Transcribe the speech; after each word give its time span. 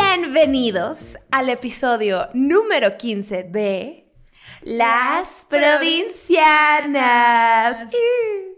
Bienvenidos 0.00 1.18
al 1.32 1.48
episodio 1.48 2.28
número 2.32 2.96
15 2.96 3.42
de 3.42 4.06
Las 4.62 5.44
Provincianas. 5.50 7.88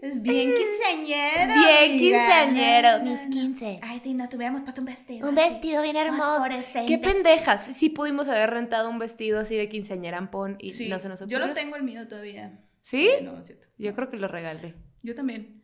Es 0.03 0.21
bien 0.21 0.53
quinceañero. 0.53 1.55
Bien 1.55 1.99
quinceañero, 1.99 2.99
No, 2.99 3.05
no, 3.05 3.05
mis 3.05 3.25
no. 3.25 3.31
15. 3.31 3.81
Ay, 3.83 4.01
si 4.05 4.13
nos 4.13 4.29
tuviéramos 4.29 4.61
puesto 4.63 4.83
un 4.83 4.87
vestido. 4.87 5.31
Un 5.31 5.39
así, 5.39 5.49
vestido 5.49 5.83
bien 5.83 5.97
hermoso. 5.97 6.45
Qué 6.87 6.99
pendejas. 6.99 7.65
Sí 7.65 7.89
pudimos 7.89 8.29
haber 8.29 8.51
rentado 8.51 8.91
un 8.91 8.99
vestido 8.99 9.41
así 9.41 9.57
de 9.57 9.71
quinceañera 9.71 10.19
ampón 10.19 10.57
y 10.61 10.71
Sí, 10.71 10.91
no 10.91 10.99
se 10.99 11.09
nos 11.09 11.23
ocurrió. 11.23 11.39
Yo 11.39 11.47
lo 11.47 11.55
tengo 11.55 11.75
el 11.77 11.85
mío 11.85 12.07
todavía. 12.07 12.61
¿Sí? 12.83 13.09
No, 13.23 13.41
es 13.41 13.47
cierto. 13.47 13.67
Yo 13.79 13.95
creo 13.95 14.11
que 14.11 14.19
lo 14.19 14.29
regalé. 14.29 14.75
Yo 15.03 15.15
también. 15.15 15.60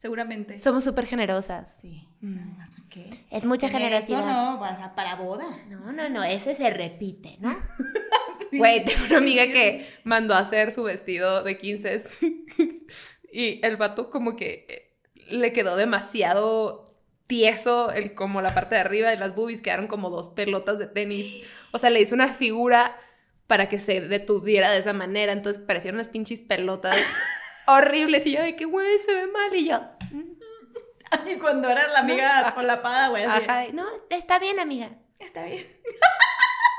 Seguramente. 0.00 0.58
Somos 0.58 0.82
súper 0.82 1.04
generosas. 1.04 1.78
Sí. 1.82 2.08
Mm. 2.22 2.58
¿Qué? 2.88 3.26
Es 3.30 3.44
mucha 3.44 3.68
generosidad. 3.68 4.20
Eso 4.20 4.52
no, 4.52 4.58
para, 4.58 4.94
para 4.94 5.14
boda. 5.16 5.44
No, 5.68 5.92
no, 5.92 6.08
no, 6.08 6.24
ese 6.24 6.54
se 6.54 6.70
repite, 6.70 7.36
¿no? 7.40 7.54
Güey, 8.52 8.84
tengo 8.84 9.04
una 9.06 9.18
amiga 9.18 9.44
que 9.46 9.86
mandó 10.02 10.34
a 10.34 10.38
hacer 10.38 10.72
su 10.72 10.82
vestido 10.82 11.44
de 11.44 11.56
15 11.56 12.02
y 13.32 13.64
el 13.64 13.76
vato 13.76 14.10
como 14.10 14.34
que 14.34 14.66
eh, 14.68 14.96
le 15.28 15.52
quedó 15.52 15.76
demasiado 15.76 16.96
tieso 17.28 17.92
el, 17.92 18.14
como 18.14 18.42
la 18.42 18.52
parte 18.52 18.74
de 18.74 18.80
arriba 18.80 19.10
de 19.10 19.18
las 19.18 19.36
boobies 19.36 19.62
quedaron 19.62 19.86
como 19.86 20.10
dos 20.10 20.28
pelotas 20.28 20.80
de 20.80 20.86
tenis. 20.86 21.44
O 21.70 21.78
sea, 21.78 21.90
le 21.90 22.00
hizo 22.00 22.16
una 22.16 22.26
figura 22.26 22.96
para 23.46 23.68
que 23.68 23.78
se 23.78 24.00
detuviera 24.00 24.70
de 24.70 24.78
esa 24.78 24.94
manera, 24.94 25.32
entonces 25.32 25.62
parecían 25.62 25.94
unas 25.94 26.08
pinches 26.08 26.42
pelotas 26.42 26.96
horribles 27.66 28.26
y 28.26 28.32
yo 28.32 28.42
de 28.42 28.56
que, 28.56 28.64
güey, 28.64 28.98
se 28.98 29.14
ve 29.14 29.26
mal 29.28 29.54
y 29.54 29.68
yo, 29.68 29.80
Y 31.26 31.38
cuando 31.38 31.68
eras 31.68 31.90
la 31.92 32.00
amiga 32.00 32.52
solapada, 32.54 33.08
güey. 33.08 33.24
ajá, 33.24 33.66
no, 33.72 33.86
está 34.08 34.38
bien, 34.38 34.60
amiga. 34.60 34.90
Está 35.18 35.44
bien. 35.44 35.66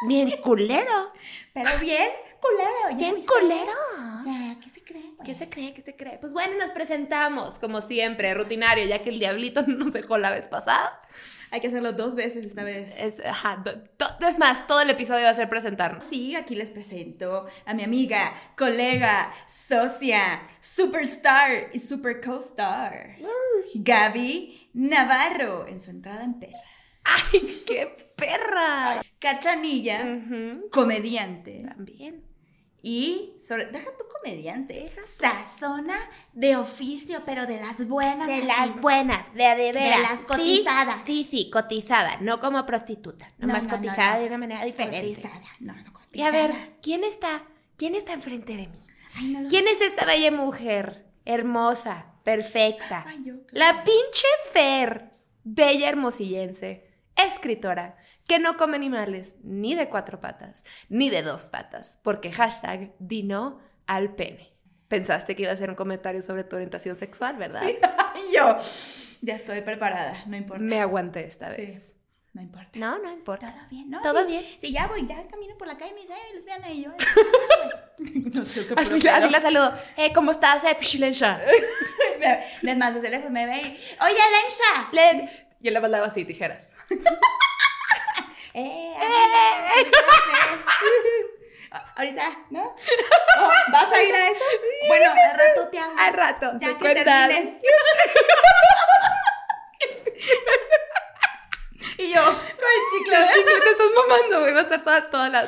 Bien 0.07 0.31
culero. 0.41 1.13
Pero 1.53 1.69
bien 1.79 2.09
culero. 2.41 2.89
¿ya 2.89 2.95
Bien 2.97 3.23
culero. 3.23 3.71
O. 3.97 4.70
¿Qué 5.23 5.35
se 5.35 5.49
cree? 5.49 5.73
¿Qué 5.73 5.81
se 5.81 5.95
cree? 5.95 6.17
Pues 6.19 6.33
bueno, 6.33 6.57
nos 6.57 6.71
presentamos, 6.71 7.59
como 7.59 7.81
siempre, 7.81 8.33
rutinario, 8.33 8.85
ya 8.85 9.01
que 9.01 9.09
el 9.09 9.19
diablito 9.19 9.61
nos 9.67 9.93
dejó 9.93 10.17
la 10.17 10.31
vez 10.31 10.47
pasada. 10.47 11.01
Hay 11.51 11.59
que 11.61 11.67
hacerlo 11.67 11.93
dos 11.93 12.15
veces 12.15 12.45
esta 12.45 12.63
vez. 12.63 12.95
Es, 12.97 13.23
ajá, 13.25 13.61
do- 13.63 13.75
do- 13.97 14.27
es 14.27 14.39
más, 14.39 14.65
todo 14.67 14.81
el 14.81 14.89
episodio 14.89 15.23
va 15.25 15.29
a 15.31 15.33
ser 15.33 15.49
presentarnos. 15.49 16.03
Sí, 16.03 16.35
aquí 16.35 16.55
les 16.55 16.71
presento 16.71 17.45
a 17.65 17.73
mi 17.73 17.83
amiga, 17.83 18.33
colega, 18.57 19.33
socia, 19.47 20.41
superstar 20.61 21.69
y 21.73 21.79
super 21.79 22.21
co-star, 22.21 23.17
Gaby 23.75 24.69
Navarro, 24.73 25.67
en 25.67 25.79
su 25.79 25.91
entrada 25.91 26.23
en 26.23 26.39
perra. 26.39 26.59
¡Ay, 27.03 27.63
qué 27.67 28.13
perra! 28.15 29.01
Cachanilla, 29.19 30.03
Ujú, 30.17 30.69
comediante. 30.69 31.57
También. 31.57 32.23
Y, 32.83 33.33
sobre, 33.39 33.67
deja 33.67 33.91
tu 33.95 34.03
comediante, 34.17 34.89
sazona 35.19 35.97
de 36.33 36.55
oficio, 36.55 37.21
pero 37.25 37.45
de 37.45 37.59
las 37.59 37.87
buenas. 37.87 38.27
De 38.27 38.43
las 38.43 38.75
buenas, 38.81 39.31
de 39.35 39.43
de 39.55 39.71
veras. 39.71 39.99
las 40.01 40.23
cotizadas. 40.23 40.95
Sí, 41.05 41.23
sí, 41.23 41.43
sí, 41.43 41.49
cotizada, 41.51 42.17
no 42.21 42.39
como 42.39 42.65
prostituta, 42.65 43.31
No, 43.37 43.47
nomás 43.47 43.63
no, 43.63 43.69
no, 43.69 43.75
cotizada 43.77 44.15
no. 44.15 44.19
de 44.21 44.27
una 44.27 44.37
manera 44.39 44.65
diferente. 44.65 45.21
Cotizada. 45.21 45.45
No, 45.59 45.73
no, 45.75 45.81
Y 45.81 45.91
cotizada. 45.91 46.27
a 46.27 46.31
ver, 46.47 46.73
¿quién 46.81 47.03
está? 47.03 47.43
¿Quién 47.77 47.93
está 47.95 48.13
enfrente 48.13 48.55
de 48.57 48.67
mí? 48.67 48.79
Ay, 49.15 49.47
¿Quién 49.49 49.67
es 49.67 49.79
esta 49.81 50.05
bella 50.05 50.31
mujer? 50.31 51.05
Hermosa, 51.25 52.13
perfecta. 52.23 53.03
Ay, 53.07 53.23
yo, 53.25 53.33
La 53.51 53.83
pinche 53.83 54.25
Fer, 54.51 55.11
bella 55.43 55.87
hermosillense, 55.89 56.87
escritora, 57.15 57.95
que 58.31 58.39
no 58.39 58.55
come 58.55 58.77
animales 58.77 59.35
ni 59.43 59.75
de 59.75 59.89
cuatro 59.89 60.21
patas, 60.21 60.63
ni 60.87 61.09
de 61.09 61.21
dos 61.21 61.49
patas, 61.49 61.99
porque 62.01 62.31
hashtag 62.31 62.93
dino 62.97 63.59
al 63.87 64.15
pene. 64.15 64.53
Pensaste 64.87 65.35
que 65.35 65.43
iba 65.43 65.51
a 65.51 65.55
ser 65.57 65.69
un 65.69 65.75
comentario 65.75 66.21
sobre 66.21 66.45
tu 66.45 66.55
orientación 66.55 66.95
sexual, 66.95 67.35
¿verdad? 67.35 67.61
Sí, 67.61 67.77
yo. 68.33 68.55
Ya 69.21 69.35
estoy 69.35 69.59
preparada, 69.59 70.23
no 70.27 70.37
importa. 70.37 70.63
Me 70.63 70.79
aguanté 70.79 71.25
esta 71.25 71.53
Sí, 71.53 71.61
vez. 71.61 71.95
no 72.31 72.41
importa. 72.41 72.69
No, 72.79 72.99
no 72.99 73.11
importa. 73.11 73.51
Todo 73.53 73.67
bien, 73.69 73.89
¿no? 73.89 74.01
Todo 74.01 74.21
Sí, 74.21 74.27
bien. 74.27 74.43
Sí, 74.61 74.71
ya 74.71 74.87
voy, 74.87 75.05
ya 75.05 75.27
camino 75.27 75.57
por 75.57 75.67
la 75.67 75.75
calle 75.75 75.91
y 75.91 75.95
me 75.95 76.01
dice, 76.03 76.13
ay, 76.13 76.33
lesbiana, 76.33 76.69
y 76.71 76.83
yo. 76.85 76.91
no 78.33 78.45
sé 78.45 78.65
qué 78.65 78.73
Así, 78.77 79.05
así 79.09 79.29
la 79.29 79.41
saludo. 79.41 79.73
Eh, 79.97 80.13
¿cómo 80.13 80.31
estás? 80.31 80.63
Eh, 80.63 80.73
pichilensha. 80.79 81.41
Es 82.61 82.77
más, 82.77 82.95
desde 82.95 83.09
lejos 83.09 83.29
me 83.29 83.45
ve 83.45 83.57
y, 83.57 84.03
oye, 84.03 84.13
Lensha. 84.13 84.89
Le... 84.93 85.29
Y 85.59 85.67
él 85.67 85.73
le 85.73 85.81
mandaba 85.81 86.05
así, 86.05 86.23
tijeras. 86.23 86.69
Eh, 88.53 88.93
Ahorita, 91.95 92.23
¿no? 92.49 92.63
Oh, 93.39 93.49
¿Vas 93.71 93.91
a 93.93 94.03
ir 94.03 94.13
a 94.13 94.27
eso? 94.29 94.43
Bueno, 94.87 95.11
al 95.11 95.37
rato 95.37 95.69
te 95.71 95.79
hablo. 95.79 95.99
Al 95.99 96.13
rato, 96.13 96.51
Ya 96.59 96.67
te 96.67 96.73
que 96.73 96.79
cuentas. 96.79 97.27
termines. 97.29 97.61
y 101.97 102.13
yo, 102.13 102.21
con 102.23 102.33
el 102.33 102.81
chicle. 102.91 103.15
El 103.15 103.27
chicle 103.29 103.61
te 103.63 103.69
estás 103.69 103.87
mamando, 103.95 104.39
güey. 104.41 104.53
Va 104.53 104.59
a 104.59 104.63
estar 104.63 104.83
toda, 104.83 105.09
toda 105.09 105.29
la... 105.29 105.43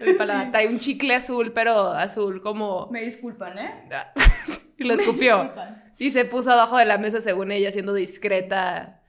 el 0.00 0.16
paladar. 0.16 0.50
Trae 0.50 0.66
un 0.68 0.78
chicle 0.78 1.14
azul, 1.14 1.52
pero 1.52 1.92
azul 1.92 2.40
como... 2.42 2.88
Me 2.90 3.02
disculpan, 3.02 3.58
¿eh? 3.58 3.88
y 4.78 4.84
lo 4.84 4.94
escupió. 4.94 5.52
Y 5.98 6.10
se 6.12 6.24
puso 6.24 6.50
abajo 6.50 6.76
de 6.78 6.86
la 6.86 6.98
mesa 6.98 7.20
según 7.20 7.52
ella, 7.52 7.70
siendo 7.70 7.92
discreta, 7.94 8.99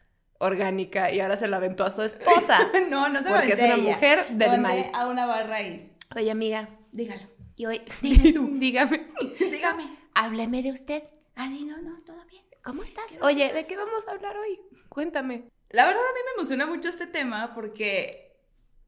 orgánica, 0.42 1.12
y 1.12 1.20
ahora 1.20 1.38
se 1.38 1.48
la 1.48 1.58
aventó 1.58 1.86
a 1.86 1.92
su 1.92 2.02
esposa. 2.02 2.60
No, 2.90 3.08
no 3.10 3.24
se 3.24 3.30
me 3.30 3.36
Porque 3.36 3.54
es 3.54 3.62
una 3.62 3.76
ella. 3.76 3.84
mujer 3.94 4.28
del 4.32 4.60
mal. 4.60 4.90
a 4.94 5.08
una 5.08 5.26
barra 5.26 5.56
ahí. 5.58 5.94
Oye, 6.16 6.30
amiga, 6.32 6.68
Dígalo. 6.92 7.22
y 7.56 7.66
hoy... 7.66 7.82
Dime 8.02 8.34
tú. 8.34 8.50
Dígame. 8.54 9.08
Dígame. 9.40 9.98
Hábleme 10.14 10.62
de 10.64 10.72
usted. 10.72 11.04
Ah, 11.36 11.48
sí, 11.50 11.64
no, 11.64 11.78
no, 11.82 12.02
todo 12.06 12.24
bien. 12.26 12.44
¿Cómo 12.64 12.84
estás? 12.84 13.06
Oye, 13.22 13.52
¿de 13.54 13.66
qué 13.66 13.76
vamos 13.78 14.08
a 14.08 14.12
hablar 14.12 14.36
hoy? 14.38 14.60
Cuéntame. 14.90 15.46
La 15.70 15.86
verdad 15.86 16.02
a 16.02 16.14
mí 16.14 16.20
me 16.26 16.32
emociona 16.36 16.66
mucho 16.66 16.90
este 16.90 17.08
tema 17.08 17.54
porque 17.56 18.36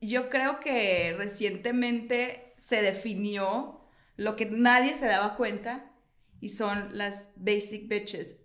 yo 0.01 0.29
creo 0.29 0.59
que 0.59 1.15
recientemente 1.17 2.53
se 2.57 2.81
definió 2.81 3.79
lo 4.17 4.35
que 4.35 4.45
nadie 4.45 4.93
se 4.95 5.07
daba 5.07 5.35
cuenta 5.37 5.91
y 6.41 6.49
son 6.49 6.89
las 6.97 7.33
basic 7.37 7.87
bitches. 7.87 8.35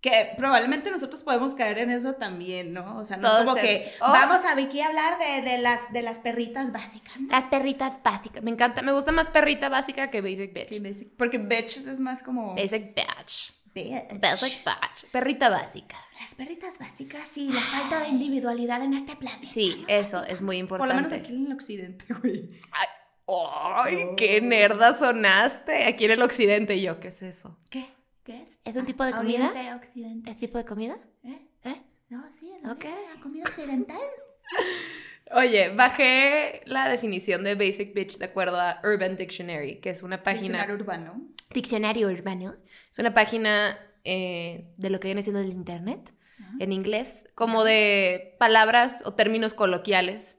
Que 0.00 0.30
probablemente 0.36 0.90
nosotros 0.90 1.22
podemos 1.22 1.54
caer 1.54 1.78
en 1.78 1.90
eso 1.90 2.14
también, 2.14 2.72
¿no? 2.72 2.96
O 2.98 3.04
sea, 3.04 3.18
no 3.18 3.28
Todos 3.28 3.40
es 3.40 3.46
como 3.46 3.60
que 3.60 3.92
Oh. 4.00 4.10
vamos 4.10 4.44
a 4.46 4.54
Vicky 4.54 4.80
a 4.80 4.86
hablar 4.86 5.18
de, 5.18 5.42
de 5.42 5.58
las, 5.58 5.92
de 5.92 6.00
las 6.00 6.18
perritas 6.18 6.72
básicas. 6.72 7.20
¿no? 7.20 7.28
Las 7.28 7.44
perritas 7.44 8.02
básicas. 8.02 8.42
Me 8.42 8.50
encanta, 8.50 8.80
me 8.80 8.92
gusta 8.92 9.12
más 9.12 9.28
perrita 9.28 9.68
básica 9.68 10.10
que 10.10 10.22
basic 10.22 10.54
bitch. 10.54 10.80
Basic- 10.82 11.10
Porque 11.18 11.36
bitch 11.36 11.76
es 11.86 11.98
más 12.00 12.22
como... 12.22 12.54
Basic 12.54 12.94
bitch. 12.94 13.52
bitch. 13.74 14.20
Basic 14.20 14.64
bitch. 14.64 15.10
Perrita 15.12 15.50
básica. 15.50 15.96
Las 16.18 16.34
perritas 16.34 16.78
básicas, 16.78 17.22
sí, 17.30 17.50
la 17.52 17.60
falta 17.60 18.00
de 18.00 18.08
individualidad 18.08 18.82
en 18.82 18.94
este 18.94 19.16
planeta. 19.16 19.46
Sí, 19.46 19.84
eso 19.86 20.24
es 20.24 20.40
muy 20.40 20.56
Por 20.64 20.78
importante. 20.80 20.94
lo 20.94 21.08
menos 21.08 21.12
aquí 21.12 21.34
en 21.34 21.46
el 21.46 21.52
occidente, 21.52 22.06
güey. 22.22 22.48
Ay, 22.72 22.88
ay, 23.28 24.06
qué 24.16 24.40
nerda 24.40 24.98
sonaste. 24.98 25.84
Aquí 25.84 26.06
en 26.06 26.12
el 26.12 26.22
occidente 26.22 26.74
y 26.76 26.82
yo, 26.82 27.00
¿qué 27.00 27.08
es 27.08 27.22
eso? 27.22 27.58
¿Qué? 27.70 27.86
¿Qué 28.24 28.42
es? 28.42 28.48
¿Es 28.64 28.76
un 28.76 28.84
tipo 28.84 29.04
de 29.04 29.12
comida? 29.12 29.50
Oriente, 29.50 29.74
occidente. 29.74 30.30
¿Es 30.30 30.38
tipo 30.38 30.58
de 30.58 30.64
comida? 30.64 30.98
¿Eh? 31.24 31.48
¿Eh? 31.64 31.82
No, 32.08 32.24
sí, 32.38 32.50
el 32.52 32.70
Ok. 32.70 32.84
oriente, 32.84 33.14
la 33.14 33.20
comida 33.22 33.44
occidental. 33.44 33.98
Oye, 35.32 35.68
bajé 35.70 36.62
la 36.66 36.88
definición 36.88 37.44
de 37.44 37.54
basic 37.54 37.94
bitch 37.94 38.18
de 38.18 38.24
acuerdo 38.24 38.60
a 38.60 38.80
Urban 38.82 39.16
Dictionary, 39.16 39.80
que 39.80 39.90
es 39.90 40.02
una 40.02 40.22
página. 40.22 40.42
Diccionario 40.42 40.74
urbano. 40.74 41.22
Diccionario 41.54 42.08
urbano. 42.08 42.56
Es 42.90 42.98
una 42.98 43.14
página 43.14 43.78
eh, 44.04 44.72
de 44.76 44.90
lo 44.90 44.98
que 44.98 45.08
viene 45.08 45.22
siendo 45.22 45.40
el 45.40 45.52
internet, 45.52 46.12
en 46.58 46.72
inglés, 46.72 47.24
como 47.34 47.64
de 47.64 48.34
palabras 48.38 49.02
o 49.04 49.14
términos 49.14 49.54
coloquiales. 49.54 50.38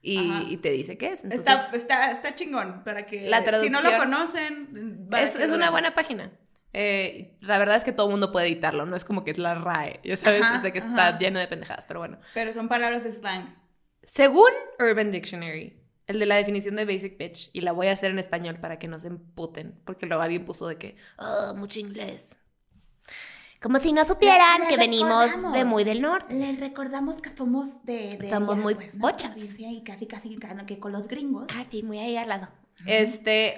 Y, 0.00 0.56
te 0.58 0.70
dice 0.70 0.96
qué 0.96 1.08
es. 1.08 1.24
Entonces, 1.24 1.46
está, 1.46 1.76
está, 1.76 2.12
está 2.12 2.34
chingón 2.34 2.82
para 2.84 3.04
que 3.04 3.28
La 3.28 3.44
si 3.60 3.68
no 3.68 3.82
lo 3.82 3.96
conocen, 3.98 5.08
es, 5.16 5.34
es 5.34 5.52
una 5.52 5.70
buena 5.70 5.94
página. 5.94 6.32
Eh, 6.72 7.36
la 7.40 7.58
verdad 7.58 7.76
es 7.76 7.84
que 7.84 7.92
todo 7.92 8.06
el 8.08 8.12
mundo 8.12 8.30
puede 8.30 8.46
editarlo, 8.46 8.84
no 8.86 8.94
es 8.94 9.04
como 9.04 9.24
que 9.24 9.30
es 9.30 9.38
la 9.38 9.54
RAE, 9.54 10.00
ya 10.04 10.16
sabes, 10.16 10.42
Ajá, 10.42 10.56
es 10.56 10.62
de 10.62 10.72
que 10.72 10.80
ajá. 10.80 10.88
está 10.88 11.18
lleno 11.18 11.38
de 11.38 11.48
pendejadas, 11.48 11.86
pero 11.86 12.00
bueno. 12.00 12.18
Pero 12.34 12.52
son 12.52 12.68
palabras 12.68 13.04
de 13.04 13.12
slang. 13.12 13.56
Según 14.04 14.50
Urban 14.78 15.10
Dictionary, 15.10 15.80
el 16.06 16.18
de 16.18 16.26
la 16.26 16.36
definición 16.36 16.76
de 16.76 16.84
basic 16.84 17.18
bitch, 17.18 17.50
y 17.52 17.62
la 17.62 17.72
voy 17.72 17.86
a 17.88 17.92
hacer 17.92 18.10
en 18.10 18.18
español 18.18 18.58
para 18.60 18.78
que 18.78 18.86
no 18.88 18.98
se 18.98 19.08
emputen, 19.08 19.80
porque 19.84 20.06
luego 20.06 20.22
alguien 20.22 20.44
puso 20.44 20.66
de 20.68 20.76
que, 20.76 20.96
oh, 21.18 21.54
mucho 21.54 21.80
inglés. 21.80 22.38
Como 23.60 23.78
si 23.80 23.92
no 23.92 24.04
supieran 24.04 24.60
Les 24.60 24.68
que 24.68 24.76
venimos 24.76 25.26
de 25.52 25.64
muy 25.64 25.82
del 25.82 26.00
norte. 26.00 26.32
Les 26.32 26.60
recordamos 26.60 27.20
que 27.20 27.30
somos 27.36 27.82
de... 27.84 28.16
de 28.16 28.30
Somos 28.30 28.54
allá, 28.54 28.62
muy 28.62 28.74
pues. 28.76 28.90
Provincia 28.90 29.72
Y 29.72 29.82
casi, 29.82 30.06
casi 30.06 30.36
que- 30.36 30.66
que 30.66 30.78
con 30.78 30.92
los 30.92 31.08
gringos. 31.08 31.46
Ah, 31.52 31.64
sí, 31.68 31.82
muy 31.82 31.98
ahí 31.98 32.16
al 32.16 32.28
lado. 32.28 32.48
Este, 32.86 33.56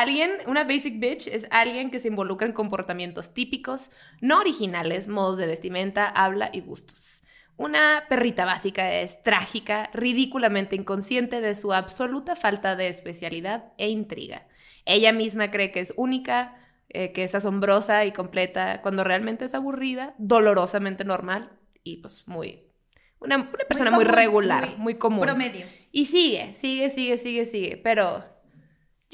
alguien, 0.00 0.30
una 0.46 0.64
basic 0.64 0.98
bitch 0.98 1.28
es 1.28 1.46
alguien 1.50 1.90
que 1.90 2.00
se 2.00 2.08
involucra 2.08 2.46
en 2.46 2.52
comportamientos 2.52 3.32
típicos, 3.32 3.90
no 4.20 4.40
originales, 4.40 5.08
modos 5.08 5.38
de 5.38 5.46
vestimenta, 5.46 6.06
habla 6.08 6.50
y 6.52 6.60
gustos. 6.60 7.22
Una 7.56 8.04
perrita 8.08 8.44
básica 8.44 8.92
es 8.92 9.22
trágica, 9.22 9.88
ridículamente 9.92 10.74
inconsciente 10.74 11.40
de 11.40 11.54
su 11.54 11.72
absoluta 11.72 12.34
falta 12.34 12.74
de 12.74 12.88
especialidad 12.88 13.72
e 13.78 13.88
intriga. 13.88 14.48
Ella 14.84 15.12
misma 15.12 15.52
cree 15.52 15.70
que 15.70 15.80
es 15.80 15.94
única, 15.96 16.56
eh, 16.88 17.12
que 17.12 17.22
es 17.22 17.34
asombrosa 17.34 18.04
y 18.04 18.12
completa, 18.12 18.82
cuando 18.82 19.04
realmente 19.04 19.44
es 19.44 19.54
aburrida, 19.54 20.14
dolorosamente 20.18 21.04
normal 21.04 21.52
y 21.84 21.98
pues 21.98 22.26
muy... 22.26 22.64
Una, 23.20 23.36
una 23.36 23.64
persona 23.68 23.90
muy, 23.90 24.04
común, 24.04 24.16
regular, 24.16 24.66
muy 24.70 24.76
muy 24.76 24.94
común. 24.96 25.22
Promedio. 25.22 25.64
Y 25.92 26.06
sigue, 26.06 26.52
sigue, 26.52 26.90
sigue, 26.90 27.16
sigue, 27.16 27.44
sigue. 27.46 27.76
Pero 27.78 28.33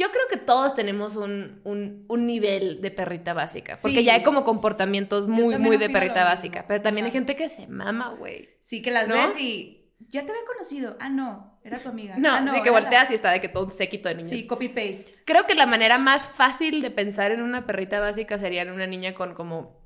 yo 0.00 0.10
creo 0.10 0.24
que 0.30 0.36
todos 0.38 0.74
tenemos 0.74 1.16
un, 1.16 1.60
un- 1.64 2.04
un 2.08 2.26
nivel 2.26 2.80
de 2.80 2.90
perrita 2.90 3.34
básica. 3.34 3.78
Porque 3.80 3.98
Sí. 3.98 4.04
ya 4.04 4.14
hay 4.14 4.22
como 4.22 4.42
comportamientos 4.44 5.28
muy, 5.28 5.58
muy 5.58 5.76
de 5.76 5.90
perrita 5.90 6.24
básica. 6.24 6.64
Pero 6.66 6.80
también 6.82 7.04
hay 7.06 7.12
gente 7.12 7.36
que 7.36 7.48
se 7.48 7.66
mama, 7.66 8.14
güey. 8.18 8.48
Sí, 8.60 8.80
que 8.82 8.90
las 8.90 9.06
¿No? 9.08 9.14
ves 9.14 9.38
y 9.38 9.88
ya 10.08 10.24
te 10.24 10.32
había 10.32 10.44
conocido. 10.46 10.96
Ah, 11.00 11.08
no, 11.10 11.60
era 11.62 11.78
tu 11.78 11.88
amiga. 11.90 12.16
No, 12.18 12.34
Ah, 12.34 12.40
de 12.40 12.62
que 12.62 12.70
la- 12.70 12.80
volteas 12.80 13.10
y 13.10 13.14
está 13.14 13.30
de 13.30 13.40
que 13.40 13.48
todo 13.48 13.66
un 13.66 13.70
séquito 13.70 14.08
de 14.08 14.14
niños. 14.16 14.30
Sí, 14.30 14.46
copy 14.46 14.68
paste. 14.68 15.12
Creo 15.26 15.46
que 15.46 15.54
la 15.54 15.66
manera 15.66 15.98
más 15.98 16.28
fácil 16.28 16.80
de 16.82 16.90
pensar 16.90 17.30
en 17.32 17.42
una 17.42 17.66
perrita 17.66 18.00
básica 18.00 18.38
sería 18.38 18.62
en 18.62 18.70
una 18.70 18.86
niña 18.86 19.14
con 19.14 19.34
como 19.34 19.78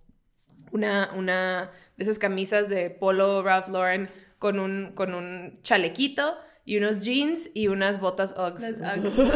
una, 0.73 1.11
una 1.17 1.71
de 1.97 2.05
esas 2.05 2.19
camisas 2.19 2.69
de 2.69 2.91
polo 2.91 3.43
Ralph 3.43 3.69
Lauren 3.69 4.09
con 4.39 4.59
un, 4.61 4.93
con 4.95 5.15
un 5.15 5.61
chalequito 5.63 6.37
y 6.65 6.79
unos 6.79 7.05
jeans 7.05 7.51
y 7.55 7.69
unas 7.69 8.01
botas 8.01 8.35
Uggs. 8.39 8.79
Las 8.81 9.19
Uggs. 9.19 9.33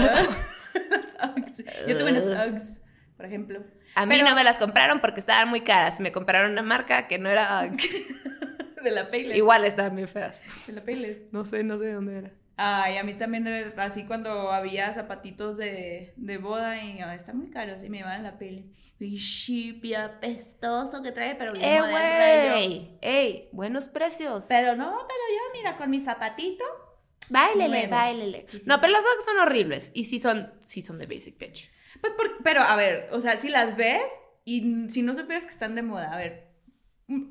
Yo 1.87 1.97
tuve 1.99 2.11
unas 2.11 2.27
Uggs, 2.49 2.83
por 3.17 3.27
ejemplo. 3.27 3.63
A 3.95 4.07
mí 4.07 4.15
Pero- 4.17 4.29
no 4.29 4.35
me 4.35 4.45
las 4.45 4.59
compraron 4.59 5.01
porque 5.01 5.21
estaban 5.21 5.49
muy 5.49 5.63
caras. 5.63 5.99
Me 6.01 6.13
compraron 6.13 6.53
una 6.53 6.63
marca 6.63 7.09
que 7.09 7.19
no 7.19 7.29
era 7.31 7.65
Uggs. 7.67 7.89
De 8.83 8.91
la 8.93 9.11
Payless. 9.11 9.37
Igual 9.37 9.65
estaban 9.65 9.97
bien 9.97 10.07
feas. 10.09 10.41
De 10.67 10.73
la 10.73 10.83
Payless. 10.83 11.33
No 11.33 11.45
sé, 11.45 11.65
no 11.65 11.79
sé 11.79 11.87
de 11.87 11.93
dónde 11.95 12.19
era. 12.19 12.31
Ay, 12.57 12.97
a 12.97 13.05
mí 13.05 13.15
también 13.15 13.47
era 13.47 13.73
así 13.85 14.05
cuando 14.05 14.51
había 14.53 14.93
zapatitos 14.93 15.57
de, 15.57 16.13
de 16.17 16.39
boda 16.39 16.83
y 16.83 17.01
"Ah, 17.01 17.15
están 17.15 17.39
muy 17.39 17.51
caros 17.51 17.83
y 17.83 17.89
me 17.89 18.03
a 18.03 18.19
la 18.19 18.39
Payless. 18.39 18.67
Y 19.01 19.95
apestoso 19.95 21.03
que 21.03 21.13
trae, 21.13 21.37
pero 21.37 21.53
bien 21.53 21.65
¡Eh, 21.65 21.79
moderno. 21.81 22.53
güey! 22.55 22.99
¡Ey! 23.01 23.49
Buenos 23.53 23.89
precios. 23.89 24.47
Pero 24.49 24.75
no, 24.75 24.87
pero 24.91 25.21
yo, 25.31 25.53
mira, 25.59 25.77
con 25.77 25.89
mi 25.91 26.01
zapatito. 26.01 26.65
Báilele, 27.31 27.69
Nuevo. 27.87 27.91
báilele. 27.91 28.47
Sí, 28.49 28.59
sí. 28.61 28.65
No, 28.67 28.81
pero 28.81 28.93
las 28.93 29.03
Uggs 29.03 29.25
son 29.25 29.39
horribles. 29.39 29.91
Y 29.95 30.05
sí 30.05 30.19
son, 30.19 30.53
sí 30.65 30.81
son 30.81 30.99
de 30.99 31.07
basic 31.07 31.39
bitch. 31.39 31.71
Pues, 32.01 32.13
por- 32.15 32.43
pero 32.43 32.63
a 32.63 32.75
ver, 32.77 33.09
o 33.13 33.21
sea, 33.21 33.39
si 33.39 33.49
las 33.49 33.77
ves 33.77 34.03
y 34.45 34.89
si 34.91 35.03
no 35.03 35.15
supieras 35.15 35.45
que 35.45 35.53
están 35.53 35.75
de 35.75 35.83
moda, 35.83 36.13
a 36.13 36.17
ver, 36.17 36.49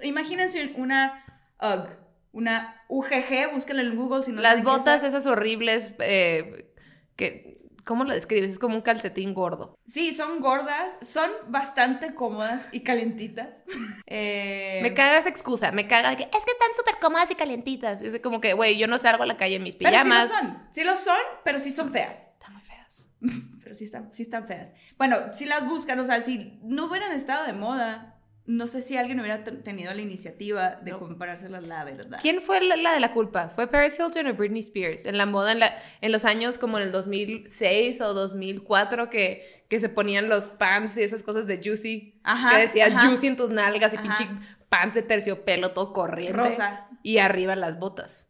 imagínense 0.03 0.73
una 0.77 1.23
UGG, 1.61 1.97
una 2.33 2.83
UGG, 2.89 3.51
búsquenla 3.53 3.81
en 3.81 3.95
Google 3.95 4.23
si 4.23 4.31
no 4.31 4.41
Las 4.41 4.63
botas 4.63 5.01
es. 5.03 5.09
esas 5.09 5.25
horribles 5.27 5.93
eh, 5.99 6.71
que... 7.15 7.46
¿Cómo 7.87 8.03
lo 8.03 8.13
describes? 8.13 8.51
Es 8.51 8.59
como 8.59 8.75
un 8.75 8.81
calcetín 8.81 9.33
gordo. 9.33 9.79
Sí, 9.85 10.13
son 10.13 10.41
gordas, 10.41 10.97
son 11.01 11.31
bastante 11.47 12.13
cómodas 12.13 12.67
y 12.71 12.81
calentitas. 12.81 13.47
Eh, 14.09 14.79
Me 14.83 14.93
caga 14.93 15.17
esa 15.17 15.27
excusa. 15.29 15.71
Me 15.71 15.85
caga 15.87 16.11
de 16.11 16.15
que 16.17 16.23
es 16.23 16.29
que 16.29 16.51
están 16.51 16.69
súper 16.77 16.95
cómodas 17.01 17.29
y 17.29 17.35
calientitas. 17.35 18.01
Es 18.01 18.17
como 18.21 18.39
que, 18.39 18.53
güey, 18.53 18.77
yo 18.77 18.87
no 18.87 18.97
salgo 18.97 19.23
a 19.23 19.25
la 19.25 19.35
calle 19.35 19.55
en 19.57 19.63
mis 19.63 19.75
pero 19.75 19.89
sí 19.89 19.95
pijamas. 19.95 20.29
lo 20.29 20.35
son, 20.35 20.67
sí 20.71 20.83
lo 20.85 20.95
son, 20.95 21.17
pero 21.43 21.59
sí 21.59 21.71
son 21.71 21.91
feas. 21.91 22.31
Están 22.33 22.53
muy 22.53 22.61
feas. 22.63 23.09
Pero 23.63 23.75
sí 23.75 23.83
están, 23.83 24.13
sí 24.13 24.23
están 24.23 24.47
feas. 24.47 24.73
Bueno, 24.97 25.17
si 25.33 25.45
las 25.45 25.67
buscan, 25.67 25.99
o 25.99 26.05
sea, 26.05 26.21
si 26.21 26.57
no 26.63 26.85
hubieran 26.85 27.11
estado 27.11 27.45
de 27.45 27.51
moda, 27.51 28.16
no 28.47 28.65
sé 28.67 28.81
si 28.81 28.97
alguien 28.97 29.19
hubiera 29.19 29.43
tenido 29.43 29.93
la 29.93 30.01
iniciativa 30.01 30.77
de 30.77 30.91
No. 30.91 30.99
comprárselas, 30.99 31.67
la 31.67 31.83
verdad. 31.83 32.17
¿Quién 32.21 32.41
fue 32.41 32.61
la, 32.61 32.75
la 32.77 32.93
de 32.93 32.99
la 33.01 33.11
culpa? 33.11 33.49
¿Fue 33.49 33.67
Paris 33.67 33.99
Hilton 33.99 34.25
o 34.27 34.33
Britney 34.33 34.61
Spears? 34.61 35.05
En 35.05 35.17
la 35.17 35.25
moda, 35.25 35.51
en, 35.51 35.59
la- 35.59 35.75
en 36.01 36.11
los 36.11 36.23
años 36.25 36.57
como 36.57 36.77
en 36.77 36.83
el 36.85 36.91
2006 36.91 38.01
o 38.01 38.13
2004, 38.13 39.09
que, 39.09 39.65
que 39.69 39.79
se 39.79 39.89
ponían 39.89 40.29
los 40.29 40.47
pants 40.47 40.97
y 40.97 41.03
esas 41.03 41.23
cosas 41.23 41.45
de 41.45 41.61
Juicy. 41.63 42.19
Ajá, 42.23 42.55
que 42.55 42.61
decía 42.63 42.85
ajá. 42.87 43.05
Juicy 43.07 43.27
en 43.27 43.35
tus 43.35 43.49
nalgas 43.49 43.93
y 43.93 43.97
Ajá. 43.97 44.03
pinche 44.03 44.27
pants 44.69 44.95
de 44.95 45.01
terciopelo 45.01 45.71
todo 45.71 45.91
corriente. 45.93 46.33
Rosa. 46.37 46.87
Y 47.03 47.17
arriba 47.19 47.55
las 47.55 47.77
botas. 47.79 48.29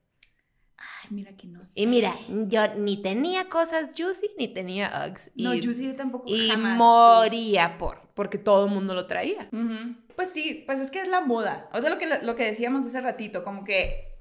Ay, 0.78 1.10
mira 1.12 1.36
que 1.36 1.48
no. 1.48 1.62
Y 1.76 1.86
mira, 1.88 2.14
yo 2.28 2.74
ni 2.76 3.02
tenía 3.02 3.50
cosas 3.50 3.92
Juicy 3.96 4.32
ni 4.38 4.48
tenía 4.48 5.06
Uggs. 5.08 5.32
No, 5.36 5.54
y, 5.54 5.64
Juicy 5.64 5.86
yo 5.86 5.96
tampoco 5.96 6.26
y 6.28 6.50
jamás. 6.50 6.76
moría 6.78 7.78
por, 7.78 8.10
porque 8.14 8.38
todo 8.40 8.66
el 8.66 8.72
mundo 8.72 8.94
lo 8.96 9.06
traía. 9.06 9.48
Ujú. 9.52 9.96
Pues 10.18 10.30
sí, 10.30 10.64
pues 10.66 10.80
es 10.80 10.90
que 10.90 11.00
es 11.00 11.08
la 11.08 11.22
moda. 11.22 11.70
O 11.74 11.80
sea, 11.80 11.92
lo 11.92 12.00
que, 12.00 12.08
lo 12.08 12.36
que 12.36 12.44
decíamos 12.44 12.84
hace 12.84 13.00
ratito, 13.02 13.44
como 13.44 13.64
que 13.64 14.16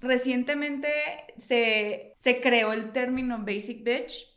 recientemente 0.00 0.88
se, 1.38 2.14
se 2.16 2.40
creó 2.40 2.72
el 2.72 2.92
término 2.92 3.36
basic 3.40 3.82
bitch, 3.82 4.28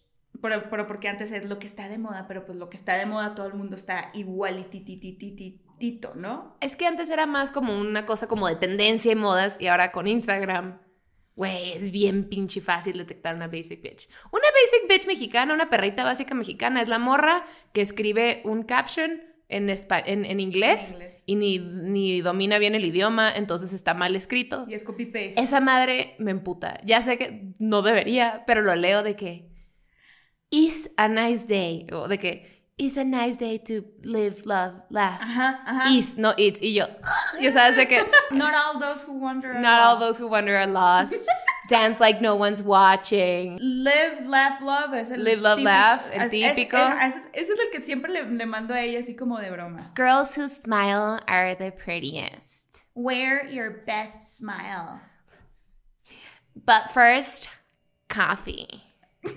pero, 0.42 0.72
pero 0.72 0.88
porque 0.88 1.10
antes 1.10 1.32
es 1.32 1.48
lo 1.48 1.60
que 1.60 1.68
está 1.68 1.88
de 1.88 2.00
moda, 2.00 2.26
pero 2.28 2.48
pues 2.48 2.58
lo 2.58 2.68
que 2.68 2.78
está 2.78 2.98
de 2.98 3.06
moda 3.06 3.36
todo 3.36 3.46
el 3.46 3.54
mundo 3.54 3.76
está 3.76 4.10
igual 4.16 4.58
y 4.58 4.64
tititititito, 4.64 6.16
¿no? 6.16 6.58
Es 6.62 6.76
que 6.76 6.88
antes 6.88 7.12
era 7.12 7.28
más 7.28 7.52
como 7.52 7.80
una 7.80 8.08
cosa 8.08 8.28
como 8.28 8.48
de 8.48 8.56
tendencia 8.56 9.12
y 9.12 9.16
modas 9.16 9.58
y 9.60 9.68
ahora 9.68 9.92
con 9.92 10.08
Instagram, 10.08 10.82
güey, 11.36 11.74
es 11.74 11.92
bien 11.92 12.28
pinche 12.28 12.60
fácil 12.60 12.98
detectar 12.98 13.36
una 13.36 13.46
basic 13.46 13.84
bitch. 13.84 14.10
Una 14.32 14.48
basic 14.50 14.90
bitch 14.90 15.06
mexicana, 15.06 15.54
una 15.54 15.70
perrita 15.70 16.04
básica 16.04 16.34
mexicana, 16.34 16.82
es 16.82 16.90
la 16.90 16.98
morra 16.98 17.46
que 17.72 17.82
escribe 17.82 18.42
un 18.46 18.64
caption 18.64 19.32
en, 19.50 19.70
en, 19.70 20.26
en 20.26 20.40
inglés, 20.40 20.92
En 20.92 20.96
inglés. 21.02 21.22
y 21.26 21.36
ni, 21.36 21.60
ni 21.60 22.22
domina 22.22 22.58
bien 22.58 22.76
el 22.76 22.86
idioma, 22.86 23.32
entonces 23.36 23.74
está 23.74 23.94
mal 23.94 24.16
escrito. 24.16 24.66
Y 24.68 24.74
es 24.74 24.84
copy 24.84 25.06
paste. 25.06 25.34
Esa 25.38 25.60
madre 25.60 26.16
me 26.20 26.32
emputa. 26.32 26.80
Ya 26.86 27.02
sé 27.02 27.18
que 27.18 27.54
no 27.60 27.82
debería, 27.82 28.44
pero 28.48 28.62
lo 28.62 28.76
leo 28.76 29.04
de 29.04 29.16
que 29.16 29.50
is 30.50 30.90
a 30.98 31.08
nice 31.08 31.46
day 31.48 31.88
o 31.92 32.08
de 32.08 32.18
que 32.20 32.54
is 32.78 32.98
a 32.98 33.04
nice 33.04 33.38
day 33.38 33.60
to 33.60 33.86
live, 34.02 34.42
love, 34.46 34.74
laugh. 34.90 35.20
Ajá, 35.22 35.62
ajá. 35.66 35.90
Is, 35.92 36.18
no 36.18 36.34
it's. 36.38 36.60
Y 36.62 36.74
yo, 36.74 36.86
ya 37.42 37.52
sabes 37.52 37.76
de 37.76 37.88
que 37.88 38.00
Not 38.32 38.54
all 38.56 38.80
those 38.80 39.04
who 39.08 39.14
wonder. 39.14 39.52
are 39.52 39.62
not 39.62 39.80
all 39.82 40.00
those 40.00 40.20
who 40.22 40.28
wonder 40.28 40.56
are 40.56 40.68
lost. 40.68 41.14
Dance 41.74 42.00
like 42.00 42.22
no 42.22 42.36
one's 42.36 42.62
watching. 42.64 43.58
Live, 43.62 44.28
laugh, 44.28 44.62
love 44.62 44.94
es 44.94 45.10
el 45.12 45.24
Live, 45.24 45.42
laugh, 45.42 45.58
típico- 45.58 45.64
laugh, 45.66 46.10
el 46.14 46.22
es- 46.22 46.34
es- 46.34 46.56
típico. 46.56 46.78
es- 46.78 47.16
ese 47.34 47.52
es 47.54 47.60
el 47.60 47.70
que 47.72 47.82
siempre 47.84 48.12
le, 48.12 48.24
le 48.24 48.46
mando 48.46 48.74
a 48.74 48.80
ella 48.82 49.00
así 49.00 49.16
como 49.16 49.40
de 49.40 49.50
broma. 49.50 49.92
Girls 49.96 50.36
who 50.38 50.48
smile 50.48 51.20
are 51.28 51.56
the 51.56 51.72
prettiest. 51.72 52.84
Wear 52.96 53.46
your 53.48 53.72
best 53.86 54.38
smile. 54.38 55.00
But 56.56 56.92
first, 56.94 57.50
coffee. 58.08 58.84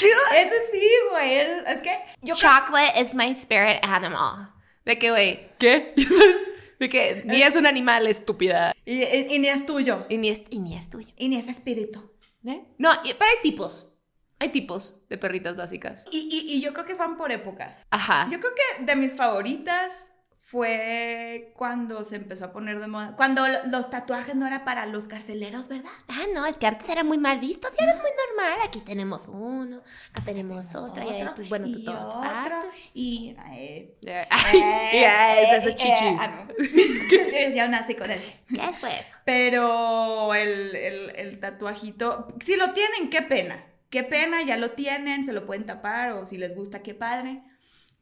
Ese 0.00 0.70
sí, 0.72 0.88
güey. 1.10 1.38
Es, 1.40 1.62
es 1.68 1.80
que 1.82 1.96
yo 2.22 2.34
Chocolate 2.34 2.98
is 3.00 3.14
my 3.14 3.32
spirit 3.34 3.80
animal. 3.82 4.48
De 4.84 4.96
que, 4.96 5.10
güey, 5.10 5.50
¿qué? 5.58 5.92
Ya 6.80 6.86
sabes, 6.90 7.16
De 7.16 7.22
que 7.22 7.22
ni 7.28 7.42
es 7.42 7.56
un 7.56 7.66
animal, 7.66 8.06
estúpida. 8.06 8.74
y, 8.84 9.02
y- 9.02 9.26
y 9.34 9.38
ni 9.38 9.48
es 9.48 9.66
tuyo. 9.66 10.06
Y 10.08 10.16
ni 10.18 10.28
es, 10.30 10.42
y 10.50 10.58
ni 10.60 10.76
es 10.76 10.88
tuyo. 10.88 11.08
Y 11.16 11.28
ni 11.28 11.36
es 11.36 11.48
espíritu. 11.48 12.10
¿Eh? 12.44 12.62
No, 12.78 12.90
pero 13.02 13.30
hay 13.30 13.42
tipos. 13.42 13.94
Hay 14.38 14.50
tipos 14.50 15.06
de 15.08 15.18
perritas 15.18 15.56
básicas. 15.56 16.04
Y, 16.12 16.28
y- 16.30 16.54
y 16.54 16.60
yo 16.60 16.72
creo 16.72 16.86
que 16.86 16.94
van 16.94 17.16
por 17.16 17.32
épocas. 17.32 17.86
Ajá. 17.90 18.28
Yo 18.30 18.38
creo 18.38 18.52
que 18.54 18.84
de 18.84 18.94
mis 18.96 19.14
favoritas 19.16 20.12
fue 20.50 21.52
cuando 21.56 22.04
se 22.06 22.16
empezó 22.16 22.46
a 22.46 22.52
poner 22.52 22.80
de 22.80 22.86
moda. 22.86 23.14
Cuando 23.16 23.46
lo- 23.46 23.66
los 23.66 23.90
tatuajes 23.90 24.34
no 24.34 24.46
era 24.46 24.64
para 24.64 24.86
los 24.86 25.06
carceleros, 25.06 25.68
¿verdad? 25.68 25.90
Ah, 26.08 26.24
no, 26.34 26.46
es 26.46 26.56
que 26.56 26.66
antes 26.66 26.88
era 26.88 27.04
muy 27.04 27.18
mal 27.18 27.38
visto, 27.38 27.68
y 27.68 27.82
ahora 27.82 27.92
es 27.96 28.00
muy 28.00 28.10
normal. 28.26 28.58
Aquí 28.66 28.80
tenemos 28.80 29.28
uno, 29.28 29.82
acá 30.10 30.22
tenemos 30.24 30.74
otra, 30.74 31.04
y 31.04 31.08
ahí 31.10 31.28
tú, 31.36 31.42
bueno, 31.50 31.70
tú 31.70 31.84
partes. 31.84 32.82
Y. 32.94 33.36
eh, 33.52 33.94
Ay, 34.30 34.60
ya, 35.00 35.38
ese 35.40 35.56
es 35.56 35.66
eh, 35.66 35.74
chichi. 35.74 36.04
eh, 36.06 36.16
ah, 36.18 36.28
no. 36.48 37.54
ya 37.54 37.68
nací 37.68 37.94
con 37.94 38.10
él. 38.10 38.22
¿Qué 38.48 38.72
fue 38.80 38.98
eso? 39.00 39.16
Pero 39.26 40.34
el, 40.34 40.74
el, 40.76 41.10
el 41.16 41.40
tatuajito, 41.40 42.28
si 42.42 42.56
lo 42.56 42.72
tienen, 42.72 43.10
qué 43.10 43.20
pena. 43.20 43.66
Qué 43.90 44.02
pena, 44.02 44.42
ya 44.42 44.56
lo 44.56 44.70
tienen, 44.70 45.26
se 45.26 45.32
lo 45.34 45.44
pueden 45.46 45.66
tapar 45.66 46.12
o 46.12 46.24
si 46.24 46.38
les 46.38 46.54
gusta, 46.54 46.82
qué 46.82 46.94
padre. 46.94 47.42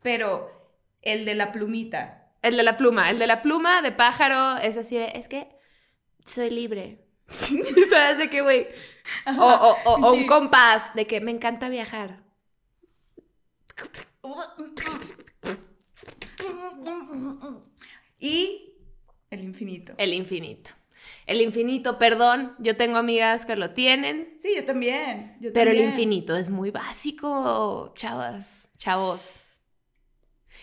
Pero 0.02 0.48
el 1.02 1.24
de 1.24 1.34
la 1.34 1.50
plumita. 1.50 2.22
El 2.42 2.56
de 2.56 2.62
la 2.62 2.76
pluma, 2.76 3.10
el 3.10 3.18
de 3.18 3.26
la 3.26 3.42
pluma 3.42 3.82
de 3.82 3.92
pájaro 3.92 4.58
es 4.62 4.76
así 4.76 4.96
de, 4.96 5.12
es 5.14 5.28
que 5.28 5.48
soy 6.24 6.50
libre. 6.50 7.06
¿Sabes 7.90 8.18
de 8.18 8.30
qué, 8.30 8.40
güey? 8.42 8.66
O, 9.38 9.44
o, 9.44 9.76
o, 9.84 10.06
o 10.06 10.12
un 10.12 10.26
compás 10.26 10.94
de 10.94 11.06
que 11.06 11.20
me 11.20 11.32
encanta 11.32 11.68
viajar. 11.68 12.22
Y 18.18 18.74
el 19.30 19.44
infinito. 19.44 19.94
El 19.98 20.12
infinito. 20.14 20.70
El 21.26 21.40
infinito, 21.40 21.98
perdón, 21.98 22.54
yo 22.58 22.76
tengo 22.76 22.96
amigas 22.96 23.46
que 23.46 23.56
lo 23.56 23.70
tienen, 23.72 24.34
Sí, 24.38 24.54
yo 24.56 24.64
también. 24.64 25.36
yo 25.40 25.52
pero 25.52 25.70
el 25.70 25.80
infinito 25.80 26.36
es 26.36 26.50
muy 26.50 26.70
básico, 26.70 27.92
chavas, 27.94 28.68
chavos. 28.76 29.40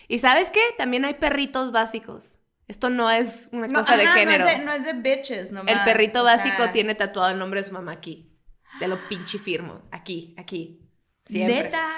¿Y 0.08 0.18
sabes 0.18 0.50
qué? 0.50 0.60
También 0.78 1.04
hay 1.04 1.14
perritos 1.14 1.72
básicos. 1.72 2.40
Esto 2.66 2.88
no 2.90 3.10
es 3.10 3.48
una 3.52 3.68
No, 3.68 3.80
cosa 3.80 3.96
de 3.96 4.04
ajá, 4.04 4.14
género. 4.18 4.44
No 4.44 4.50
es 4.50 4.58
de, 4.58 4.64
no 4.64 4.72
es 4.72 4.84
de 4.84 4.92
bitches, 4.94 5.52
nomás. 5.52 5.74
El 5.74 5.84
perrito 5.84 6.22
o 6.22 6.24
básico 6.24 6.56
sea, 6.56 6.72
tiene 6.72 6.94
tatuado 6.94 7.30
el 7.32 7.38
nombre 7.38 7.60
de 7.60 7.64
su 7.64 7.72
mamá 7.72 7.92
aquí. 7.92 8.30
Te 8.78 8.88
lo 8.88 8.96
pinche 9.08 9.38
firmo. 9.38 9.82
Aquí, 9.90 10.34
aquí. 10.38 10.80
Siempre. 11.26 11.64
Neta. 11.64 11.88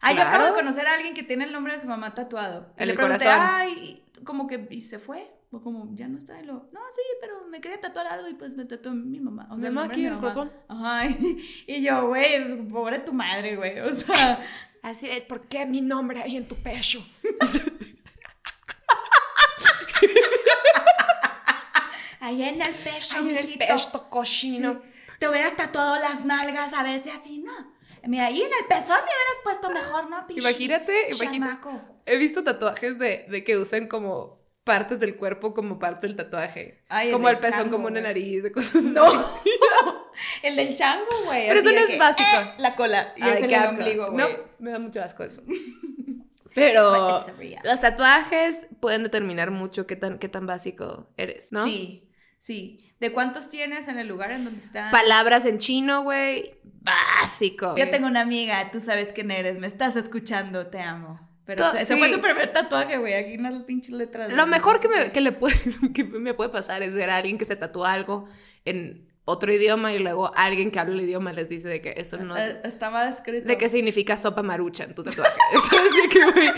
Ah, 0.00 0.10
yo 0.10 0.16
Claro. 0.16 0.30
acabo 0.30 0.44
de 0.46 0.52
conocer 0.54 0.86
a 0.86 0.94
alguien 0.94 1.14
que 1.14 1.22
tiene 1.22 1.44
el 1.44 1.52
nombre 1.52 1.74
de 1.74 1.80
su 1.80 1.86
mamá 1.86 2.14
tatuado. 2.14 2.72
Y 2.78 2.82
En 2.82 2.86
le 2.86 2.92
el 2.92 2.96
pregunté, 2.96 3.24
corazón. 3.24 3.46
ay, 3.48 4.04
como 4.24 4.46
que, 4.46 4.66
y 4.70 4.80
se 4.80 4.98
fue. 4.98 5.28
O 5.50 5.60
como, 5.60 5.94
ya 5.94 6.08
no 6.08 6.16
está. 6.18 6.40
Y 6.40 6.46
lo, 6.46 6.54
no, 6.72 6.80
sí, 6.94 7.02
pero 7.20 7.46
me 7.48 7.60
quería 7.60 7.78
tatuar 7.80 8.06
algo 8.06 8.26
y 8.26 8.34
pues 8.34 8.56
me 8.56 8.64
tatuó 8.64 8.92
mi 8.92 9.20
mamá. 9.20 9.48
O 9.50 9.58
sea, 9.58 9.68
Mi 9.68 9.74
mamá 9.74 9.88
aquí 9.88 10.00
de 10.02 10.06
en 10.08 10.14
el 10.14 10.18
corazón. 10.20 10.50
Ajá. 10.68 11.06
Y, 11.06 11.64
y 11.66 11.82
yo, 11.82 12.08
güey, 12.08 12.68
pobre 12.68 13.00
tu 13.00 13.12
madre, 13.12 13.56
güey. 13.56 13.80
O 13.80 13.92
sea, 13.92 14.40
Así 14.82 15.06
de, 15.06 15.22
¿por 15.22 15.46
qué 15.46 15.64
mi 15.64 15.80
nombre 15.80 16.20
ahí 16.22 16.36
en 16.36 16.46
tu 16.46 16.56
pecho? 16.56 17.06
ahí 22.20 22.42
en 22.42 22.60
el 22.60 22.74
pecho, 22.74 23.16
Ahí 23.16 23.30
en 23.30 23.36
el 23.36 23.58
pecho 23.58 24.10
cochino. 24.10 24.72
Sí. 24.72 24.78
Te 25.20 25.28
hubieras 25.28 25.56
tatuado 25.56 25.96
las 26.00 26.24
nalgas 26.24 26.72
a 26.74 26.82
ver 26.82 27.02
si 27.04 27.10
así, 27.10 27.38
¿no? 27.38 27.52
Mira, 28.04 28.26
ahí 28.26 28.42
en 28.42 28.50
el 28.60 28.66
pezón 28.68 28.96
me 28.96 29.02
hubieras 29.02 29.38
puesto 29.44 29.70
mejor, 29.70 30.10
¿no? 30.10 30.26
Pichi? 30.26 30.40
Imagínate, 30.40 31.10
imagínate. 31.10 31.68
He 32.04 32.16
visto 32.18 32.42
tatuajes 32.42 32.98
de, 32.98 33.26
de 33.28 33.44
que 33.44 33.56
usan 33.56 33.86
como 33.86 34.32
partes 34.64 34.98
del 34.98 35.16
cuerpo 35.16 35.54
como 35.54 35.78
parte 35.78 36.08
del 36.08 36.16
tatuaje. 36.16 36.82
Ay, 36.88 37.08
el 37.08 37.12
como 37.12 37.28
el 37.28 37.36
del 37.36 37.42
pezón, 37.42 37.60
chango, 37.60 37.76
como 37.76 37.86
una 37.86 38.00
nariz, 38.00 38.42
de 38.42 38.50
cosas 38.50 38.84
así. 38.84 38.94
El 40.42 40.56
del 40.56 40.74
chango, 40.76 41.06
güey. 41.26 41.48
Pero 41.48 41.60
eso 41.60 41.72
no 41.72 41.78
es 41.78 41.86
que, 41.88 41.96
básico. 41.98 42.28
eh, 42.42 42.54
la 42.58 42.74
cola. 42.76 43.12
Y 43.16 43.22
Ay, 43.22 43.32
es 43.38 43.44
el 43.44 43.54
asco. 43.54 43.78
ombligo, 43.78 44.10
No, 44.10 44.28
me 44.58 44.70
da 44.70 44.78
mucho 44.78 45.02
asco 45.02 45.22
eso. 45.24 45.42
Pero 46.54 47.22
los 47.64 47.80
tatuajes 47.80 48.58
pueden 48.80 49.02
determinar 49.04 49.50
mucho 49.50 49.86
qué 49.86 49.96
tan, 49.96 50.18
qué 50.18 50.28
tan 50.28 50.46
básico 50.46 51.08
eres, 51.16 51.50
¿no? 51.52 51.64
Sí, 51.64 52.10
sí. 52.38 52.90
¿De 53.00 53.10
cuántos 53.10 53.48
tienes 53.48 53.88
en 53.88 53.98
el 53.98 54.06
lugar 54.06 54.32
en 54.32 54.44
donde 54.44 54.60
están? 54.60 54.90
Palabras 54.90 55.46
en 55.46 55.58
chino, 55.58 56.02
güey, 56.02 56.54
básico. 56.62 57.74
Yo 57.76 57.88
tengo 57.90 58.06
una 58.06 58.20
amiga, 58.20 58.70
tú 58.70 58.80
sabes 58.80 59.12
quién 59.14 59.30
eres, 59.30 59.58
me 59.58 59.66
estás 59.66 59.96
escuchando, 59.96 60.66
te 60.66 60.78
amo. 60.80 61.26
Pero 61.44 61.70
To- 61.70 61.76
ese 61.76 61.94
sí. 61.94 61.98
fue 61.98 62.12
su 62.12 62.20
primer 62.20 62.52
tatuaje, 62.52 62.98
güey. 62.98 63.14
Aquí 63.14 63.34
unas 63.36 63.62
pinches 63.64 63.90
letras. 63.94 64.30
Lo 64.32 64.46
mejor 64.46 64.78
que 64.80 64.88
me, 64.88 65.10
que 65.10 65.20
le 65.22 65.32
puede, 65.32 65.56
que 65.94 66.04
me 66.04 66.34
puede 66.34 66.50
pasar 66.50 66.82
es 66.82 66.94
ver 66.94 67.08
a 67.10 67.16
alguien 67.16 67.38
que 67.38 67.44
se 67.46 67.56
tatúa 67.56 67.92
algo 67.94 68.28
en 68.64 69.08
otro 69.24 69.52
idioma 69.52 69.92
y 69.92 69.98
luego 69.98 70.32
alguien 70.34 70.70
que 70.70 70.78
habla 70.80 70.94
el 70.94 71.02
idioma 71.02 71.32
les 71.32 71.48
dice 71.48 71.68
de 71.68 71.80
que 71.80 71.94
esto 71.96 72.18
no 72.18 72.36
es... 72.36 72.46
Eh, 72.46 72.60
Estaba 72.64 73.08
escrito. 73.08 73.46
De 73.46 73.56
qué 73.56 73.68
significa 73.68 74.16
sopa 74.16 74.42
marucha 74.42 74.84
en 74.84 74.94
tu 74.94 75.02
tatuaje. 75.04 75.38
Eso 75.54 75.84
es 75.84 75.96
de 76.02 76.08
que, 76.08 76.32
güey... 76.32 76.48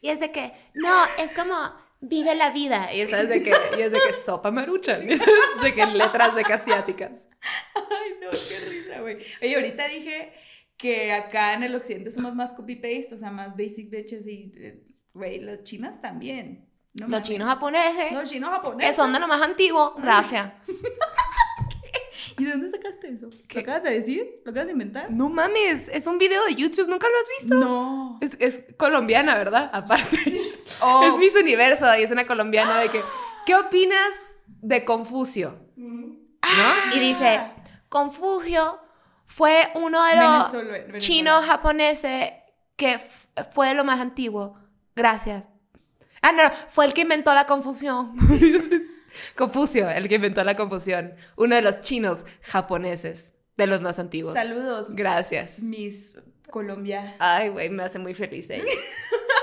Y 0.00 0.10
es 0.10 0.20
de 0.20 0.30
que, 0.30 0.52
no, 0.74 1.04
es 1.18 1.32
como 1.32 1.56
vive 2.00 2.34
la 2.34 2.50
vida. 2.50 2.92
Y 2.92 3.00
eso 3.00 3.16
es 3.16 3.30
de 3.30 3.42
que, 3.42 3.52
y 3.78 3.80
es 3.80 3.90
de 3.90 3.98
que 4.06 4.12
sopa 4.12 4.50
marucha. 4.50 5.02
Y 5.02 5.12
eso 5.12 5.24
es 5.24 5.62
de 5.62 5.72
que 5.72 5.86
letras 5.86 6.34
de 6.34 6.44
que 6.44 6.52
asiáticas. 6.52 7.26
Ay, 7.74 8.10
no, 8.20 8.30
qué 8.30 8.60
risa, 8.68 9.00
güey. 9.00 9.16
Oye, 9.42 9.54
ahorita 9.54 9.88
dije 9.88 10.32
que 10.76 11.12
acá 11.12 11.54
en 11.54 11.62
el 11.62 11.74
occidente 11.74 12.10
somos 12.10 12.34
más 12.34 12.52
copy-paste, 12.52 13.14
o 13.14 13.18
sea, 13.18 13.30
más 13.30 13.56
basic 13.56 13.88
bitches 13.88 14.26
y, 14.26 14.52
eh, 14.56 14.84
güey, 15.14 15.40
las 15.40 15.62
chinas 15.62 16.00
también. 16.02 16.68
No 16.94 17.08
Los 17.08 17.22
chinos 17.22 17.48
japoneses, 17.48 18.12
Los 18.12 18.30
chinos 18.30 18.50
japoneses. 18.50 18.90
que 18.90 18.96
son 18.96 19.12
de 19.12 19.18
lo 19.18 19.26
más 19.26 19.42
antiguo, 19.42 19.94
gracias. 19.98 20.52
¿Y 22.38 22.44
de 22.44 22.52
dónde 22.52 22.70
sacaste 22.70 23.12
eso? 23.12 23.28
¿Qué? 23.48 23.56
¿Lo 23.56 23.62
acabas 23.62 23.82
de 23.82 23.90
decir? 23.90 24.40
¿Lo 24.44 24.50
acabas 24.50 24.66
de 24.66 24.72
inventar? 24.72 25.10
No 25.10 25.28
mames, 25.28 25.88
es 25.88 26.06
un 26.06 26.18
video 26.18 26.44
de 26.46 26.54
YouTube, 26.54 26.88
¿nunca 26.88 27.06
lo 27.08 27.14
has 27.14 27.42
visto? 27.42 27.58
No. 27.58 28.18
Es, 28.20 28.36
es 28.40 28.64
colombiana, 28.76 29.34
¿verdad? 29.36 29.70
Aparte. 29.72 30.40
Oh. 30.80 31.02
Es 31.06 31.18
Miss 31.18 31.36
Universo 31.36 31.86
y 31.98 32.02
es 32.04 32.10
una 32.10 32.26
colombiana 32.26 32.78
de 32.78 32.88
que, 32.88 33.00
¿qué 33.46 33.54
opinas 33.54 34.14
de 34.46 34.82
Confucio? 34.84 35.58
¿No? 35.76 36.96
Y 36.96 36.98
dice, 37.00 37.38
Confucio 37.90 38.80
fue 39.26 39.70
uno 39.74 40.02
de 40.04 40.16
los 40.16 40.24
Venezuela- 40.52 40.72
Venezuela. 40.72 40.98
chinos 40.98 41.44
japoneses 41.44 42.32
que 42.76 42.98
fue 43.50 43.74
lo 43.74 43.84
más 43.84 44.00
antiguo. 44.00 44.58
Gracias. 44.96 45.46
Ah, 46.24 46.32
no, 46.32 46.50
fue 46.68 46.86
el 46.86 46.94
que 46.94 47.02
inventó 47.02 47.34
la 47.34 47.46
confusión. 47.46 48.16
Confucio, 49.36 49.88
el 49.90 50.08
que 50.08 50.16
inventó 50.16 50.42
la 50.42 50.56
confusión. 50.56 51.14
Uno 51.36 51.54
de 51.54 51.62
los 51.62 51.80
chinos 51.80 52.24
japoneses, 52.40 53.32
de 53.56 53.66
los 53.66 53.80
más 53.80 53.98
antiguos. 53.98 54.32
Saludos, 54.34 54.94
Gracias. 54.94 55.60
Miss 55.60 56.18
Colombia. 56.50 57.14
Ay, 57.18 57.50
güey, 57.50 57.68
me 57.68 57.82
hace 57.84 57.98
muy 57.98 58.14
feliz 58.14 58.48
ella. 58.50 58.64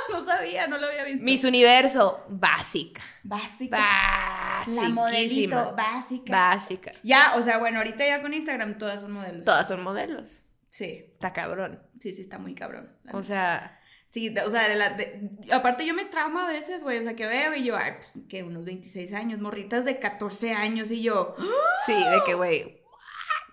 No 0.09 0.19
sabía, 0.19 0.67
no 0.67 0.77
lo 0.77 0.87
había 0.87 1.05
visto. 1.05 1.23
Miss 1.23 1.45
Universo, 1.45 2.25
básica. 2.27 3.01
básica. 3.23 3.77
Básica. 3.77 4.81
La 4.81 4.89
modelito 4.89 5.73
básica. 5.73 6.31
Básica. 6.33 6.91
Ya, 7.01 7.35
o 7.37 7.41
sea, 7.41 7.59
bueno, 7.59 7.77
ahorita 7.77 8.05
ya 8.05 8.21
con 8.21 8.33
Instagram 8.33 8.77
todas 8.77 8.99
son 8.99 9.13
modelos. 9.13 9.45
Todas 9.45 9.69
son 9.69 9.81
modelos. 9.81 10.43
Sí, 10.69 11.05
Está 11.13 11.31
cabrón. 11.31 11.81
sí, 12.01 12.13
sí, 12.13 12.23
está 12.23 12.39
muy 12.39 12.55
cabrón. 12.55 12.91
O 13.13 13.23
sea, 13.23 13.79
Sí, 14.11 14.33
o 14.45 14.49
sea, 14.51 14.67
de 14.67 14.75
la, 14.75 14.89
de- 14.89 15.31
aparte 15.51 15.85
yo 15.85 15.93
me 15.93 16.03
trauma 16.05 16.43
a 16.43 16.47
veces, 16.51 16.83
güey, 16.83 16.99
o 16.99 17.03
sea, 17.03 17.15
que 17.15 17.25
veo 17.25 17.55
y 17.55 17.63
yo, 17.63 17.77
ay, 17.77 17.93
pues, 17.95 18.11
que 18.27 18.43
unos 18.43 18.65
26 18.65 19.13
años, 19.13 19.39
morritas 19.39 19.85
de 19.85 19.99
14 19.99 20.51
años 20.53 20.91
y 20.91 21.01
yo, 21.01 21.33
sí, 21.85 21.93
de 21.93 22.21
que, 22.25 22.33
güey. 22.33 22.81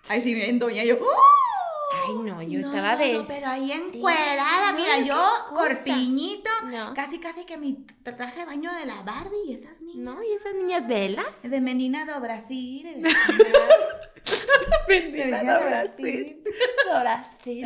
ay, 0.09 0.19
sí, 0.21 0.33
bien 0.33 0.59
doña, 0.59 0.83
yo, 0.83 0.97
Ay, 2.05 2.13
no, 2.23 2.39
yo 2.43 2.59
No, 2.59 2.67
estaba 2.67 2.95
de. 2.97 3.13
no, 3.13 3.25
pero 3.25 3.47
ahí 3.47 3.71
encuerada, 3.71 4.71
mira, 4.73 4.99
yo, 4.99 5.19
corpiñito, 5.49 6.49
No. 6.65 6.93
casi, 6.93 7.19
casi 7.19 7.45
que 7.45 7.57
mi 7.57 7.85
tra- 8.03 8.15
traje 8.15 8.41
de 8.41 8.45
baño 8.45 8.71
de 8.73 8.85
la 8.85 9.01
Barbie 9.01 9.45
y 9.47 9.53
esas 9.55 9.81
niñas. 9.81 9.97
No, 10.15 10.21
y 10.21 10.31
esas 10.33 10.53
niñas 10.53 10.87
velas. 10.87 11.41
De 11.41 11.61
menina 11.61 12.05
do 12.05 12.19
Brasil. 12.21 13.01
Bendita 14.87 15.25
de 15.59 15.65
Brasil. 15.65 16.43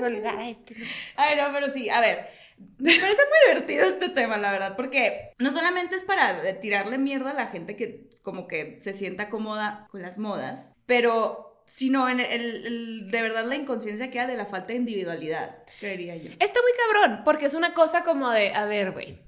vulgar, 0.00 0.40
este- 0.40 0.74
Ay, 1.16 1.36
no, 1.36 1.52
pero 1.52 1.70
sí, 1.70 1.88
a 1.90 2.00
ver. 2.00 2.28
Me 2.78 2.94
parece 2.98 3.18
muy 3.28 3.48
divertido 3.54 3.86
este 3.86 4.08
tema, 4.10 4.36
la 4.36 4.52
verdad, 4.52 4.76
porque 4.76 5.32
no 5.38 5.50
solamente 5.52 5.96
es 5.96 6.04
para 6.04 6.60
tirarle 6.60 6.96
mierda 6.98 7.30
a 7.30 7.34
la 7.34 7.46
gente 7.48 7.76
que 7.76 8.08
como 8.22 8.46
que 8.46 8.78
se 8.82 8.92
sienta 8.92 9.30
cómoda 9.30 9.88
con 9.90 10.00
las 10.02 10.18
modas, 10.18 10.76
pero 10.86 11.48
sino 11.66 12.08
en 12.08 12.20
el, 12.20 12.66
el- 12.66 13.10
de 13.10 13.22
verdad 13.22 13.44
la 13.46 13.56
inconsciencia 13.56 14.10
que 14.10 14.20
hay 14.20 14.26
de 14.28 14.36
la 14.36 14.46
falta 14.46 14.68
de 14.68 14.74
individualidad, 14.76 15.56
creería 15.80 16.14
yo. 16.16 16.30
Está 16.38 16.60
muy 16.60 16.72
cabrón, 17.02 17.22
porque 17.24 17.46
es 17.46 17.54
una 17.54 17.72
cosa 17.74 18.04
como 18.04 18.30
de, 18.30 18.52
a 18.54 18.66
ver, 18.66 18.92
güey, 18.92 19.18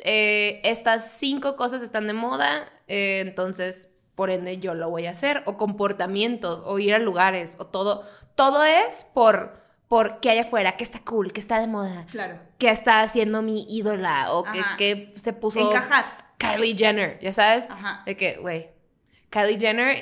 eh, 0.00 0.60
estas 0.64 1.12
cinco 1.18 1.56
cosas 1.56 1.82
están 1.82 2.06
de 2.06 2.12
moda, 2.12 2.70
eh, 2.86 3.20
entonces, 3.20 3.88
por 4.14 4.30
ende, 4.30 4.58
yo 4.58 4.74
lo 4.74 4.90
voy 4.90 5.06
a 5.06 5.10
hacer, 5.10 5.42
o 5.46 5.56
comportamientos, 5.56 6.62
o 6.64 6.78
ir 6.78 6.94
a 6.94 6.98
lugares, 6.98 7.56
o 7.58 7.66
todo, 7.66 8.04
todo 8.34 8.62
es 8.64 9.04
por, 9.14 9.60
por 9.88 10.20
qué 10.20 10.30
hay 10.30 10.38
afuera, 10.38 10.76
que 10.76 10.84
está 10.84 11.00
cool, 11.00 11.32
que 11.32 11.40
está 11.40 11.58
de 11.60 11.66
moda, 11.66 12.06
Claro. 12.10 12.38
que 12.58 12.70
está 12.70 13.02
haciendo 13.02 13.42
mi 13.42 13.66
ídola, 13.68 14.32
o 14.32 14.44
que, 14.78 15.12
se 15.16 15.32
puso 15.32 15.60
Encajar. 15.60 16.04
Kylie 16.38 16.76
Jenner, 16.76 17.18
ya 17.20 17.32
sabes, 17.32 17.70
Ajá. 17.70 18.02
de 18.06 18.16
que, 18.16 18.36
güey, 18.36 18.70
Kylie 19.30 19.58
Jenner 19.58 19.96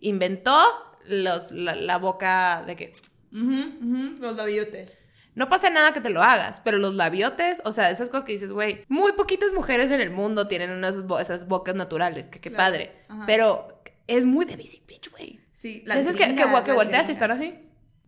inventó 0.00 0.58
los, 1.06 1.50
la, 1.52 1.74
la 1.74 1.98
boca 1.98 2.62
de 2.66 2.76
que... 2.76 2.92
Los 3.32 4.36
labiotes. 4.36 4.98
No 5.34 5.48
pasa 5.48 5.70
nada 5.70 5.92
que 5.92 6.00
te 6.00 6.10
lo 6.10 6.22
hagas, 6.22 6.60
pero 6.60 6.78
los 6.78 6.94
labiotes, 6.94 7.62
o 7.64 7.72
sea, 7.72 7.90
esas 7.90 8.08
cosas 8.10 8.24
que 8.24 8.32
dices, 8.32 8.52
güey, 8.52 8.84
muy 8.88 9.12
poquitas 9.12 9.52
mujeres 9.54 9.90
en 9.90 10.00
el 10.00 10.10
mundo 10.10 10.46
tienen 10.46 10.70
unas 10.70 11.06
bo- 11.06 11.20
esas 11.20 11.48
bocas 11.48 11.74
naturales, 11.74 12.26
que 12.26 12.38
qué 12.40 12.50
Claro. 12.50 12.64
padre. 12.72 12.92
Ajá. 13.08 13.24
Pero 13.26 13.82
es 14.06 14.26
muy 14.26 14.44
de 14.44 14.56
basic 14.56 14.86
bitch, 14.86 15.10
güey. 15.10 15.40
Sí, 15.54 15.82
Las 15.86 15.98
veces 15.98 16.16
que, 16.16 16.34
que, 16.34 16.44
que 16.64 16.72
volteas 16.72 17.08
y 17.08 17.12
están 17.12 17.30
así. 17.30 17.54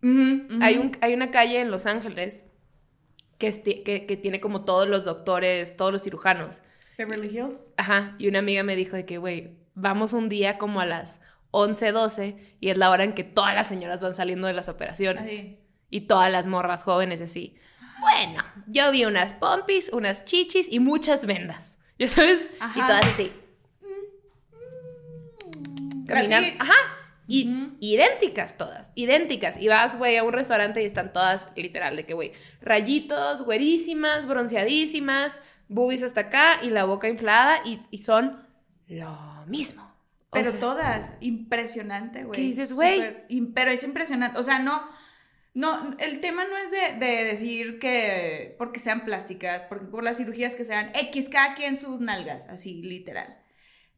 Ujú. 0.03 0.59
Hay, 0.61 0.77
un, 0.77 0.91
hay 1.01 1.13
una 1.13 1.31
calle 1.31 1.61
en 1.61 1.71
Los 1.71 1.85
Ángeles 1.87 2.43
que, 3.39 3.47
es 3.47 3.63
ti- 3.63 3.81
que, 3.83 4.05
que 4.05 4.17
tiene 4.17 4.39
como 4.39 4.63
todos 4.63 4.87
los 4.87 5.03
doctores, 5.05 5.75
todos 5.77 5.91
los 5.91 6.03
cirujanos. 6.03 6.61
Beverly 6.97 7.27
Hills. 7.35 7.73
Ajá, 7.77 8.15
y 8.19 8.27
una 8.27 8.39
amiga 8.39 8.61
me 8.63 8.75
dijo 8.75 8.95
de 8.95 9.05
que, 9.05 9.17
güey, 9.17 9.57
vamos 9.73 10.13
un 10.13 10.29
día 10.29 10.57
como 10.57 10.79
a 10.79 10.85
las 10.85 11.21
11, 11.51 11.91
12 11.91 12.37
y 12.59 12.69
es 12.69 12.77
la 12.77 12.89
hora 12.91 13.03
en 13.03 13.13
que 13.13 13.23
todas 13.23 13.55
las 13.55 13.67
señoras 13.67 13.99
van 14.01 14.13
saliendo 14.15 14.47
de 14.47 14.53
las 14.53 14.69
operaciones. 14.69 15.29
Y 15.95 16.01
todas 16.01 16.29
las 16.29 16.45
morras 16.45 16.83
jóvenes 16.83 17.21
así. 17.21 17.55
Bueno, 18.01 18.43
yo 18.67 18.91
vi 18.91 19.05
unas 19.05 19.31
pompis, 19.31 19.89
unas 19.93 20.25
chichis 20.25 20.67
y 20.69 20.79
muchas 20.79 21.25
vendas. 21.25 21.79
¿Ya 21.97 22.09
sabes? 22.09 22.49
Y 22.75 22.79
todas 22.81 23.05
así. 23.05 23.31
Caminando. 26.05 26.49
Así. 26.49 26.57
Ajá. 26.59 26.73
Y 27.29 27.49
idénticas 27.79 28.57
todas, 28.57 28.91
idénticas. 28.95 29.57
Y 29.57 29.69
vas, 29.69 29.97
güey, 29.97 30.17
a 30.17 30.25
un 30.25 30.33
restaurante 30.33 30.83
y 30.83 30.85
están 30.85 31.13
todas, 31.13 31.47
literal, 31.55 31.95
de 31.95 32.05
que, 32.05 32.13
güey, 32.13 32.33
rayitos, 32.59 33.43
güerísimas, 33.43 34.27
bronceadísimas, 34.27 35.41
boobies 35.69 36.03
hasta 36.03 36.21
acá 36.21 36.59
y 36.61 36.71
la 36.71 36.83
boca 36.83 37.07
inflada 37.07 37.61
y, 37.63 37.79
y 37.89 37.99
son 37.99 38.45
lo 38.89 39.45
mismo. 39.47 39.81
O 39.83 40.31
Pero 40.31 40.51
sea, 40.51 40.59
todas, 40.59 41.13
impresionante, 41.21 42.25
güey. 42.25 42.35
¿Qué 42.35 42.41
dices, 42.41 42.73
güey? 42.73 43.25
Pero 43.53 43.71
es 43.71 43.81
impresionante, 43.81 44.37
o 44.37 44.43
sea, 44.43 44.59
no, 44.59 44.83
No, 45.55 45.95
el 45.99 46.19
tema 46.19 46.45
no 46.45 46.55
es 46.57 46.69
de, 46.69 47.03
de 47.05 47.23
decir 47.23 47.79
que 47.79 48.53
porque 48.59 48.79
sean 48.79 49.05
plásticas, 49.05 49.63
porque 49.63 49.85
por 49.87 50.03
las 50.03 50.17
cirugías 50.17 50.55
que 50.55 50.65
sean 50.65 50.91
X, 50.93 51.29
cada 51.29 51.55
quien 51.55 51.77
sus 51.77 51.99
nalgas, 52.01 52.45
así, 52.49 52.81
literal. 52.83 53.37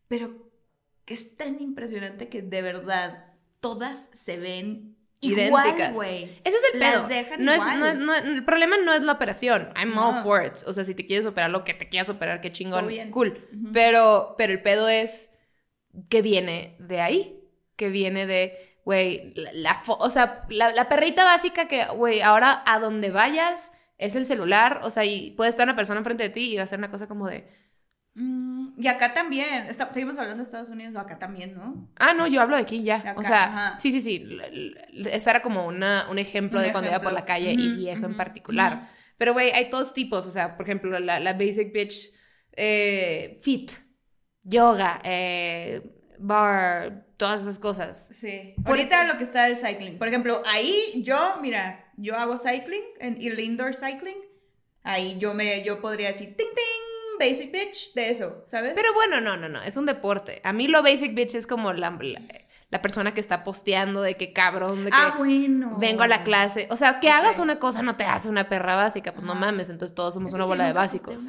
Pero 0.07 0.49
que 1.03 1.13
es 1.15 1.35
tan 1.35 1.59
impresionante 1.59 2.29
que 2.29 2.41
de 2.43 2.61
verdad 2.61 3.33
todas 3.59 4.09
se 4.13 4.37
ven 4.37 4.95
idénticas. 5.19 5.89
igual. 5.91 6.07
Ese 6.43 6.57
es 6.57 6.63
el 6.73 6.79
Las 6.79 7.05
pedo. 7.07 7.37
no 7.39 7.53
igual. 7.55 7.79
no 7.79 7.85
es- 7.87 7.95
no 7.97 8.13
es- 8.13 8.23
el 8.23 8.45
problema 8.45 8.77
no 8.77 8.93
es 8.93 9.03
la 9.03 9.13
operación. 9.13 9.69
I'm 9.75 9.97
all 9.97 10.15
No. 10.17 10.23
for 10.23 10.45
it. 10.45 10.53
O 10.67 10.73
sea, 10.73 10.83
si 10.83 10.93
te 10.93 11.07
quieres 11.07 11.25
operar 11.25 11.49
lo 11.49 11.63
que 11.63 11.73
te 11.73 11.89
quieras 11.89 12.09
operar, 12.09 12.39
qué 12.39 12.51
chingón. 12.51 12.87
Bien. 12.87 13.09
Cool. 13.09 13.47
Ujú. 13.51 13.71
pero, 13.73 14.35
pero 14.37 14.53
el 14.53 14.61
pedo 14.61 14.87
es 14.89 15.31
que 16.07 16.21
viene 16.21 16.75
de 16.79 17.01
ahí. 17.01 17.33
Que 17.75 17.89
viene 17.89 18.25
de, 18.27 18.76
güey, 18.87 19.33
la, 19.35 19.51
la 19.53 19.81
o 19.85 20.09
sea, 20.09 20.45
la, 20.47 20.71
la 20.71 20.87
perrita 20.87 21.25
básica 21.25 21.67
que, 21.67 21.83
güey, 21.87 22.21
ahora 22.21 22.63
a 22.65 22.79
donde 22.79 23.09
vayas 23.11 23.73
es 23.97 24.15
el 24.15 24.23
celular. 24.25 24.79
O 24.83 24.89
sea, 24.89 25.03
y 25.03 25.31
puede 25.31 25.49
estar 25.49 25.65
una 25.67 25.75
persona 25.75 25.97
enfrente 25.99 26.23
de 26.23 26.29
ti 26.29 26.53
y 26.53 26.55
va 26.55 26.63
a 26.63 26.67
ser 26.67 26.79
una 26.79 26.89
cosa 26.89 27.05
como 27.07 27.27
de, 27.27 27.45
Mm, 28.19 28.81
y 28.81 28.87
acá 28.87 29.13
también, 29.13 29.67
está- 29.67 29.91
seguimos 29.93 30.17
hablando 30.17 30.37
de 30.37 30.43
Estados 30.43 30.69
Unidos, 30.69 30.95
acá 30.95 31.19
también, 31.19 31.53
¿no? 31.53 31.87
Ah, 31.97 32.13
no, 32.15 32.25
yo 32.27 32.41
hablo 32.41 32.55
de 32.55 32.63
aquí 32.63 32.81
ya. 32.81 32.95
Acá, 32.95 33.15
o 33.17 33.23
sea, 33.23 33.43
ajá. 33.43 33.77
sí, 33.77 33.91
sí, 33.91 34.01
sí. 34.01 34.25
Ese 35.05 35.29
era 35.29 35.41
como 35.43 35.67
una, 35.67 36.07
un 36.09 36.17
ejemplo 36.17 36.59
Un 36.59 36.65
de 36.65 36.71
cuando 36.71 36.89
iba 36.89 36.99
por 37.01 37.13
la 37.13 37.25
calle 37.25 37.53
y- 37.53 37.87
eso 37.89 38.05
en 38.07 38.15
particular. 38.17 38.87
Pero, 39.17 39.33
güey, 39.33 39.51
hay 39.51 39.69
todos 39.69 39.93
tipos. 39.93 40.25
O 40.25 40.31
sea, 40.31 40.55
por 40.57 40.65
ejemplo, 40.65 40.97
la, 40.99 41.19
la 41.19 41.33
basic 41.33 41.71
bitch 41.73 42.09
eh, 42.53 43.37
fit, 43.43 43.71
yoga, 44.41 44.99
eh, 45.03 45.81
bar, 46.19 47.05
todas 47.17 47.41
esas 47.41 47.59
cosas. 47.59 48.09
Sí. 48.11 48.53
Por- 48.63 48.71
Ahorita 48.71 49.05
lo 49.05 49.17
que 49.17 49.23
está 49.23 49.45
del 49.45 49.57
cycling. 49.57 49.97
Por 49.97 50.07
ejemplo, 50.07 50.41
ahí 50.45 51.01
yo, 51.03 51.35
mira, 51.41 51.91
yo 51.97 52.15
hago 52.17 52.37
cycling, 52.37 52.83
en 52.99 53.17
el 53.21 53.39
indoor 53.39 53.73
cycling. 53.75 54.17
Ahí 54.83 55.17
yo 55.19 55.33
me, 55.33 55.63
yo 55.63 55.81
podría 55.81 56.07
decir, 56.09 56.35
ting, 56.37 56.47
ting, 56.55 57.19
basic 57.19 57.51
bitch, 57.51 57.93
de 57.93 58.09
eso, 58.11 58.45
¿sabes? 58.47 58.73
Pero 58.75 58.93
bueno, 58.93 59.19
no, 59.19 59.35
no, 59.35 59.49
no. 59.49 59.61
Es 59.63 59.75
un 59.75 59.85
deporte. 59.85 60.39
A 60.43 60.53
mí 60.53 60.67
lo 60.67 60.81
basic 60.83 61.13
bitch 61.13 61.35
es 61.35 61.45
como 61.47 61.73
la, 61.73 61.89
la, 61.91 62.21
la 62.69 62.81
persona 62.81 63.13
que 63.13 63.19
está 63.19 63.43
posteando 63.43 64.01
de 64.01 64.15
que 64.15 64.31
cabrón, 64.31 64.85
de 64.85 64.91
que... 64.91 64.97
ah, 64.97 65.15
bueno. 65.17 65.75
Vengo 65.77 66.03
a 66.03 66.07
la 66.07 66.23
clase. 66.23 66.67
O 66.71 66.77
sea, 66.77 66.99
que 67.01 67.07
Ok. 67.09 67.13
hagas 67.15 67.39
una 67.39 67.59
cosa 67.59 67.81
no 67.81 67.97
te 67.97 68.05
hace 68.05 68.29
una 68.29 68.47
perra 68.47 68.75
básica. 68.77 69.11
Pues 69.13 69.25
no 69.25 69.35
mames. 69.35 69.69
Entonces 69.69 69.93
todos 69.93 70.13
somos 70.13 70.29
Eso 70.29 70.35
una 70.37 70.45
sí, 70.45 70.49
bola 70.49 70.67
de 70.67 70.73
básicos. 70.73 71.23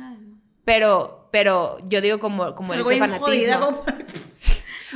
Pero, 0.64 1.28
pero 1.32 1.78
yo 1.86 2.00
digo 2.00 2.18
como, 2.20 2.54
como 2.54 2.74
ese 2.74 2.82
jodida, 2.82 3.58
fanatismo. 3.58 3.82
como 3.82 3.84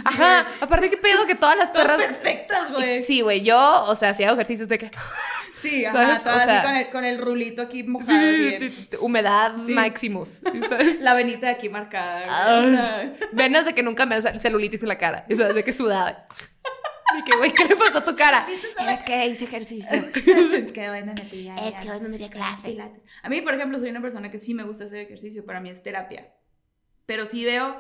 Ajá, 0.05 0.47
aparte 0.61 0.89
qué 0.91 0.97
pedo 0.97 1.27
que 1.27 1.35
todas 1.35 1.57
las 1.57 1.71
perras. 1.71 1.99
perfectas, 1.99 2.71
güey. 2.71 3.03
Sí, 3.05 3.21
güey, 3.21 3.43
yo, 3.43 3.85
o 3.87 3.95
sea, 3.95 4.15
si 4.15 4.25
hago 4.25 4.35
ejercicios 4.35 4.69
de 4.69 4.79
que. 4.79 4.91
Sí, 5.57 5.85
ajá, 5.85 6.17
O 6.19 6.21
sea- 6.25 6.61
así 6.61 6.67
con 6.67 6.77
el, 6.77 6.91
con 6.91 7.05
el 7.05 7.19
rulito 7.19 7.63
aquí 7.63 7.85
mojado. 7.85 8.11
Sí, 8.19 8.89
humedad 8.99 9.55
Sí. 9.65 9.73
maximus. 9.73 10.41
¿Sabes? 10.69 11.01
La 11.01 11.15
venita 11.15 11.47
de 11.47 11.53
aquí 11.53 11.69
marcada. 11.69 12.59
o 12.59 12.69
sea, 12.69 13.15
Venas 13.31 13.65
de 13.65 13.73
que 13.73 13.85
nunca 13.85 14.05
me 14.05 14.21
da 14.21 14.41
celulitis 14.41 14.83
en 14.83 14.89
la 14.89 14.99
cara. 14.99 15.25
Sabes, 15.37 15.55
de 15.55 15.63
que 15.63 15.73
sudada. 15.73 16.27
Y 17.17 17.23
que, 17.23 17.37
güey, 17.37 17.53
¿qué 17.53 17.67
le 17.67 17.77
pasó 17.77 17.99
a 17.99 18.05
tu 18.05 18.17
cara? 18.17 18.45
Es 18.91 19.03
que 19.05 19.27
hice 19.29 19.45
ejercicio. 19.45 19.89
es 20.57 20.73
que 20.73 20.91
hoy 20.91 21.05
me 21.05 21.15
metí 21.15 21.49
a- 21.49 21.55
Es 21.57 21.75
que 21.75 21.91
hoy 21.93 22.01
me 22.01 22.09
metí 22.09 22.25
a 22.25 22.31
clase. 22.31 22.63
Pilates. 22.71 23.05
A 23.23 23.29
mí, 23.29 23.41
por 23.41 23.55
ejemplo, 23.55 23.79
soy 23.79 23.91
una 23.91 24.01
persona 24.03 24.33
que 24.33 24.41
sí 24.41 24.55
me 24.55 24.65
gusta 24.65 24.85
hacer 24.85 24.99
ejercicio, 24.99 25.45
para 25.47 25.61
mí 25.61 25.71
es 25.71 25.81
terapia. 25.81 26.33
Pero 27.07 27.27
sí 27.27 27.45
veo, 27.45 27.77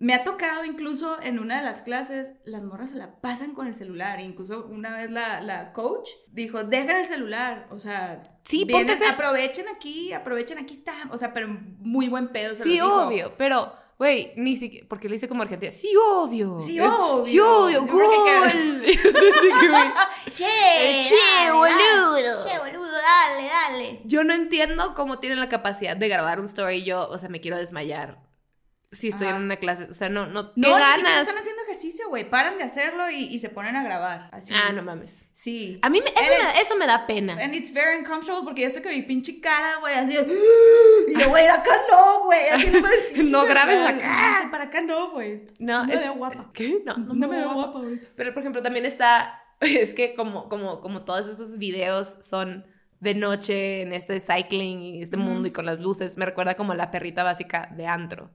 me 0.00 0.14
ha 0.14 0.22
tocado 0.22 0.64
incluso 0.64 1.20
en 1.20 1.40
una 1.40 1.58
de 1.58 1.64
las 1.64 1.82
clases, 1.82 2.32
las 2.44 2.62
morras 2.62 2.90
se 2.90 2.96
la 2.96 3.20
pasan 3.20 3.54
con 3.54 3.66
el 3.66 3.74
celular. 3.74 4.20
Incluso 4.20 4.66
una 4.66 4.96
vez 4.96 5.10
la, 5.10 5.40
la 5.40 5.72
coach 5.72 6.08
dijo, 6.28 6.62
dejen 6.62 6.96
el 6.96 7.06
celular, 7.06 7.66
o 7.70 7.78
sea, 7.78 8.22
Sí, 8.44 8.64
vienen, 8.64 8.96
aprovechen 9.04 9.66
aquí, 9.68 10.12
aprovechen, 10.12 10.58
aquí 10.58 10.74
está. 10.74 10.94
O 11.10 11.18
sea, 11.18 11.34
pero 11.34 11.48
muy 11.48 12.08
buen 12.08 12.28
pedo. 12.28 12.54
se 12.54 12.62
Sí, 12.62 12.80
obvio. 12.80 13.34
Pero, 13.36 13.72
güey, 13.98 14.32
ni 14.36 14.56
siquiera. 14.56 14.86
Porque 14.88 15.08
le 15.08 15.16
hice 15.16 15.28
como 15.28 15.42
argentina. 15.42 15.72
Sí, 15.72 15.92
obvio. 15.96 16.60
Sí, 16.60 16.80
obvio. 16.80 17.24
Sí, 17.24 17.38
obvio. 17.40 17.84
Güey, 17.86 18.96
Che, 20.32 20.44
Che, 21.02 21.14
dale, 21.44 21.52
boludo. 21.52 22.46
Che, 22.46 22.58
boludo, 22.58 22.92
dale, 22.92 23.48
dale. 23.48 24.00
Yo 24.04 24.24
no 24.24 24.32
entiendo 24.32 24.94
cómo 24.94 25.18
tienen 25.18 25.40
la 25.40 25.48
capacidad 25.48 25.96
de 25.96 26.08
grabar 26.08 26.38
un 26.38 26.46
story 26.46 26.76
y 26.76 26.84
yo, 26.84 27.08
o 27.08 27.18
sea, 27.18 27.28
me 27.28 27.40
quiero 27.40 27.58
desmayar. 27.58 28.27
Si 28.90 29.08
estoy 29.08 29.26
Ajá. 29.26 29.36
en 29.36 29.42
una 29.42 29.56
clase, 29.56 29.84
o 29.84 29.92
sea, 29.92 30.08
no, 30.08 30.24
no, 30.26 30.44
No, 30.44 30.54
¿qué 30.54 30.60
siquiera 30.62 30.78
ganas? 30.96 31.20
están 31.28 31.36
haciendo 31.36 31.62
ejercicio, 31.64 32.08
güey. 32.08 32.28
Paran 32.30 32.56
de 32.56 32.64
hacerlo 32.64 33.10
y, 33.10 33.24
y 33.24 33.38
se 33.38 33.50
ponen 33.50 33.76
a 33.76 33.82
grabar. 33.82 34.30
Así. 34.32 34.54
Ah, 34.56 34.72
no 34.72 34.82
mames. 34.82 35.28
Sí. 35.34 35.78
A 35.82 35.90
mí 35.90 36.00
me- 36.00 36.08
eso, 36.10 36.42
me, 36.42 36.60
eso 36.62 36.76
me 36.76 36.86
da 36.86 37.06
pena. 37.06 37.36
And 37.38 37.54
it's 37.54 37.70
very 37.74 37.98
uncomfortable 37.98 38.44
porque 38.44 38.62
ya 38.62 38.68
estoy 38.68 38.80
con 38.82 38.92
mi 38.92 39.02
pinche 39.02 39.42
cara, 39.42 39.76
güey, 39.80 39.94
así. 39.94 40.16
Y 41.08 41.20
yo, 41.20 41.28
güey, 41.28 41.46
acá 41.48 41.70
no, 41.90 42.24
güey. 42.24 42.48
Así 42.48 42.66
no, 42.72 42.80
me- 42.80 43.30
No 43.30 43.44
grabes 43.44 43.78
acá. 43.86 44.40
No, 44.44 44.50
Para 44.50 44.64
acá 44.64 44.80
no, 44.80 45.10
güey. 45.10 45.46
No, 45.58 45.80
No 45.82 45.86
me 45.86 45.94
es- 45.94 46.00
veo 46.00 46.14
guapa. 46.14 46.50
¿Qué? 46.54 46.80
No, 46.86 46.96
No, 46.96 47.14
me 47.14 47.26
veo 47.26 47.52
guapa, 47.52 47.80
güey. 47.80 48.00
Pero, 48.16 48.32
por 48.32 48.40
ejemplo, 48.40 48.62
también 48.62 48.86
está, 48.86 49.42
es 49.60 49.92
que 49.92 50.14
como, 50.14 50.48
como, 50.48 50.80
como 50.80 51.04
todos 51.04 51.28
esos 51.28 51.58
videos 51.58 52.16
son 52.22 52.64
de 53.00 53.14
noche 53.14 53.82
en 53.82 53.92
este 53.92 54.18
cycling 54.20 54.80
y 54.80 55.02
este 55.02 55.18
mundo 55.18 55.46
y 55.46 55.52
con 55.52 55.66
las 55.66 55.82
luces, 55.82 56.16
me 56.16 56.24
recuerda 56.24 56.54
como 56.56 56.72
la 56.72 56.90
perrita 56.90 57.22
básica 57.22 57.68
de 57.76 57.86
antro. 57.86 58.30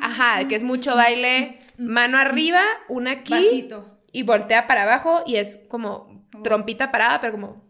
Ajá, 0.00 0.46
que 0.48 0.54
es 0.54 0.62
mucho 0.62 0.94
baile, 0.94 1.58
mano 1.78 2.18
arriba, 2.18 2.60
una 2.88 3.12
aquí 3.12 3.32
Vasito. 3.32 3.98
y 4.12 4.22
voltea 4.22 4.66
para 4.66 4.82
abajo 4.82 5.22
y 5.26 5.36
es 5.36 5.58
como 5.68 6.26
trompita 6.42 6.90
parada, 6.90 7.20
pero 7.20 7.32
como... 7.32 7.64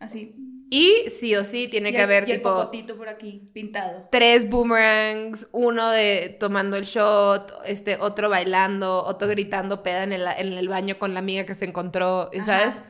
Así. 0.00 0.34
Y 0.70 1.08
sí 1.08 1.36
o 1.36 1.44
sí 1.44 1.68
tiene 1.68 1.90
Y 1.90 1.92
que 1.92 1.98
el- 1.98 2.04
haber 2.04 2.28
y 2.28 2.32
tipo 2.32 2.68
por 2.96 3.08
aquí, 3.08 3.48
pintado. 3.52 4.08
tres 4.10 4.48
boomerangs, 4.50 5.46
uno 5.52 5.90
de 5.90 6.36
tomando 6.40 6.76
el 6.76 6.84
shot, 6.84 7.52
este 7.64 7.96
otro 8.00 8.28
bailando, 8.28 9.04
otro 9.04 9.28
gritando 9.28 9.82
peda 9.82 10.02
en 10.02 10.12
el, 10.12 10.26
en 10.36 10.52
el 10.54 10.68
baño 10.68 10.98
con 10.98 11.14
la 11.14 11.20
amiga 11.20 11.44
que 11.44 11.54
se 11.54 11.64
encontró, 11.66 12.28
¿y 12.32 12.42
¿sabes? 12.42 12.82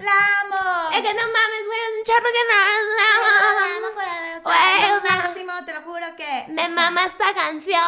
¡La 0.00 0.40
amo! 0.42 0.90
Es 0.90 1.00
que 1.02 1.14
no 1.14 1.22
mames, 1.22 1.66
güey, 1.66 1.78
es 1.80 1.98
un 1.98 2.04
chorro 2.04 2.30
que 2.32 2.44
no. 2.48 4.42
Güey, 4.42 4.92
o 4.92 5.00
sea- 5.02 5.22
máximo, 5.22 5.52
te 5.66 5.74
lo 5.74 5.82
juro 5.82 6.06
que... 6.16 6.44
Me 6.52 6.68
mama 6.68 7.04
esta 7.06 7.34
canción. 7.34 7.80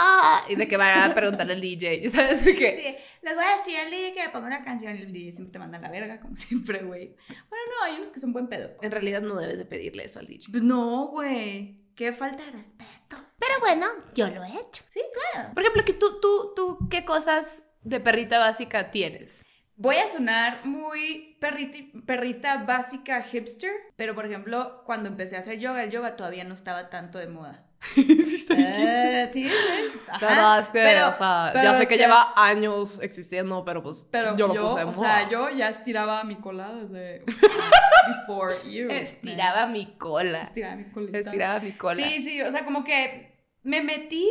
Y 0.49 0.57
de 0.57 0.69
que 0.69 0.77
van 0.77 1.11
a 1.11 1.15
preguntarle 1.15 1.53
al 1.55 1.61
DJ, 1.61 2.09
¿sabes? 2.11 2.45
De 2.45 2.55
que, 2.55 2.99
Sí, 2.99 3.05
les 3.23 3.35
voy 3.35 3.45
a 3.45 3.57
decir 3.59 3.79
al 3.79 3.91
DJ 3.91 4.15
que 4.15 4.29
ponga 4.31 4.47
una 4.49 4.65
canción 4.65 4.97
y 4.97 5.01
el 5.03 5.13
DJ 5.13 5.33
siempre 5.33 5.53
te 5.53 5.59
manda 5.59 5.79
a 5.79 5.81
la 5.81 5.91
verga, 5.91 6.21
como 6.21 6.37
siempre, 6.37 6.83
güey. 6.83 7.17
Bueno, 7.29 7.65
no, 7.79 7.85
hay 7.85 7.95
unos 7.97 8.13
que 8.13 8.21
son 8.21 8.33
buen 8.33 8.49
pedo. 8.49 8.71
En 8.83 8.91
realidad 8.91 9.21
no 9.23 9.37
debes 9.37 9.59
de 9.59 9.65
pedirle 9.65 10.05
eso 10.05 10.19
al 10.19 10.27
DJ. 10.27 10.49
Pues 10.51 10.63
no, 10.63 11.09
güey. 11.09 11.79
Qué 11.95 12.13
falta 12.13 12.45
de 12.45 12.53
respeto. 12.53 13.17
Pero 13.39 13.55
bueno, 13.61 13.87
yo 14.15 14.29
lo 14.29 14.43
he 14.45 14.49
hecho. 14.49 14.83
Sí, 14.93 15.01
claro. 15.33 15.51
Por 15.55 15.63
ejemplo, 15.63 15.85
que 15.85 15.93
tú, 15.93 16.21
tú, 16.21 16.53
tú, 16.57 16.89
¿qué 16.91 17.05
cosas 17.05 17.63
de 17.83 18.01
perrita 18.01 18.39
básica 18.39 18.91
tienes? 18.91 19.45
Voy 19.83 19.97
a 19.97 20.07
sonar 20.09 20.67
muy 20.67 21.37
perrita, 21.41 21.79
perrita 22.05 22.65
básica 22.65 23.23
hipster, 23.23 23.71
pero 23.97 24.15
por 24.15 24.27
ejemplo, 24.27 24.83
cuando 24.85 25.09
empecé 25.09 25.37
a 25.37 25.41
hacer 25.41 25.59
yoga, 25.59 25.83
el 25.83 25.91
yoga 25.91 26.17
todavía 26.17 26.45
no 26.45 26.53
estaba 26.53 26.91
tanto 26.91 27.19
de 27.19 27.29
moda. 27.29 27.65
Eh, 27.97 29.31
sí, 29.33 29.49
sí. 29.49 29.51
Pero 30.21 30.55
es 30.59 30.67
que, 30.67 30.73
Pero- 30.73 31.09
o 31.09 31.13
sea, 31.15 31.51
pero 31.55 31.65
ya 31.65 31.79
sé 31.79 31.87
que 31.87 31.97
lleva 31.97 32.33
años 32.37 33.01
existiendo, 33.01 33.65
pero 33.65 33.83
pues 33.83 34.07
Pero 34.11 34.37
yo 34.37 34.49
yo, 34.49 34.55
lo 34.55 34.69
puse 34.69 34.79
de 34.81 34.85
o 34.85 34.87
moda. 34.89 34.99
sea, 34.99 35.29
yo 35.31 35.49
ya 35.51 35.69
estiraba 35.71 36.23
mi 36.25 36.37
cola 36.37 36.73
desde 36.75 37.25
before 38.27 38.55
you. 38.71 38.91
Estiraba 38.91 39.67
mi 39.67 39.87
cola. 39.97 40.43
Estiraba 40.43 40.77
mi 40.77 40.85
colita. 40.91 41.19
Estiraba 41.21 41.61
mi 41.61 41.73
cola. 41.73 41.95
Sí, 41.97 42.21
sí, 42.23 42.43
o 42.43 42.51
sea, 42.51 42.65
como 42.67 42.85
que 42.85 43.39
me 43.63 43.83
metí 43.83 44.29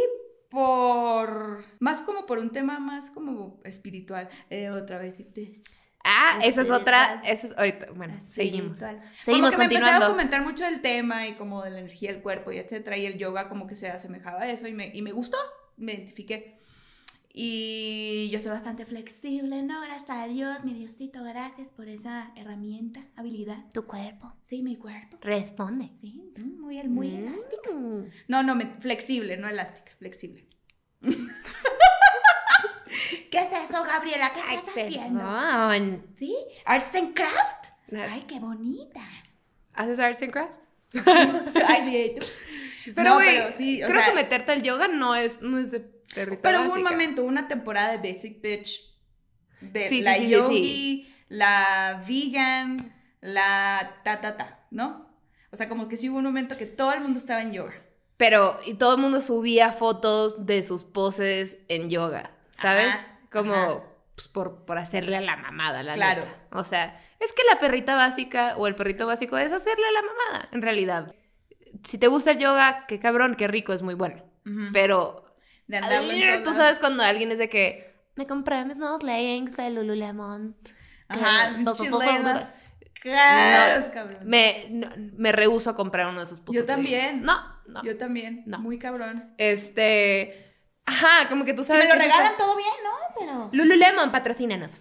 por 0.50 1.64
más 1.80 2.00
como 2.00 2.26
por 2.26 2.40
un 2.40 2.52
tema 2.52 2.80
más 2.80 3.12
como 3.12 3.62
espiritual. 3.64 4.28
Eh, 4.50 4.70
otra 4.70 4.98
vez. 4.98 5.16
Ah, 6.04 6.40
esa 6.44 6.62
es 6.62 6.72
otra. 6.72 7.22
Esa 7.26 7.48
es 7.48 7.58
ahorita. 7.58 7.92
Bueno, 7.96 8.20
seguimos. 8.26 8.82
Espiritual. 8.82 9.02
Seguimos 9.24 9.52
como 9.52 9.52
que 9.52 9.58
me 9.58 9.64
empecé 9.66 9.78
a 9.78 9.80
continuando. 9.82 10.06
documentar 10.08 10.42
mucho 10.44 10.64
del 10.66 10.82
tema 10.82 11.28
y 11.28 11.36
como 11.36 11.64
de 11.64 11.72
la 11.72 11.80
energía 11.80 12.12
del 12.12 12.22
cuerpo 12.22 12.52
y 12.52 12.58
etcétera. 12.58 12.98
Y 12.98 13.06
el 13.06 13.18
yoga 13.18 13.48
como 13.50 13.68
que 13.68 13.76
se 13.76 13.90
asemejaba 13.90 14.42
a 14.42 14.52
eso 14.52 14.68
y 14.68 14.74
me, 14.74 14.92
y 14.94 15.02
me 15.02 15.12
gustó, 15.12 15.38
me 15.78 15.94
identifiqué. 15.94 16.59
Y 17.32 18.30
yo 18.32 18.40
soy 18.40 18.50
bastante 18.50 18.86
flexible, 18.86 19.62
¿no? 19.62 19.82
Gracias 19.82 20.10
a 20.10 20.28
Dios, 20.28 20.64
mi 20.64 20.74
Diosito, 20.74 21.24
gracias 21.24 21.70
por 21.70 21.88
esa 21.88 22.32
herramienta, 22.36 23.02
habilidad. 23.16 23.66
Tu 23.74 23.86
cuerpo 23.86 24.34
Sí, 24.48 24.62
mi 24.64 24.76
cuerpo. 24.78 25.18
responde. 25.22 25.92
Sí, 26.02 26.22
muy, 26.58 26.82
muy 26.88 27.10
Mm. 27.12 27.28
elástica. 27.28 27.70
No, 28.28 28.42
no, 28.44 28.56
me- 28.56 28.76
flexible, 28.80 29.38
no 29.38 29.48
elástica, 29.48 29.92
flexible. 30.00 30.48
¿Qué 33.32 33.38
es 33.38 33.48
eso, 33.52 33.84
Gabriela? 33.84 34.32
¿Qué 34.34 34.40
estás 34.56 34.76
haciendo? 34.76 35.20
Perdón. 35.20 36.06
¿Sí? 36.18 36.36
¿Arts 36.66 36.96
and 36.96 37.14
Craft? 37.14 37.68
No. 37.90 38.02
Ay, 38.02 38.24
qué 38.28 38.40
bonita. 38.40 39.02
¿Haces 39.74 40.00
arts 40.00 40.22
and 40.24 40.32
crafts? 40.32 40.68
Ay, 41.68 41.84
sí, 41.86 41.96
¿y 41.96 42.20
tú? 42.20 42.26
Pero, 42.96 43.14
güey, 43.16 43.52
sí, 43.52 43.80
creo 43.86 44.00
sea- 44.02 44.10
que 44.10 44.16
meterte 44.16 44.52
al 44.52 44.64
yoga 44.64 44.88
no 44.88 45.16
es, 45.16 45.42
no 45.42 45.60
es 45.60 45.72
de 45.72 45.80
Pero 46.16 46.62
hubo 46.64 46.74
un 46.74 46.84
momento, 46.84 47.24
una 47.24 47.48
temporada 47.48 47.96
de 47.96 47.98
Basic 48.08 48.42
Bitch, 48.42 48.82
de 49.62 49.88
Sí, 49.90 50.02
la 50.02 50.14
sí, 50.16 50.22
sí, 50.22 50.30
yogi, 50.30 51.16
la 51.30 52.04
vegan, 52.08 52.94
la 53.22 53.98
ta 54.04 54.22
ta 54.22 54.38
ta, 54.38 54.66
¿no? 54.72 55.08
O 55.52 55.56
sea, 55.58 55.68
como 55.70 55.88
que 55.88 55.98
sí 55.98 56.10
hubo 56.10 56.18
un 56.20 56.24
momento 56.26 56.58
que 56.58 56.66
todo 56.66 56.94
el 56.94 57.02
mundo 57.02 57.20
estaba 57.20 57.42
en 57.42 57.52
yoga. 57.54 57.74
Pero, 58.18 58.60
y 58.66 58.74
todo 58.74 58.96
el 58.96 59.02
mundo 59.02 59.22
subía 59.22 59.72
fotos 59.72 60.46
de 60.46 60.62
sus 60.64 60.84
poses 60.84 61.58
en 61.70 61.90
yoga, 61.90 62.32
¿sabes? 62.52 62.94
Ajá, 62.96 63.20
Como 63.32 63.54
ajá. 63.54 63.84
pues, 64.16 64.28
por, 64.28 64.66
por 64.66 64.78
hacerle 64.78 65.16
a 65.18 65.22
la 65.22 65.38
mamada, 65.38 65.84
la 65.84 65.94
Claro. 65.94 66.22
neta. 66.26 66.38
O 66.52 66.64
sea, 66.64 67.02
es 67.20 67.32
que 67.34 67.44
la 67.52 67.60
perrita 67.60 67.96
básica 67.96 68.56
o 68.58 68.68
el 68.68 68.76
perrito 68.76 69.08
básico 69.08 69.38
es 69.38 69.52
hacerle 69.54 69.86
a 69.88 69.92
la 69.92 70.02
mamada, 70.02 70.50
en 70.52 70.62
realidad. 70.62 71.16
Si 71.86 71.98
te 71.98 72.08
gusta 72.08 72.32
el 72.32 72.40
yoga, 72.40 72.86
qué 72.88 73.00
cabrón, 73.00 73.36
qué 73.36 73.48
rico, 73.48 73.72
es 73.74 73.82
muy 73.84 73.94
bueno. 73.94 74.24
Pero, 74.74 75.24
De 75.70 76.42
tú 76.44 76.54
sabes 76.54 76.80
cuando 76.80 77.04
alguien 77.04 77.32
es 77.32 77.38
de 77.38 77.48
que 77.48 77.96
me 78.16 78.28
compré 78.28 78.66
mis 78.66 78.76
nuevos 78.76 79.04
leggings 79.04 79.56
de 79.56 79.70
Lululemon. 79.70 80.58
Ajá. 81.08 81.56
Caras, 83.02 83.90
cabrón. 83.94 84.18
Me, 84.26 84.66
no, 84.72 84.90
me 85.16 85.32
rehuso 85.32 85.70
a 85.70 85.76
comprar 85.76 86.08
uno 86.08 86.18
de 86.18 86.24
esos 86.26 86.42
putos 86.42 86.56
Yo 86.62 86.66
también. 86.66 87.22
No, 87.24 87.40
no. 87.68 87.82
Yo 87.84 87.98
también. 87.98 88.44
No. 88.46 88.60
Muy 88.60 88.78
cabrón. 88.78 89.34
Este. 89.38 90.54
Ajá, 90.86 91.30
como 91.30 91.46
que 91.46 91.54
tú 91.54 91.62
Si 91.62 91.68
sabes. 91.70 91.84
me 91.88 91.94
lo 91.94 92.00
regalan, 92.00 92.26
está- 92.26 92.38
todo 92.38 92.58
bien, 92.58 92.74
¿no? 92.84 92.92
Pero. 93.18 93.50
Lululemon, 93.54 94.12
patrocínanos. 94.12 94.72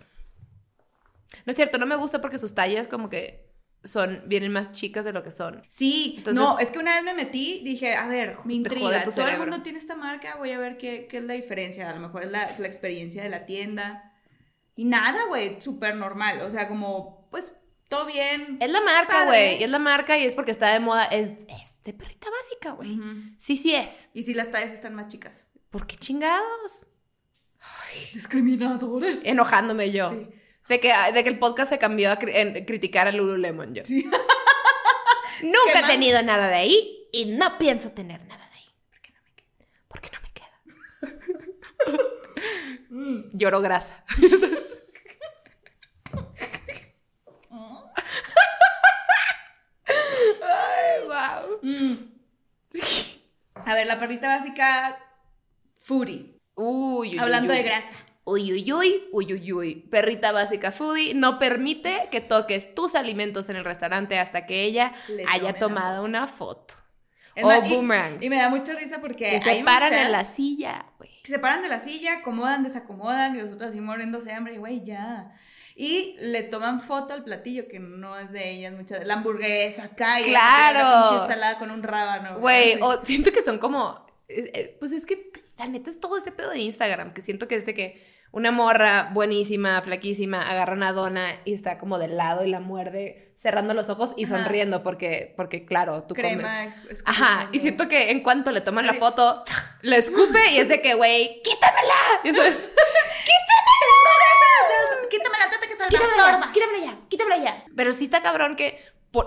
No 1.44 1.50
es 1.50 1.56
cierto, 1.56 1.78
no 1.78 1.86
me 1.86 1.96
gusta 1.96 2.20
porque 2.20 2.38
sus 2.38 2.54
tallas 2.54 2.88
como 2.88 3.08
que 3.08 3.47
son, 3.84 4.22
vienen 4.26 4.52
más 4.52 4.72
chicas 4.72 5.04
de 5.04 5.12
lo 5.12 5.22
que 5.22 5.30
son. 5.30 5.62
Sí, 5.68 6.14
Entonces- 6.18 6.42
no, 6.42 6.58
es 6.58 6.70
que 6.70 6.78
una 6.78 6.94
vez 6.96 7.04
me 7.04 7.14
metí, 7.14 7.60
dije, 7.64 7.94
a 7.94 8.08
ver, 8.08 8.36
me 8.44 8.54
intriga. 8.54 9.02
Todo 9.04 9.26
el 9.28 9.38
mundo 9.38 9.62
tiene 9.62 9.78
esta 9.78 9.94
marca, 9.96 10.36
voy 10.36 10.50
a 10.50 10.58
ver 10.58 10.76
qué, 10.76 11.06
qué 11.08 11.18
es 11.18 11.24
la 11.24 11.34
diferencia. 11.34 11.88
A 11.90 11.94
lo 11.94 12.00
mejor 12.00 12.24
es 12.24 12.30
la, 12.30 12.54
la 12.58 12.66
experiencia 12.66 13.22
de 13.22 13.28
la 13.28 13.46
tienda. 13.46 14.12
Y 14.76 14.84
nada, 14.84 15.24
güey, 15.26 15.60
súper 15.60 15.96
normal. 15.96 16.40
O 16.42 16.50
sea, 16.50 16.68
como, 16.68 17.28
pues, 17.30 17.56
todo 17.88 18.06
bien. 18.06 18.58
Es 18.60 18.70
la 18.70 18.80
marca, 18.80 19.24
güey. 19.26 19.62
Es 19.62 19.70
la 19.70 19.78
marca 19.78 20.18
y 20.18 20.24
es 20.24 20.34
porque 20.34 20.50
está 20.50 20.72
de 20.72 20.80
moda. 20.80 21.04
Es, 21.04 21.30
es 21.48 21.82
de 21.84 21.92
perrita 21.94 22.28
básica, 22.30 22.72
güey. 22.72 22.98
Ujú. 22.98 23.34
Sí, 23.38 23.56
sí 23.56 23.74
es. 23.74 24.10
Y 24.14 24.22
si 24.24 24.34
las 24.34 24.50
tallas 24.52 24.72
están 24.72 24.94
más 24.94 25.08
chicas. 25.08 25.46
¿Por 25.70 25.86
qué 25.86 25.96
chingados? 25.96 26.86
Discriminadores. 28.14 29.20
Enojándome 29.24 29.90
yo. 29.90 30.10
Sí. 30.10 30.28
De, 30.68 30.80
que, 30.80 30.92
de 31.14 31.22
que 31.22 31.28
el 31.30 31.38
podcast 31.38 31.70
se 31.70 31.78
cambió 31.78 32.10
a 32.12 32.18
cri- 32.18 32.32
en 32.34 32.64
criticar 32.64 33.08
a 33.08 33.12
Lululemon 33.12 33.74
yo. 33.74 33.82
Sí. 33.86 34.04
Nunca 35.42 35.72
Qué 35.72 35.78
he 35.78 35.82
tenido 35.86 36.22
nada 36.22 36.48
de 36.48 36.54
ahí 36.56 37.08
y 37.12 37.26
no 37.26 37.58
pienso 37.58 37.92
tener 37.92 38.20
nada 38.26 38.46
de 38.48 38.54
ahí. 38.56 38.66
Porque 39.88 40.10
no 40.12 40.20
me 40.20 40.32
queda. 40.32 42.02
Mm, 42.90 43.30
Lloro 43.36 43.60
grasa. 43.60 44.02
Ay, 49.86 51.04
wow. 51.06 51.58
Mm. 51.62 51.94
A 53.66 53.74
ver, 53.74 53.86
la 53.86 53.98
perrita 53.98 54.28
básica, 54.36 54.98
Fury. 55.78 56.34
Uy, 56.54 57.10
uy, 57.10 57.18
Hablando 57.18 57.52
uy, 57.52 57.58
de 57.58 57.64
grasa. 57.64 58.06
Uy, 58.30 58.52
uy, 58.52 58.72
uy, 58.72 59.08
uy, 59.10 59.32
uy, 59.32 59.52
uy. 59.54 59.74
Perrita 59.90 60.32
básica 60.32 60.70
foodie 60.70 61.14
no 61.14 61.38
permite 61.38 62.08
que 62.10 62.20
toques 62.20 62.74
tus 62.74 62.94
alimentos 62.94 63.48
en 63.48 63.56
el 63.56 63.64
restaurante 63.64 64.18
hasta 64.18 64.44
que 64.44 64.64
ella 64.64 64.92
Le 65.08 65.24
haya 65.26 65.54
tomado 65.54 66.04
una 66.04 66.26
foto. 66.26 66.74
Es 67.34 67.42
o 67.44 67.46
más, 67.46 67.66
boomerang. 67.68 68.22
Y, 68.22 68.28
me 68.28 68.36
da 68.36 68.50
mucha 68.50 68.74
risa 68.74 69.00
porque 69.00 69.30
que 69.30 69.40
se 69.40 69.62
paran 69.64 69.90
muchas 69.90 70.06
en 70.06 70.12
la 70.12 70.24
silla, 70.26 70.86
güey. 70.98 71.10
que 71.22 71.28
se 71.28 71.38
paran 71.38 71.62
de 71.62 71.68
la 71.68 71.80
silla, 71.80 72.18
acomodan, 72.18 72.64
desacomodan 72.64 73.34
y 73.34 73.38
nosotros 73.42 73.70
así 73.70 73.80
muriéndose 73.80 74.26
de 74.28 74.32
hambre 74.34 74.54
y 74.54 74.58
güey, 74.58 74.84
ya. 74.84 75.32
Y 75.74 76.16
le 76.18 76.42
toman 76.42 76.80
foto 76.82 77.14
al 77.14 77.22
platillo 77.24 77.66
que 77.68 77.78
no 77.78 78.18
es 78.18 78.30
de 78.32 78.50
ellas 78.50 78.74
muchas 78.74 79.06
La 79.06 79.14
hamburguesa 79.14 79.84
acá 79.84 80.20
y 80.20 80.24
Claro. 80.24 80.80
la 80.80 81.22
ensalada 81.22 81.58
con 81.58 81.70
un 81.70 81.82
rábano. 81.82 82.40
Güey, 82.40 82.78
o 82.82 83.00
siento 83.04 83.30
que 83.32 83.42
son 83.42 83.58
como. 83.58 84.04
eh, 84.28 84.50
eh, 84.52 84.76
Pues 84.80 84.92
es 84.92 85.06
que 85.06 85.30
la 85.56 85.66
neta 85.66 85.88
es 85.90 85.98
todo 86.00 86.16
este 86.16 86.32
pedo 86.32 86.50
de 86.50 86.58
Instagram, 86.58 87.12
que 87.14 87.22
siento 87.22 87.48
que 87.48 87.54
es 87.54 87.64
de 87.64 87.74
que 87.74 88.17
una 88.30 88.50
morra 88.52 89.10
buenísima, 89.12 89.80
flaquísima, 89.82 90.42
agarra 90.48 90.74
una 90.74 90.92
dona 90.92 91.26
y 91.44 91.54
está 91.54 91.78
como 91.78 91.98
de 91.98 92.08
lado 92.08 92.44
y 92.44 92.50
la 92.50 92.60
muerde, 92.60 93.32
cerrando 93.36 93.74
los 93.74 93.88
ojos 93.88 94.12
y 94.16 94.24
Ajá. 94.24 94.36
sonriendo, 94.38 94.82
porque, 94.82 95.32
porque 95.36 95.64
claro, 95.64 96.02
tú 96.04 96.14
crema. 96.14 96.42
comes. 96.42 97.02
Ajá, 97.04 97.48
y 97.52 97.58
siento 97.58 97.88
que 97.88 98.10
en 98.10 98.20
cuanto 98.22 98.52
le 98.52 98.60
toman 98.60 98.86
la 98.86 98.94
foto, 98.94 99.44
la 99.82 99.96
escupe 99.96 100.38
y 100.52 100.58
es 100.58 100.68
de 100.68 100.80
que, 100.82 100.94
güey, 100.94 101.40
quítamela. 101.42 101.94
Y 102.24 102.28
eso 102.28 102.42
es, 102.42 102.70
Quítame 105.10 105.38
la 105.38 105.50
teta 105.50 105.66
que 105.66 105.74
la 105.76 105.88
quítamela 105.88 106.40
ya, 106.40 106.52
quítamela 106.52 106.78
ya, 106.84 106.98
quítamela 107.08 107.36
ya. 107.38 107.64
Pero 107.74 107.92
sí 107.92 108.04
está 108.04 108.22
cabrón 108.22 108.56
que 108.56 108.78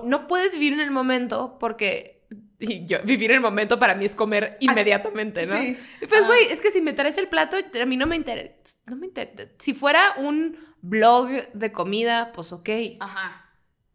no 0.04 0.28
puedes 0.28 0.54
vivir 0.54 0.74
en 0.74 0.80
el 0.80 0.92
momento 0.92 1.58
porque 1.60 2.21
y 2.62 2.86
yo, 2.86 3.00
vivir 3.04 3.32
el 3.32 3.42
momento 3.42 3.78
para 3.80 3.96
mí 3.96 4.06
es 4.06 4.16
comer 4.16 4.56
inmediatamente, 4.62 5.46
¿no? 5.46 5.58
sí. 5.58 5.78
Pues, 6.08 6.24
Ah. 6.24 6.28
güey, 6.28 6.46
es 6.48 6.62
que 6.62 6.70
si 6.72 6.80
me 6.82 6.94
traes 6.94 7.18
el 7.18 7.28
plato, 7.28 7.58
a 7.58 7.86
mí 7.86 7.98
no 7.98 8.08
me 8.08 8.16
interesa. 8.16 8.78
No 8.86 8.96
me 8.96 9.08
interesa. 9.08 9.50
Si 9.60 9.74
fuera 9.74 10.14
un 10.18 10.58
blog 10.82 11.28
de 11.54 11.72
comida, 11.72 12.32
pues 12.34 12.54
ok. 12.54 12.70
Ajá. 13.00 13.46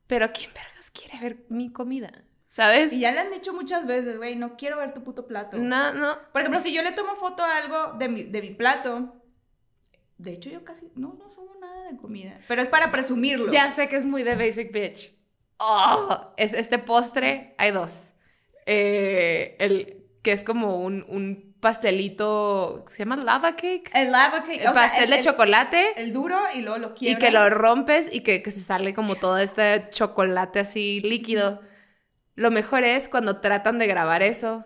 Pero 0.06 0.30
¿quién 0.32 0.50
vergas 0.52 0.90
quiere 0.90 1.18
ver 1.20 1.44
mi 1.48 1.72
comida? 1.72 2.10
¿Sabes? 2.48 2.92
Y 2.92 3.00
ya 3.00 3.12
le 3.12 3.20
han 3.20 3.30
dicho 3.30 3.52
muchas 3.52 3.86
veces, 3.86 4.16
güey, 4.16 4.34
no 4.36 4.56
quiero 4.56 4.78
ver 4.78 4.94
tu 4.94 5.02
puto 5.04 5.26
plato. 5.26 5.58
No, 5.58 5.92
no. 5.92 6.16
Por 6.32 6.40
ejemplo, 6.42 6.60
si 6.60 6.72
yo 6.72 6.82
le 6.82 6.92
tomo 6.92 7.14
foto 7.16 7.42
a 7.44 7.56
algo 7.58 7.94
de 7.98 8.08
mi, 8.08 8.22
de 8.24 8.40
mi 8.40 8.50
plato, 8.54 9.14
de 10.18 10.32
hecho 10.32 10.48
yo 10.50 10.64
casi 10.64 10.90
no, 10.94 11.14
no 11.18 11.28
subo 11.30 11.54
nada 11.60 11.90
de 11.90 11.96
comida, 11.98 12.40
pero 12.48 12.62
es 12.62 12.68
para 12.68 12.90
presumirlo. 12.90 13.52
Ya 13.52 13.70
sé 13.70 13.88
que 13.88 13.96
es 13.96 14.04
muy 14.04 14.22
de 14.22 14.36
basic 14.36 14.72
bitch. 14.72 15.12
Oh, 15.58 16.32
es 16.36 16.54
este 16.54 16.78
postre, 16.78 17.54
hay 17.58 17.72
dos. 17.72 18.12
Eh, 18.66 19.56
el 19.60 20.02
que 20.22 20.32
es 20.32 20.42
como 20.42 20.80
un, 20.80 21.04
un 21.08 21.54
pastelito, 21.60 22.84
¿se 22.88 22.98
llama 22.98 23.16
lava 23.16 23.54
cake? 23.56 23.90
El 23.94 24.10
lava 24.12 24.42
cake, 24.42 24.60
El 24.60 24.68
o 24.68 24.72
sea, 24.72 24.74
pastel 24.74 25.04
el- 25.04 25.10
de 25.10 25.16
el- 25.18 25.24
chocolate 25.24 25.92
El 26.02 26.12
duro 26.12 26.36
y 26.54 26.60
luego 26.62 26.78
lo 26.78 26.88
y 26.88 26.98
quiebras. 26.98 27.20
que 27.24 27.30
lo 27.30 27.48
rompes 27.50 28.08
y 28.12 28.20
que, 28.22 28.42
que 28.42 28.50
se 28.50 28.60
sale 28.60 28.92
como 28.94 29.14
todo 29.14 29.38
este 29.38 29.86
chocolate 29.90 30.58
así 30.60 31.00
líquido. 31.00 31.60
Lo 32.34 32.50
mejor 32.50 32.82
es 32.84 33.08
cuando 33.08 33.40
tratan 33.40 33.78
de 33.78 33.86
grabar 33.86 34.22
eso 34.22 34.64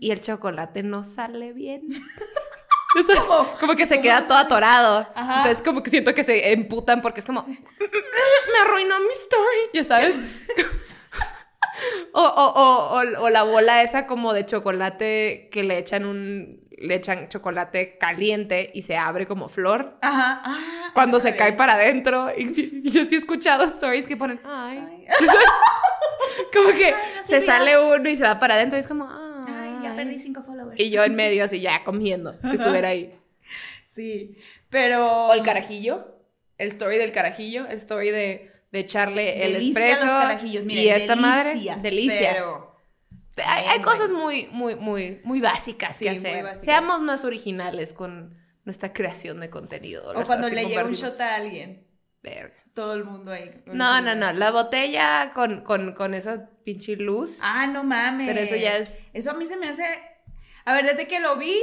y 0.00 0.10
el 0.10 0.20
chocolate 0.20 0.82
no 0.82 1.02
sale 1.04 1.52
bien. 1.52 1.82
Entonces, 2.96 3.24
como 3.60 3.76
que 3.76 3.84
se 3.86 3.96
¿Cómo 3.96 4.02
queda 4.02 4.24
todo 4.26 4.38
atorado. 4.38 5.06
Ajá. 5.14 5.38
Entonces 5.38 5.62
como 5.62 5.82
que 5.82 5.90
siento 5.90 6.14
que 6.14 6.24
se 6.24 6.52
emputan 6.52 7.02
porque 7.02 7.20
es 7.20 7.26
como, 7.26 7.42
me 7.46 8.58
arruinó 8.64 8.98
mi 9.00 9.12
story, 9.12 9.58
ya 9.74 9.84
sabes. 9.84 10.14
o, 12.12 12.22
o, 12.22 13.00
o, 13.00 13.22
o, 13.22 13.30
la 13.30 13.42
bola 13.42 13.82
esa 13.82 14.06
como 14.06 14.32
de 14.32 14.46
chocolate 14.46 15.48
que 15.50 15.62
le 15.62 15.78
echan 15.78 16.04
un, 16.04 16.68
le 16.80 16.94
echan 16.94 17.28
chocolate 17.28 17.98
caliente 17.98 18.70
y 18.74 18.82
se 18.82 18.96
abre 18.96 19.26
como 19.26 19.48
flor. 19.48 19.98
Ajá. 20.02 20.42
Ah, 20.44 20.90
Cuando 20.94 21.20
se 21.20 21.30
a 21.30 21.36
cae 21.36 21.52
para 21.52 21.74
adentro. 21.74 22.30
Y, 22.36 22.82
yo 22.88 23.04
sí 23.04 23.14
he 23.14 23.18
escuchado 23.18 23.64
stories 23.64 24.06
que 24.06 24.16
ponen, 24.16 24.40
ay. 24.44 24.78
Ay. 24.78 25.06
Como 26.52 26.70
que 26.70 26.86
Ay, 26.86 26.94
no 27.16 27.26
se 27.26 27.40
sale 27.40 27.78
uno 27.78 28.08
y 28.08 28.16
se 28.16 28.24
va 28.24 28.38
para 28.38 28.54
adentro 28.54 28.76
y 28.76 28.80
es 28.80 28.86
como, 28.86 29.08
ay. 29.10 29.44
Ay, 29.48 29.78
ya 29.82 29.96
perdí 29.96 30.20
cinco 30.20 30.42
followers. 30.42 30.78
Y 30.78 30.90
yo 30.90 31.02
en 31.04 31.14
medio 31.14 31.44
así 31.44 31.60
ya 31.60 31.84
comiendo, 31.84 32.36
si 32.42 32.54
estuviera 32.54 32.88
ahí. 32.88 33.12
Sí, 33.84 34.36
pero... 34.70 35.26
O 35.26 35.34
el 35.34 35.42
carajillo, 35.42 36.16
el 36.58 36.68
story 36.68 36.98
del 36.98 37.12
carajillo, 37.12 37.66
el 37.66 37.76
story 37.76 38.10
de, 38.10 38.50
de 38.70 38.80
echarle 38.80 39.44
el 39.46 39.54
Delicia 39.54 39.92
espresso 39.94 40.06
miren, 40.64 40.84
y 40.84 40.88
esta 40.88 41.14
delicia, 41.14 41.16
madre, 41.16 41.54
delicia. 41.82 42.32
Pero... 42.32 42.76
hay, 43.46 43.64
hay 43.66 43.80
cosas 43.80 44.10
muy, 44.10 44.46
muy, 44.48 44.74
muy, 44.76 45.20
muy 45.24 45.40
básicas 45.40 45.96
Sí, 45.96 46.04
que 46.04 46.10
muy 46.10 46.18
hacer. 46.18 46.42
básicas. 46.44 46.64
Seamos 46.64 47.00
más 47.00 47.24
originales 47.24 47.92
con 47.92 48.36
nuestra 48.64 48.92
creación 48.92 49.40
de 49.40 49.48
contenido. 49.48 50.10
O 50.14 50.22
cuando 50.24 50.48
le 50.50 50.66
llega 50.66 50.84
un 50.84 50.92
shot 50.92 51.18
a 51.20 51.36
alguien. 51.36 51.86
Verga. 52.22 52.54
Todo 52.74 52.92
el 52.92 53.04
mundo 53.04 53.32
ahí. 53.32 53.62
No, 53.66 54.00
no, 54.00 54.14
no, 54.14 54.32
la 54.32 54.50
botella 54.50 55.32
con, 55.34 55.62
con, 55.62 55.94
con 55.94 56.14
esa 56.14 56.50
pinche 56.64 56.96
luz. 56.96 57.38
Ah, 57.42 57.66
no 57.66 57.82
mames. 57.84 58.28
Pero 58.28 58.40
eso 58.40 58.54
ya 58.56 58.76
es- 58.76 59.02
Eso 59.14 59.30
a 59.30 59.34
mí 59.34 59.46
se 59.46 59.56
me 59.56 59.68
hace. 59.68 59.84
A 60.64 60.74
ver, 60.74 60.84
desde 60.84 61.08
que 61.08 61.18
lo 61.20 61.36
vi, 61.36 61.56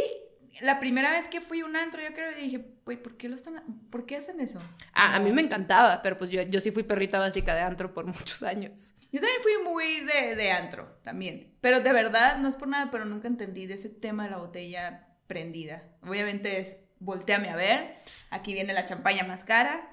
la 0.62 0.80
primera 0.80 1.12
vez 1.12 1.28
que 1.28 1.42
fui 1.42 1.62
a 1.62 1.66
un 1.66 1.76
antro, 1.76 2.02
yo 2.02 2.14
creo 2.14 2.34
que 2.34 2.42
dije, 2.42 2.66
güey, 2.86 3.02
¿por 3.02 3.18
qué 3.18 3.30
lo 3.30 3.36
están. 3.36 3.62
¿Por 3.90 4.06
qué 4.06 4.18
hacen 4.18 4.40
eso? 4.40 4.60
a, 4.94 5.16
a 5.16 5.20
mí 5.20 5.32
me 5.32 5.42
encantaba, 5.42 6.02
pero 6.02 6.18
pues 6.18 6.32
yo, 6.32 6.42
yo 6.44 6.60
sí 6.60 6.72
fui 6.72 6.84
perrita 6.84 7.20
básica 7.20 7.54
de 7.54 7.62
antro 7.62 7.94
por 7.94 8.06
muchos 8.06 8.44
años. 8.44 8.94
Yo 9.12 9.22
también 9.22 9.42
fui 9.42 9.54
muy 9.64 10.02
de, 10.02 10.36
de 10.36 10.52
antro, 10.52 11.00
también. 11.04 11.56
Pero 11.62 11.82
de 11.82 11.94
verdad, 11.94 12.38
no 12.38 12.50
es 12.50 12.56
por 12.56 12.68
nada, 12.68 12.92
pero 12.92 13.06
nunca 13.06 13.28
entendí 13.28 13.66
de 13.66 13.76
ese 13.76 13.90
tema 13.90 14.26
de 14.26 14.32
la 14.32 14.38
botella 14.38 15.08
prendida. 15.28 15.84
Obviamente 16.04 16.60
es, 16.60 16.82
volteame 17.00 17.50
a 17.50 17.56
ver, 17.56 17.98
aquí 18.30 18.54
viene 18.54 18.74
la 18.74 18.86
champaña 18.86 19.24
más 19.24 19.44
cara. 19.44 19.90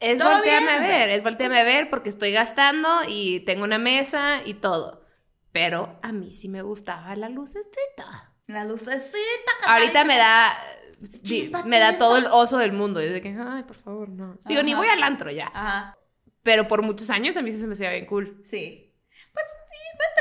Es 0.00 0.22
volteame 0.22 0.66
bien, 0.66 0.68
a 0.68 0.78
ver, 0.80 1.10
es 1.10 1.22
volteame 1.22 1.60
a 1.60 1.64
ver 1.64 1.90
porque 1.90 2.08
estoy 2.08 2.32
gastando 2.32 2.88
y 3.06 3.40
tengo 3.40 3.64
una 3.64 3.78
mesa 3.78 4.40
y 4.44 4.54
todo. 4.54 5.06
Pero 5.52 5.98
a 6.02 6.12
mí 6.12 6.32
sí 6.32 6.48
me 6.48 6.62
gustaba 6.62 7.14
la 7.16 7.28
lucecita. 7.28 8.29
La 8.50 8.64
lucecita. 8.64 9.52
Ahorita 9.66 10.04
me 10.04 10.16
da 10.16 10.56
Chispa, 11.22 11.64
me 11.64 11.78
da 11.78 11.96
todo 11.98 12.16
el 12.16 12.26
oso 12.26 12.58
del 12.58 12.72
mundo. 12.72 13.00
Y 13.02 13.06
de 13.06 13.20
que, 13.20 13.28
ay, 13.38 13.62
por 13.62 13.76
favor, 13.76 14.08
no. 14.08 14.38
Digo, 14.46 14.62
ni 14.62 14.74
voy 14.74 14.88
al 14.88 15.02
antro 15.02 15.30
ya. 15.30 15.50
Ajá. 15.54 15.96
Pero 16.42 16.66
por 16.68 16.82
muchos 16.82 17.10
años 17.10 17.36
a 17.36 17.42
mí 17.42 17.50
sí 17.50 17.60
se 17.60 17.66
me 17.66 17.72
hacía 17.74 17.90
bien 17.90 18.06
cool. 18.06 18.40
Sí. 18.44 18.86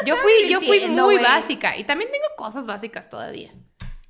Yo 0.06 0.16
fui, 0.16 0.32
yo 0.50 0.62
fui 0.62 0.88
muy 0.88 1.18
básica 1.18 1.76
y 1.78 1.84
también 1.84 2.10
tengo 2.12 2.26
cosas 2.38 2.66
básicas 2.66 3.10
todavía. 3.10 3.54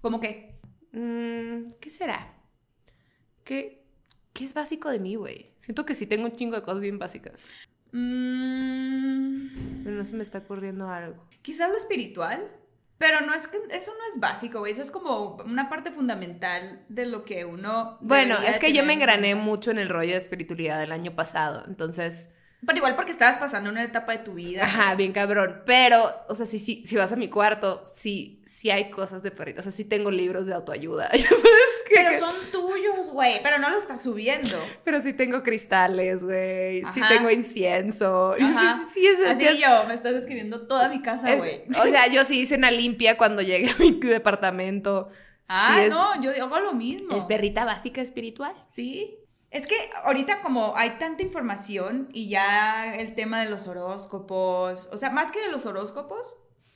¿Cómo 0.01 0.19
que? 0.19 0.60
Mm, 0.91 1.71
¿Qué 1.79 1.89
será? 1.89 2.36
¿Qué, 3.43 3.84
¿Qué 4.34 4.43
es 4.43 4.53
básico 4.53 4.89
de 4.89 4.99
mí, 4.99 5.15
güey? 5.15 5.55
Siento 5.60 5.86
que 5.86 5.95
sí 5.95 6.05
tengo 6.05 6.25
un 6.25 6.36
chingo 6.36 6.55
de 6.55 6.62
cosas 6.62 6.82
bien 6.82 6.99
básicas. 6.99 7.43
Mm, 7.91 9.84
Pero 9.84 9.95
no 9.95 10.05
se 10.05 10.15
me 10.15 10.23
está 10.23 10.39
ocurriendo 10.39 10.89
algo. 10.89 11.27
quizás 11.41 11.69
lo 11.69 11.77
espiritual. 11.77 12.51
Pero 13.00 13.22
no 13.22 13.34
es 13.34 13.48
que 13.48 13.58
eso 13.72 13.92
no 13.92 14.14
es 14.14 14.20
básico, 14.20 14.60
güey. 14.60 14.74
Eso 14.74 14.84
es 14.84 14.92
como 14.92 15.38
una 15.46 15.70
parte 15.70 15.90
fundamental 15.90 16.84
de 16.90 17.06
lo 17.06 17.24
que 17.24 17.46
uno. 17.46 17.98
Bueno, 18.02 18.38
es 18.46 18.60
que 18.60 18.74
yo 18.74 18.84
me 18.84 18.94
engrané 18.94 19.36
mucho 19.36 19.72
en 19.72 19.80
el 19.80 19.88
rollo 19.88 20.12
de 20.12 20.18
espiritualidad 20.18 20.82
del 20.82 20.92
año 20.92 21.16
pasado. 21.16 21.64
Entonces, 21.66 22.28
Pero 22.65 22.78
igual 22.78 22.95
porque 22.95 23.12
estabas 23.12 23.38
pasando 23.38 23.69
una 23.69 23.84
etapa 23.84 24.12
de 24.12 24.17
tu 24.19 24.34
vida. 24.34 24.65
ajá, 24.65 24.95
bien 24.95 25.13
cabrón. 25.13 25.62
Pero, 25.65 26.12
o 26.28 26.36
sea, 26.36 26.45
si, 26.45 26.60
si, 26.60 26.86
si 26.86 26.95
vas 26.98 27.12
a 27.12 27.15
mi 27.15 27.30
cuarto, 27.30 27.82
sí, 27.86 28.41
sí 28.45 28.69
hay 28.69 28.89
cosas 28.89 29.24
de 29.24 29.32
perrito. 29.32 29.62
O 29.62 29.63
sea, 29.63 29.72
sí 29.72 29.86
tengo 29.86 30.12
libros 30.12 30.45
de 30.45 30.54
autoayuda. 30.54 31.10
Ya 31.13 31.30
sabes 31.30 31.43
que. 31.88 31.95
Pero 31.95 32.19
son 32.19 32.36
tuyos, 32.52 33.12
güey. 33.12 33.41
Pero 33.41 33.58
no 33.60 33.69
lo 33.69 33.78
estás 33.78 34.04
subiendo. 34.04 34.58
Pero 34.84 35.02
sí 35.02 35.13
tengo 35.13 35.41
cristales, 35.41 36.24
güey. 36.26 36.84
Sí 36.93 37.02
tengo 37.08 37.30
incienso. 37.32 38.36
Ajá. 38.39 38.86
Sí, 38.93 39.00
sí, 39.02 39.08
es, 39.08 39.28
Así 39.30 39.45
es- 39.45 39.60
yo, 39.60 39.86
me 39.88 39.93
estás 39.93 40.13
describiendo 40.13 40.67
toda 40.67 40.89
mi 40.89 41.02
casa, 41.02 41.36
güey. 41.36 41.63
o 41.69 41.84
sea, 41.88 42.08
yo 42.08 42.26
sí 42.26 42.41
hice 42.41 42.56
una 42.56 42.72
limpia 42.72 43.17
cuando 43.17 43.41
llegué 43.41 43.69
a 43.72 43.76
mi 43.78 43.91
departamento. 43.93 45.10
Ah, 45.48 45.76
sí 45.78 45.84
es, 45.86 45.89
no, 45.89 46.22
yo 46.22 46.32
hago 46.43 46.60
lo 46.60 46.74
mismo. 46.74 47.15
es 47.15 47.26
perrita 47.26 47.65
básica 47.65 48.02
espiritual. 48.02 48.54
Sí. 48.67 49.15
Es 49.52 49.66
que 49.66 49.76
ahorita 50.04 50.42
como 50.42 50.74
hay 50.76 50.92
tanta 51.00 51.24
información 51.24 52.10
y 52.14 52.30
ya 52.30 52.96
el 52.96 53.16
tema 53.16 53.40
de 53.40 53.50
los 53.50 53.68
horóscopos, 53.68 54.88
o 54.92 54.98
sea, 54.98 55.10
más 55.10 55.32
que 55.32 55.42
de 55.42 55.52
los 55.52 55.66
horóscopos, 55.66 56.36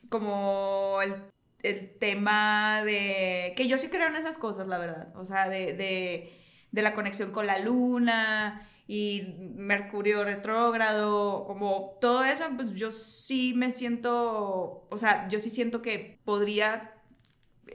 como 0.10 1.00
el, 1.04 1.24
el 1.62 1.98
tema 2.00 2.82
de... 2.84 3.54
que 3.56 3.68
yo 3.68 3.78
sí 3.78 3.90
creo 3.90 4.08
en 4.08 4.16
esas 4.16 4.38
cosas, 4.40 4.68
la 4.68 4.80
verdad. 4.80 5.16
O 5.16 5.26
sea, 5.26 5.48
de, 5.50 5.74
de, 5.74 6.34
de 6.72 6.82
la 6.82 6.96
conexión 6.96 7.32
con 7.32 7.46
la 7.46 7.60
luna 7.60 8.68
y 8.88 9.36
Mercurio 9.56 10.24
retrógrado, 10.24 11.46
como 11.46 11.98
todo 12.02 12.24
eso, 12.24 12.44
pues 12.56 12.72
yo 12.72 12.92
sí 12.92 13.54
me 13.56 13.72
siento, 13.72 14.88
o 14.90 14.98
sea, 14.98 15.28
yo 15.30 15.40
sí 15.40 15.52
siento 15.52 15.82
que 15.84 16.20
podría... 16.26 16.90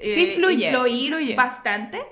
Sí, 0.03 0.31
influye, 0.33 0.69
influir 0.69 1.13
influye. 1.13 1.35
bastante 1.37 2.03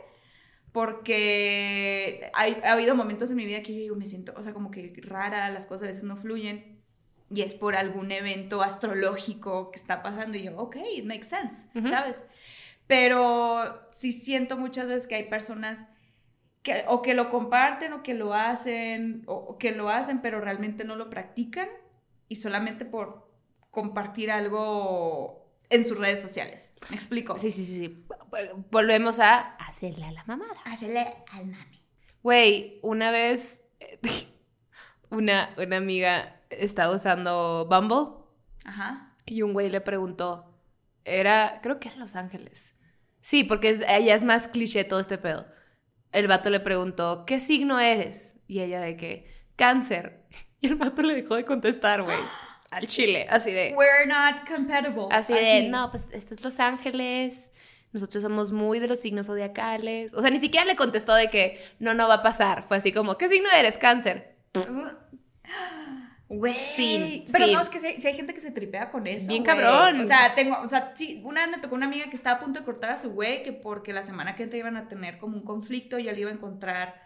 porque 0.76 2.30
hay, 2.34 2.60
ha 2.62 2.72
habido 2.72 2.94
momentos 2.94 3.30
en 3.30 3.38
mi 3.38 3.46
vida 3.46 3.62
que 3.62 3.72
yo 3.72 3.80
digo, 3.80 3.96
me 3.96 4.06
siento, 4.06 4.34
o 4.36 4.42
sea, 4.42 4.52
como 4.52 4.70
que 4.70 4.92
rara, 5.06 5.48
las 5.48 5.66
cosas 5.66 5.84
a 5.84 5.86
veces 5.86 6.04
no 6.04 6.18
fluyen. 6.18 6.82
Y 7.30 7.40
es 7.40 7.54
por 7.54 7.76
algún 7.76 8.12
evento 8.12 8.62
astrológico 8.62 9.70
que 9.70 9.78
está 9.78 10.02
pasando. 10.02 10.36
Y 10.36 10.42
yo, 10.42 10.58
ok, 10.58 10.76
it 10.94 11.06
makes 11.06 11.28
sense. 11.28 11.70
¿sabes? 11.88 12.26
Pero 12.86 13.88
sí 13.90 14.12
siento 14.12 14.58
muchas 14.58 14.86
veces 14.86 15.06
que 15.06 15.14
hay 15.14 15.22
personas 15.30 15.86
que 16.62 16.84
o 16.88 17.00
que 17.00 17.14
lo 17.14 17.30
comparten 17.30 17.94
o 17.94 18.02
que 18.02 18.12
lo 18.12 18.34
hacen, 18.34 19.22
o, 19.24 19.34
o 19.34 19.56
que 19.56 19.72
lo 19.72 19.88
hacen, 19.88 20.20
pero 20.20 20.42
realmente 20.42 20.84
no 20.84 20.94
lo 20.94 21.08
practican. 21.08 21.70
Y 22.28 22.36
solamente 22.36 22.84
por 22.84 23.30
compartir 23.70 24.30
algo 24.30 25.45
en 25.70 25.85
sus 25.85 25.98
redes 25.98 26.20
sociales. 26.20 26.72
¿Me 26.90 26.96
explico? 26.96 27.38
Sí, 27.38 27.50
sí, 27.50 27.64
sí, 27.64 27.76
sí. 27.76 28.07
Volvemos 28.70 29.18
a 29.18 29.57
hacerle 29.57 30.05
a 30.05 30.12
la 30.12 30.24
mamada. 30.24 30.61
Hacerle 30.64 31.07
al 31.33 31.46
mami. 31.46 31.83
Güey, 32.22 32.81
una 32.83 33.11
vez 33.11 33.62
una, 35.11 35.55
una 35.59 35.76
amiga 35.76 36.40
estaba 36.50 36.94
usando 36.94 37.66
Bumble 37.68 38.24
Ajá. 38.64 39.14
y 39.26 39.42
un 39.42 39.52
güey 39.52 39.70
le 39.70 39.81
preguntó, 39.81 40.52
era, 41.05 41.61
creo 41.62 41.79
que 41.79 41.88
era 41.88 41.98
Los 41.98 42.16
Ángeles. 42.16 42.74
Sí, 43.20 43.44
porque 43.44 43.70
es, 43.70 43.85
ella 43.88 44.14
es 44.14 44.22
más 44.22 44.48
cliché 44.48 44.85
todo 44.85 45.00
este 45.00 45.18
pedo. 45.18 45.46
El 46.12 46.29
vato 46.29 46.50
le 46.50 46.61
preguntó, 46.61 47.24
¿qué 47.26 47.40
signo 47.40 47.81
eres? 47.81 48.40
Y 48.46 48.61
ella 48.61 48.81
de 48.81 48.96
que, 48.96 49.46
cáncer. 49.57 50.24
Y 50.59 50.68
el 50.68 50.76
vato 50.76 51.02
le 51.02 51.14
dejó 51.14 51.37
de 51.37 51.44
contestar, 51.44 52.02
güey. 52.02 52.16
Al 52.70 52.87
chile, 52.87 53.26
así 53.31 53.52
de... 53.52 53.74
We're 53.76 54.07
not 54.07 54.48
compatible. 54.48 55.07
Así 55.11 55.33
de, 55.33 55.68
no, 55.68 55.90
pues 55.90 56.05
esto 56.12 56.35
es 56.35 56.42
Los 56.42 56.59
Ángeles. 56.59 57.50
Nosotros 57.92 58.22
somos 58.22 58.52
muy 58.52 58.79
de 58.79 58.88
los 58.88 59.00
signos 59.00 59.26
zodiacales. 59.26 60.12
O 60.14 60.20
sea, 60.20 60.31
ni 60.31 60.40
siquiera 60.40 60.66
le 60.66 60.76
contestó 60.76 61.14
de 61.14 61.31
que 61.31 61.64
no, 61.79 61.94
no 61.94 62.09
va 62.09 62.14
a 62.14 62.22
pasar. 62.22 62.62
Fue 62.62 62.76
así 62.76 62.92
como, 62.92 63.16
¿qué 63.16 63.29
signo 63.29 63.48
eres? 63.50 63.79
Cáncer. 63.79 64.37
Güey. 66.29 66.57
Sí, 66.74 67.24
Pero 67.31 67.44
sí. 67.44 67.52
no, 67.55 67.61
es 67.61 67.68
que 67.68 67.79
sí 67.79 67.87
hay 68.05 68.14
gente 68.14 68.35
que 68.35 68.40
se 68.40 68.50
tripea 68.50 68.90
con 68.90 69.07
eso. 69.07 69.29
Bien 69.29 69.44
cabrón. 69.44 70.00
O 70.00 70.07
sea, 70.07 70.35
tengo, 70.35 70.61
o 70.61 70.68
sea, 70.68 70.92
sí, 70.96 71.22
una 71.24 71.42
vez 71.42 71.50
me 71.50 71.59
tocó 71.59 71.76
una 71.76 71.87
amiga 71.87 72.11
que 72.11 72.16
estaba 72.16 72.38
a 72.38 72.40
punto 72.40 72.59
de 72.59 72.66
cortar 72.66 72.90
a 72.90 72.98
su 72.98 73.12
güey, 73.12 73.44
que 73.44 73.52
porque 73.52 73.92
la 73.92 74.02
semana 74.02 74.35
que 74.35 74.42
entra 74.42 74.59
iban 74.59 74.76
a 74.76 74.88
tener 74.88 75.18
como 75.18 75.37
un 75.37 75.44
conflicto 75.44 76.00
y 76.00 76.09
él 76.09 76.18
iba 76.18 76.31
a 76.31 76.35
encontrar, 76.35 77.00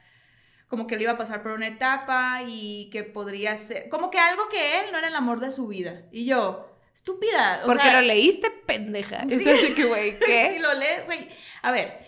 como 0.71 0.87
que 0.87 0.95
él 0.95 1.03
iba 1.03 1.13
a 1.13 1.19
pasar 1.19 1.43
por 1.43 1.51
una 1.51 1.67
etapa 1.67 2.43
y 2.47 2.89
que 2.91 3.03
podría 3.03 3.59
ser, 3.59 3.89
como 3.89 4.09
que 4.09 4.19
algo 4.19 4.49
que 4.49 4.79
él 4.79 4.93
no 4.93 4.99
era 4.99 5.09
el 5.09 5.17
amor 5.17 5.41
de 5.41 5.51
su 5.51 5.67
vida. 5.67 6.03
Y 6.13 6.27
yo, 6.27 6.71
estúpida. 6.95 7.61
O 7.65 7.67
Porque 7.67 7.83
sea, 7.83 7.95
lo 7.95 8.03
leíste, 8.03 8.53
pendeja. 8.67 9.25
Sí. 9.29 9.35
Es 9.35 9.47
así 9.49 9.75
que, 9.75 9.85
güey, 9.85 10.13
Si 10.13 10.19
¿qué? 10.27 10.59
lo 10.61 10.73
lees, 10.75 11.05
güey. 11.07 11.29
A 11.63 11.73
ver, 11.73 12.07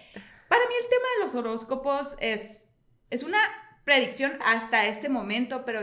para 0.48 0.64
mí 0.68 0.74
el 0.80 0.88
tema 0.88 1.06
de 1.16 1.22
los 1.24 1.34
horóscopos 1.34 2.14
es, 2.20 2.70
es 3.10 3.24
una 3.24 3.38
predicción 3.82 4.38
hasta 4.44 4.86
este 4.86 5.08
momento, 5.08 5.64
pero 5.64 5.82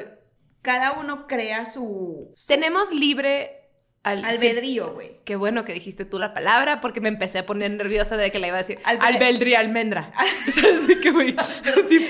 cada 0.62 0.94
uno 0.94 1.28
crea 1.28 1.66
su, 1.66 2.32
su 2.34 2.48
Tenemos 2.48 2.94
libre 2.94 3.59
al- 4.04 4.24
albedrío, 4.24 4.94
güey. 4.94 5.18
Qué 5.26 5.36
bueno 5.36 5.66
que 5.66 5.74
dijiste 5.74 6.06
tú 6.06 6.20
la 6.20 6.34
palabra 6.34 6.82
porque 6.82 7.02
me 7.02 7.10
empecé 7.10 7.40
a 7.40 7.46
poner 7.46 7.70
nerviosa 7.72 8.18
de 8.18 8.32
que 8.32 8.40
la 8.40 8.48
iba 8.48 8.56
a 8.58 8.62
decir. 8.62 8.80
Albe- 8.84 9.02
Albedrío, 9.02 9.58
almendra. 9.60 10.12
Así 10.48 11.00
que, 11.02 11.12
güey. 11.12 11.36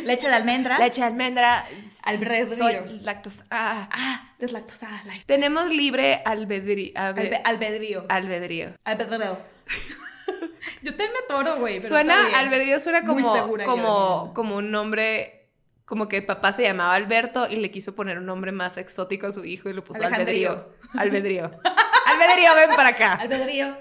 Leche 0.05 0.27
de 0.29 0.35
almendra. 0.35 0.77
Leche 0.77 1.01
de 1.01 1.07
almendra. 1.07 1.65
Albedrío. 2.03 2.55
Soy 2.57 2.99
lactosa. 3.03 3.45
ah. 3.51 3.89
Ah, 3.91 4.33
deslactosada. 4.39 5.03
light. 5.05 5.23
Tenemos 5.25 5.69
libre 5.69 6.21
albedrío. 6.25 6.93
albe- 6.95 7.21
Albe- 7.29 7.41
albedrío. 7.43 8.05
albedrío. 8.09 8.73
Albedrío. 8.85 9.37
Yo 10.81 10.91
también 10.91 11.11
me 11.13 11.19
atoro, 11.25 11.57
güey. 11.59 11.81
Suena, 11.81 12.27
albedrío 12.37 12.79
suena 12.79 13.03
como, 13.03 13.33
segura 13.33 13.65
como, 13.65 14.31
como 14.33 14.55
un 14.57 14.71
nombre, 14.71 15.38
como 15.89 16.07
que 16.07 16.21
papá 16.21 16.51
se 16.51 16.61
llamaba 16.61 16.93
Alberto 16.93 17.47
y 17.49 17.55
le 17.55 17.71
quiso 17.71 17.95
poner 17.95 18.19
un 18.19 18.25
nombre 18.27 18.51
más 18.51 18.77
exótico 18.77 19.25
a 19.25 19.31
su 19.31 19.43
hijo 19.43 19.69
y 19.69 19.73
le 19.73 19.81
puso 19.81 20.03
albedrío. 20.03 20.69
Albedrío. 20.95 21.45
albedrío, 22.05 22.53
ven 22.53 22.69
para 22.75 22.89
acá. 22.89 23.13
Albedrío. 23.15 23.75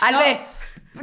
Albe. 0.00 0.40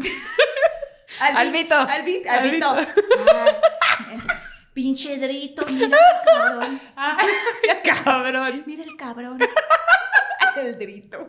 Albi- 1.19 1.35
Albito. 1.35 1.75
Albi- 1.75 2.27
Albito. 2.27 2.69
Albito. 2.69 2.87
Ah, 3.33 4.43
pinche 4.75 5.17
drito, 5.17 5.65
mira 5.65 5.85
el 5.87 5.91
cabrón. 6.25 6.81
Cabrón. 8.05 8.63
Mira 8.67 8.83
el 8.83 8.95
cabrón. 8.95 9.39
el 10.57 10.77
drito. 10.77 11.25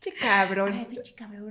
Qué 0.00 0.14
cabrón. 0.14 0.72
Ay, 0.72 0.86
pinche 0.86 1.14
cabrón. 1.14 1.50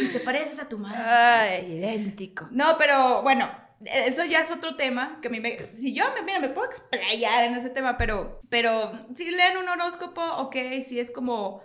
Y 0.00 0.08
te 0.10 0.20
pareces 0.20 0.60
a 0.60 0.68
tu 0.68 0.78
madre. 0.78 1.00
Ay, 1.04 1.72
idéntico. 1.78 2.46
No, 2.52 2.76
pero 2.78 3.22
bueno, 3.22 3.50
eso 3.84 4.24
ya 4.24 4.40
es 4.40 4.50
otro 4.50 4.76
tema 4.76 5.18
que 5.22 5.28
a 5.28 5.30
mí 5.30 5.40
me... 5.40 5.58
Si 5.74 5.94
yo, 5.94 6.04
me, 6.14 6.22
mira, 6.22 6.38
me 6.38 6.50
puedo 6.50 6.66
explayar 6.66 7.44
en 7.44 7.54
ese 7.54 7.70
tema, 7.70 7.96
pero, 7.96 8.40
pero 8.48 8.92
si 9.16 9.30
leen 9.30 9.56
un 9.56 9.68
horóscopo, 9.68 10.22
ok, 10.22 10.56
si 10.84 11.00
es 11.00 11.10
como 11.10 11.62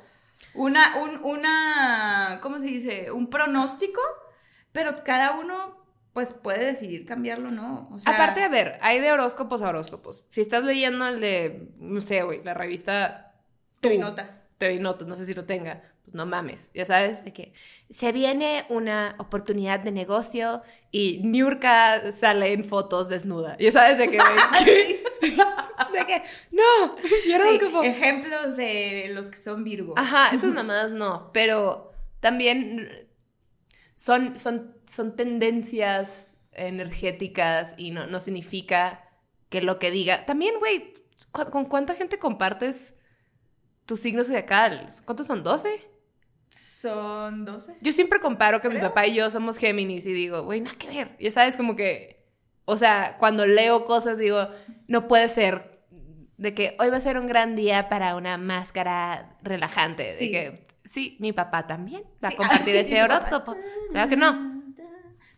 una, 0.54 0.98
un, 0.98 1.24
una, 1.24 2.40
¿cómo 2.42 2.60
se 2.60 2.68
dice? 2.68 3.12
Un 3.12 3.30
pronóstico, 3.30 4.02
pero 4.72 5.04
cada 5.04 5.32
uno, 5.40 5.86
pues, 6.14 6.32
puede 6.34 6.66
decidir 6.66 7.06
cambiarlo, 7.06 7.52
¿no? 7.52 7.90
O 7.92 8.00
sea, 8.00 8.14
Aparte, 8.14 8.44
a 8.44 8.50
ver, 8.50 8.80
hay 8.82 9.02
de 9.02 9.12
horóscopos 9.12 9.62
a 9.62 9.70
horóscopos. 9.70 10.26
Si 10.30 10.40
estás 10.40 10.64
leyendo 10.64 11.06
el 11.08 11.20
de, 11.20 11.70
no 11.78 12.00
sé, 12.00 12.24
güey, 12.24 12.42
la 12.44 12.54
revista 12.54 13.34
Tú, 13.82 13.90
TV 13.90 13.98
Notas. 13.98 14.42
TV 14.58 14.80
Notas, 14.80 15.08
no 15.08 15.16
sé 15.16 15.26
si 15.26 15.34
lo 15.34 15.46
tenga, 15.46 15.84
pues 16.06 16.16
no 16.16 16.26
mames, 16.26 16.72
ya 16.74 16.86
sabes, 16.86 17.26
de 17.26 17.34
que 17.34 17.54
se 17.90 18.12
viene 18.12 18.66
una 18.70 19.16
oportunidad 19.20 19.80
de 19.82 19.92
negocio 19.92 20.62
y 20.92 21.20
Niurka 21.24 22.12
sale 22.14 22.54
en 22.54 22.64
fotos 22.64 23.10
desnuda. 23.10 23.58
Ya 23.60 23.72
sabes 23.72 23.98
de 23.98 24.10
que, 24.10 24.18
¿qué? 24.64 25.04
de 25.22 26.06
que, 26.08 26.24
no, 26.52 26.96
Sí, 27.24 27.34
horóscopo. 27.34 27.84
ejemplos 27.84 28.56
de 28.56 29.10
los 29.14 29.30
que 29.30 29.38
son 29.38 29.64
Virgo. 29.64 29.94
Ajá, 29.98 30.36
esas 30.36 30.54
mamadas 30.54 30.94
no, 30.94 31.32
pero 31.34 31.92
también 32.20 33.08
son, 33.96 34.38
son, 34.38 34.76
son 34.88 35.16
tendencias 35.16 36.38
energéticas 36.52 37.74
y 37.78 37.92
no, 37.92 38.08
no 38.08 38.20
significa 38.20 39.10
que 39.50 39.62
lo 39.62 39.80
que 39.80 39.92
diga. 39.92 40.26
También, 40.26 40.56
güey, 40.60 40.94
¿cu- 41.32 41.50
¿con 41.52 41.66
cuánta 41.66 41.94
gente 41.96 42.18
compartes 42.20 42.96
tus 43.86 44.00
signos 44.00 44.28
zodiacales? 44.28 45.02
¿Cuántos 45.02 45.28
son? 45.28 45.44
¿12? 45.44 45.80
Son 46.56 47.44
12. 47.44 47.78
Yo 47.82 47.92
siempre 47.92 48.20
comparo 48.22 48.62
que 48.62 48.70
mi 48.70 48.80
papá 48.80 49.06
y 49.08 49.16
yo 49.16 49.30
somos 49.30 49.58
Géminis 49.58 50.06
y 50.06 50.14
digo, 50.14 50.44
güey, 50.44 50.62
nada 50.62 50.78
que 50.78 50.88
ver. 50.88 51.18
Ya 51.20 51.30
sabes, 51.30 51.58
como 51.58 51.76
que, 51.76 52.24
o 52.64 52.78
sea, 52.78 53.18
cuando 53.20 53.46
leo 53.46 53.84
cosas 53.86 54.18
digo, 54.20 54.48
no 54.88 55.08
puede 55.08 55.28
ser 55.28 55.74
De 56.38 56.54
que 56.54 56.76
hoy 56.80 56.90
va 56.90 56.98
a 56.98 57.00
ser 57.02 57.18
un 57.18 57.28
gran 57.28 57.56
día 57.56 57.88
para 57.90 58.16
una 58.16 58.38
máscara 58.38 59.38
relajante. 59.42 60.04
De 60.04 60.18
Sí. 60.20 60.32
que, 60.32 60.68
sí, 60.84 61.16
mi 61.20 61.32
papá 61.34 61.66
también 61.68 62.04
va 62.24 62.30
a 62.30 62.32
compartir 62.36 62.76
ese 62.76 63.02
horóscopo. 63.04 63.56
Claro 63.92 64.10
que 64.10 64.18
no. 64.18 64.64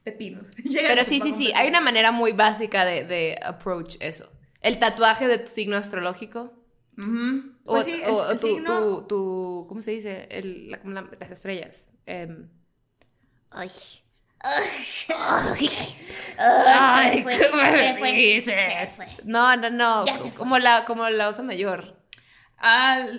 Pepinos. 0.04 0.52
Pero 0.88 1.04
sí, 1.04 1.20
sí, 1.20 1.32
sí. 1.32 1.52
Hay 1.56 1.68
una 1.68 1.82
manera 1.82 2.12
muy 2.12 2.32
básica 2.32 2.84
de, 2.86 3.06
de 3.06 3.38
approach 3.44 3.96
eso. 4.00 4.32
El 4.62 4.80
tatuaje 4.80 5.28
de 5.28 5.38
tu 5.40 5.48
signo 5.48 5.78
astrológico. 5.78 6.54
Ujú. 6.98 7.54
O, 7.68 7.74
Pues 7.74 7.86
sí, 7.86 7.94
o- 7.94 8.08
es- 8.08 8.10
o 8.10 8.32
el 8.32 8.40
tu, 8.40 8.48
signo- 8.48 8.80
tu, 8.80 9.08
tu- 9.08 9.66
¿cómo 9.68 9.82
se 9.82 9.92
dice? 9.92 10.28
El- 10.32 10.72
la- 10.72 10.80
como 10.80 10.94
la- 10.94 11.10
las 11.20 11.32
estrellas. 11.32 11.92
Em, 12.06 12.50
Ay. 13.52 13.70
Ay. 14.44 15.70
Ay, 16.38 17.24
fue, 17.24 17.38
¿cómo 17.50 17.64
se 17.64 17.78
le 17.78 17.98
fue, 17.98 18.12
dices? 18.14 18.90
no, 19.24 19.56
no, 19.58 19.70
no. 19.70 20.06
Como, 20.38 20.60
la, 20.60 20.86
como 20.86 21.10
la 21.10 21.28
osa 21.30 21.44
mayor. 21.44 21.98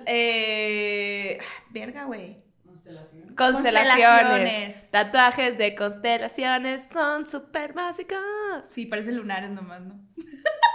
Eh... 0.06 1.38
ah, 1.40 1.44
Verga, 1.70 2.04
güey. 2.04 2.42
Constelaciones. 2.64 3.34
Constelaciones. 3.36 4.90
Tatuajes 4.90 5.58
de 5.58 5.74
constelaciones 5.74 6.88
son 6.92 7.26
súper 7.26 7.72
básicos. 7.72 8.18
Sí, 8.66 8.86
parece 8.86 9.12
lunares 9.12 9.50
nomás, 9.50 9.80
¿no? 9.82 10.00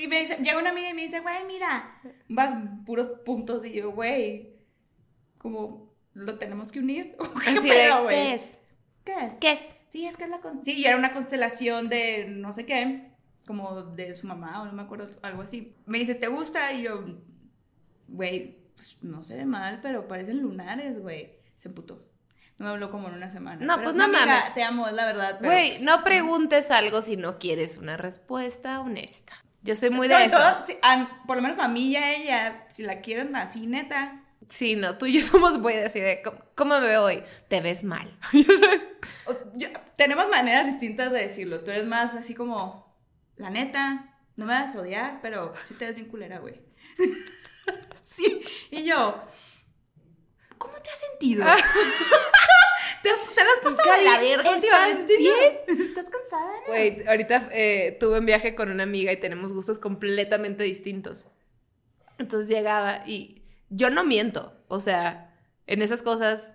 sí, 0.00 0.06
me 0.08 0.20
dice, 0.20 0.36
llega 0.36 0.58
una 0.58 0.70
amiga 0.70 0.90
y 0.90 0.94
me 0.94 1.02
dice, 1.02 1.20
güey, 1.20 1.44
mira, 1.46 2.00
vas 2.28 2.54
puros 2.86 3.08
puntos 3.24 3.64
y 3.64 3.72
yo, 3.72 3.92
güey, 3.92 4.54
como, 5.38 5.92
¿lo 6.14 6.38
tenemos 6.38 6.72
que 6.72 6.78
unir? 6.78 7.16
¿O 7.18 7.34
¿Qué 7.44 7.50
Así 7.50 7.68
pedo, 7.68 8.04
de? 8.04 8.08
¿qué 8.08 8.34
es? 8.34 8.60
¿Qué 9.04 9.12
es? 9.12 9.32
¿Qué 9.40 9.52
es? 9.52 9.60
Sí, 9.88 10.06
es 10.06 10.16
que 10.16 10.24
es 10.24 10.30
la 10.30 10.40
con... 10.40 10.64
Sí, 10.64 10.72
y 10.72 10.84
era 10.84 10.96
una 10.96 11.12
constelación 11.12 11.88
de 11.88 12.26
no 12.28 12.52
sé 12.52 12.64
qué, 12.64 13.10
como 13.46 13.82
de 13.82 14.14
su 14.14 14.26
mamá 14.26 14.62
o 14.62 14.66
no 14.66 14.72
me 14.72 14.82
acuerdo, 14.82 15.08
algo 15.22 15.42
así. 15.42 15.74
Me 15.86 15.98
dice, 15.98 16.14
¿te 16.14 16.28
gusta? 16.28 16.72
Y 16.72 16.82
yo, 16.82 17.04
güey, 18.08 18.58
pues 18.76 18.96
no 19.02 19.22
se 19.22 19.36
ve 19.36 19.44
mal, 19.44 19.80
pero 19.82 20.06
parecen 20.08 20.40
lunares, 20.40 21.00
güey. 21.00 21.38
Se 21.56 21.68
emputó. 21.68 22.06
No 22.56 22.66
me 22.66 22.72
habló 22.72 22.90
como 22.90 23.08
en 23.08 23.14
una 23.14 23.30
semana. 23.30 23.64
No, 23.64 23.74
Pero, 23.76 23.84
pues 23.84 23.96
no 23.96 24.04
amiga, 24.04 24.26
mames. 24.26 24.54
Te 24.54 24.62
amo, 24.62 24.86
es 24.86 24.94
la 24.94 25.06
verdad. 25.06 25.38
Güey, 25.42 25.70
pues, 25.70 25.82
no 25.82 26.04
preguntes 26.04 26.70
algo 26.70 27.00
si 27.00 27.16
no 27.16 27.38
quieres 27.38 27.78
una 27.78 27.96
respuesta 27.96 28.80
honesta. 28.80 29.34
Yo 29.62 29.76
soy 29.76 29.90
muy 29.90 30.08
de 30.08 30.24
eso. 30.24 30.38
todo, 30.38 30.66
si- 30.66 30.78
a- 30.82 31.22
por 31.26 31.36
lo 31.36 31.42
menos 31.42 31.58
a 31.58 31.68
mí 31.68 31.88
y 31.88 31.96
a 31.96 32.14
ella, 32.14 32.66
si 32.72 32.82
la 32.82 33.00
quieren 33.00 33.34
así, 33.36 33.66
neta. 33.66 34.22
Sí, 34.48 34.74
no, 34.74 34.96
tú 34.98 35.06
y 35.06 35.12
yo 35.12 35.20
somos 35.26 35.58
muy 35.58 35.74
de 35.74 35.84
así 35.84 36.00
de, 36.00 36.22
¿cómo, 36.22 36.38
cómo 36.54 36.80
me 36.80 36.86
veo 36.88 37.04
hoy? 37.04 37.22
Te 37.48 37.60
ves 37.60 37.84
mal. 37.84 38.18
O- 39.26 39.34
yo- 39.54 39.68
tenemos 39.96 40.28
maneras 40.28 40.66
distintas 40.66 41.10
de 41.12 41.20
decirlo. 41.20 41.60
Tú 41.60 41.70
eres 41.70 41.86
más 41.86 42.14
así 42.14 42.34
como, 42.34 42.94
la 43.36 43.50
neta, 43.50 44.14
no 44.36 44.46
me 44.46 44.54
vas 44.54 44.74
a 44.74 44.80
odiar, 44.80 45.20
pero 45.22 45.52
sí 45.66 45.74
te 45.74 45.86
ves 45.86 45.94
bien 45.94 46.08
culera, 46.08 46.38
güey. 46.38 46.60
sí, 48.02 48.42
y 48.70 48.84
yo, 48.84 49.22
¿cómo 50.58 50.74
te 50.82 50.90
has 50.90 51.00
sentido? 51.00 51.44
¿Te, 53.02 53.10
has, 53.10 53.34
te 53.34 53.44
la 53.44 53.50
has 53.50 53.58
pasado 53.62 53.98
de 53.98 54.04
la 54.04 54.18
verga 54.18 54.56
¿estás 54.56 55.06
bien? 55.06 55.80
¿Estás 55.80 56.10
cansada? 56.10 56.52
no? 56.66 56.66
Güey, 56.68 57.06
ahorita 57.06 57.48
eh, 57.52 57.96
tuve 57.98 58.18
un 58.18 58.26
viaje 58.26 58.54
con 58.54 58.70
una 58.70 58.82
amiga 58.82 59.12
y 59.12 59.16
tenemos 59.16 59.52
gustos 59.52 59.78
completamente 59.78 60.64
distintos. 60.64 61.26
Entonces 62.18 62.48
llegaba 62.48 63.02
y 63.06 63.42
yo 63.70 63.90
no 63.90 64.04
miento. 64.04 64.52
O 64.68 64.80
sea, 64.80 65.34
en 65.66 65.82
esas 65.82 66.02
cosas, 66.02 66.54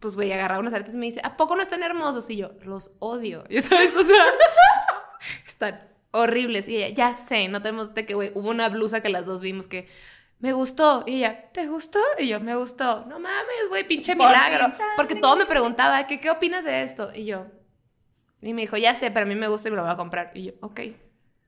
pues 0.00 0.14
güey, 0.14 0.32
agarraba 0.32 0.60
unas 0.60 0.74
artes 0.74 0.94
y 0.94 0.98
me 0.98 1.06
dice, 1.06 1.20
¿a 1.24 1.36
poco 1.36 1.56
no 1.56 1.62
están 1.62 1.82
hermosos? 1.82 2.28
Y 2.28 2.36
yo, 2.36 2.52
los 2.62 2.92
odio. 2.98 3.44
Ya 3.50 3.62
sabes, 3.62 3.94
o 3.96 4.02
sea, 4.02 4.24
están 5.46 5.88
horribles. 6.10 6.68
Y 6.68 6.76
ella, 6.76 6.88
ya 6.94 7.14
sé, 7.14 7.48
no 7.48 7.62
tenemos 7.62 7.94
de 7.94 8.04
que, 8.04 8.14
güey, 8.14 8.32
hubo 8.34 8.50
una 8.50 8.68
blusa 8.68 9.00
que 9.00 9.08
las 9.08 9.26
dos 9.26 9.40
vimos 9.40 9.66
que 9.66 9.88
me 10.40 10.52
gustó. 10.52 11.04
Y 11.06 11.16
ella, 11.16 11.50
¿te 11.52 11.66
gustó? 11.66 12.00
Y 12.18 12.28
yo, 12.28 12.40
me 12.40 12.54
gustó. 12.56 13.04
No 13.06 13.18
mames, 13.18 13.68
güey, 13.68 13.86
pinche 13.86 14.14
milagro. 14.14 14.72
Porque 14.96 15.16
todo 15.16 15.36
me 15.36 15.46
preguntaba, 15.46 16.06
¿qué, 16.06 16.18
¿qué 16.18 16.30
opinas 16.30 16.64
de 16.64 16.82
esto? 16.82 17.10
Y 17.14 17.24
yo, 17.24 17.46
y 18.40 18.54
me 18.54 18.62
dijo, 18.62 18.76
ya 18.76 18.94
sé, 18.94 19.10
pero 19.10 19.26
a 19.26 19.28
mí 19.28 19.34
me 19.34 19.48
gusta 19.48 19.68
y 19.68 19.70
me 19.72 19.76
lo 19.76 19.82
voy 19.82 19.92
a 19.92 19.96
comprar. 19.96 20.30
Y 20.34 20.44
yo, 20.44 20.52
ok. 20.60 20.80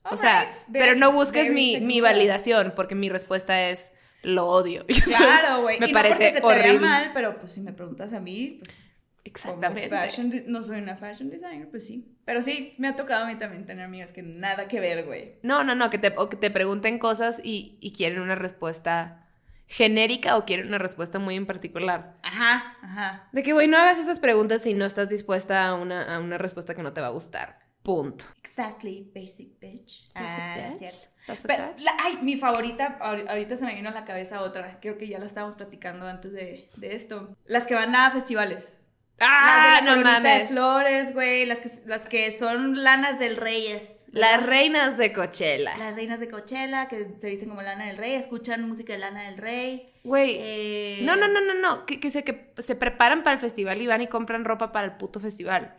O 0.04 0.16
sea, 0.16 0.64
pero 0.72 0.94
no 0.94 1.12
busques 1.12 1.52
mi, 1.52 1.78
mi 1.78 2.00
validación, 2.00 2.72
porque 2.74 2.94
mi 2.94 3.08
respuesta 3.08 3.68
es, 3.68 3.92
lo 4.22 4.48
odio. 4.48 4.84
Claro, 5.04 5.62
güey. 5.62 5.78
Me 5.78 5.86
y 5.86 5.92
no 5.92 5.94
parece 5.94 6.32
vea 6.32 6.40
horrible. 6.42 6.80
mal, 6.80 7.10
pero 7.14 7.38
pues 7.38 7.52
si 7.52 7.60
me 7.60 7.72
preguntas 7.72 8.12
a 8.12 8.20
mí, 8.20 8.58
pues 8.60 8.76
Exactamente. 9.24 9.88
Fashion 9.90 10.32
no 10.46 10.62
soy 10.62 10.80
una 10.80 10.96
fashion 10.96 11.30
designer, 11.30 11.68
pues 11.68 11.86
sí. 11.86 12.16
Pero 12.24 12.42
sí, 12.42 12.74
me 12.78 12.88
ha 12.88 12.96
tocado 12.96 13.24
a 13.24 13.28
mí 13.28 13.36
también 13.36 13.64
tener 13.66 13.84
amigas 13.84 14.12
que 14.12 14.22
nada 14.22 14.66
que 14.68 14.80
ver, 14.80 15.04
güey. 15.04 15.34
No, 15.42 15.62
no, 15.64 15.74
no, 15.74 15.90
que 15.90 15.98
te, 15.98 16.14
o 16.16 16.28
que 16.28 16.36
te 16.36 16.50
pregunten 16.50 16.98
cosas 16.98 17.40
y, 17.44 17.76
y 17.80 17.92
quieren 17.92 18.20
una 18.20 18.34
respuesta 18.34 19.26
genérica 19.66 20.36
o 20.36 20.44
quieren 20.44 20.66
una 20.68 20.78
respuesta 20.78 21.18
muy 21.18 21.36
en 21.36 21.46
particular. 21.46 22.16
Ajá, 22.22 22.76
ajá. 22.82 23.28
De 23.32 23.42
que, 23.42 23.52
güey, 23.52 23.68
no 23.68 23.76
hagas 23.76 23.98
esas 23.98 24.18
preguntas 24.18 24.62
si 24.62 24.74
no 24.74 24.84
estás 24.84 25.08
dispuesta 25.08 25.66
a 25.66 25.74
una, 25.74 26.14
a 26.14 26.18
una 26.18 26.38
respuesta 26.38 26.74
que 26.74 26.82
no 26.82 26.92
te 26.92 27.00
va 27.00 27.08
a 27.08 27.10
gustar. 27.10 27.58
Punto. 27.82 28.24
Exactly, 28.42 29.10
basic 29.14 29.58
bitch. 29.60 30.08
Ah, 30.14 30.56
Basic 30.58 30.78
cierto. 30.78 30.96
bitch. 31.28 31.42
Pero, 31.46 31.62
la- 31.84 31.96
ay, 32.04 32.18
mi 32.22 32.36
favorita, 32.36 32.98
ahori- 33.00 33.26
ahorita 33.28 33.54
se 33.56 33.64
me 33.64 33.74
vino 33.74 33.88
a 33.88 33.92
la 33.92 34.04
cabeza 34.04 34.42
otra. 34.42 34.80
Creo 34.80 34.98
que 34.98 35.06
ya 35.08 35.18
la 35.18 35.26
estábamos 35.26 35.56
platicando 35.56 36.06
antes 36.06 36.32
de, 36.32 36.68
de 36.76 36.94
esto. 36.94 37.36
Las 37.46 37.66
que 37.66 37.74
van 37.74 37.94
a 37.94 38.10
festivales. 38.10 38.76
¡Ah, 39.20 39.56
las 39.56 39.80
de 39.80 39.86
la 39.86 39.94
no 39.96 40.02
coronita 40.02 40.28
de 40.30 40.34
mames! 40.34 40.48
flores, 40.50 41.14
güey. 41.14 41.46
Las 41.46 41.58
que, 41.58 41.70
las 41.86 42.06
que 42.06 42.32
son 42.32 42.82
lanas 42.82 43.18
del 43.18 43.36
reyes. 43.36 43.82
Las 44.12 44.44
reinas 44.44 44.96
de 44.98 45.12
Coachella. 45.12 45.76
Las 45.76 45.94
reinas 45.94 46.18
de 46.18 46.28
Coachella 46.28 46.88
que 46.88 47.14
se 47.18 47.28
visten 47.28 47.48
como 47.48 47.62
Lana 47.62 47.86
del 47.86 47.96
Rey, 47.96 48.14
escuchan 48.14 48.68
música 48.68 48.92
de 48.92 48.98
Lana 48.98 49.22
del 49.22 49.36
Rey. 49.38 49.92
Güey, 50.02 50.36
Eh, 50.40 50.98
no, 51.04 51.14
no, 51.14 51.28
no, 51.28 51.40
no, 51.40 51.54
no. 51.54 51.86
Que, 51.86 52.00
que, 52.00 52.10
se, 52.10 52.24
que 52.24 52.52
se 52.58 52.74
preparan 52.74 53.22
para 53.22 53.34
el 53.34 53.40
festival 53.40 53.80
y 53.80 53.86
van 53.86 54.00
y 54.00 54.08
compran 54.08 54.44
ropa 54.44 54.72
para 54.72 54.86
el 54.86 54.96
puto 54.96 55.20
festival. 55.20 55.76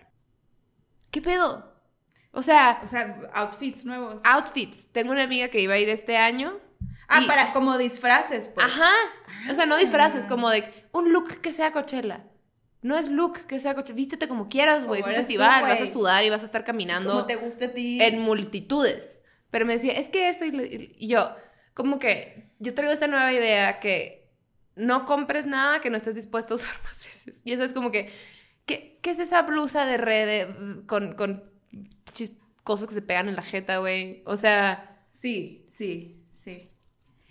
¿Qué 1.12 1.22
pedo? 1.22 1.74
O 2.32 2.42
sea, 2.42 2.80
O 2.84 2.88
sea, 2.88 3.20
outfits 3.34 3.84
nuevos. 3.84 4.22
outfits. 4.24 4.88
Tengo 4.94 5.12
una 5.12 5.24
amiga 5.24 5.50
que 5.50 5.60
iba 5.60 5.74
a 5.74 5.78
ir 5.80 5.90
este 5.90 6.16
año. 6.16 6.58
Ah, 7.10 7.20
y- 7.22 7.28
para 7.28 7.52
como 7.52 7.78
disfraces, 7.78 8.48
pues. 8.56 8.66
Ajá. 8.66 8.94
O 9.50 9.56
sea, 9.56 9.66
no 9.66 9.76
disfraces, 9.76 10.24
Ah. 10.24 10.28
como 10.30 10.50
de 10.50 10.64
un 10.94 11.12
look 11.12 11.42
que 11.42 11.52
sea 11.52 11.74
Coachella. 11.74 12.24
No 12.82 12.98
es 12.98 13.10
look 13.10 13.46
que 13.46 13.60
sea 13.60 13.74
Coachella. 13.76 13.96
Vístete 13.96 14.28
como 14.28 14.50
quieras, 14.50 14.86
güey. 14.86 15.02
Es 15.02 15.08
un 15.08 15.14
tú, 15.14 15.18
festival. 15.20 15.62
vas 15.64 15.82
a 15.82 15.86
sudar 15.86 16.24
y 16.24 16.30
vas 16.30 16.42
a 16.42 16.46
estar 16.46 16.64
caminando 16.64 17.12
Como 17.14 17.26
te 17.26 17.36
guste 17.36 17.66
a 17.66 17.74
ti. 17.74 18.02
en 18.02 18.20
multitudes. 18.20 19.22
Pero 19.52 19.66
me 19.66 19.74
decía, 19.74 19.94
es 19.94 20.10
que 20.10 20.30
esto 20.30 20.46
y, 20.46 21.08
yo, 21.08 21.36
como 21.74 22.00
que 22.00 22.52
yo 22.60 22.74
traigo 22.74 22.94
esta 22.94 23.08
nueva 23.08 23.32
idea 23.34 23.80
que 23.80 24.30
no 24.76 25.06
compres 25.06 25.46
nada 25.46 25.80
que 25.82 25.90
no 25.90 25.98
estés 25.98 26.16
dispuesto 26.16 26.54
a 26.54 26.56
usar 26.56 26.74
más 26.84 27.04
veces. 27.06 27.42
Y 27.44 27.52
eso 27.54 27.64
es 27.64 27.74
como 27.74 27.92
que, 27.92 28.10
¿qué, 28.66 28.98
qué 29.02 29.10
es 29.12 29.20
esa 29.20 29.42
blusa 29.44 29.86
de 29.86 29.98
red 29.98 30.50
con, 30.88 31.14
con 31.16 31.44
chis- 32.14 32.38
cosas 32.64 32.88
que 32.88 32.94
se 32.94 33.02
pegan 33.02 33.30
en 33.30 33.36
la 33.36 33.42
jeta, 33.44 33.78
güey? 33.80 34.24
O 34.26 34.38
sea, 34.38 34.88
Sí, 35.12 35.66
sí, 35.68 36.24
sí. 36.32 36.64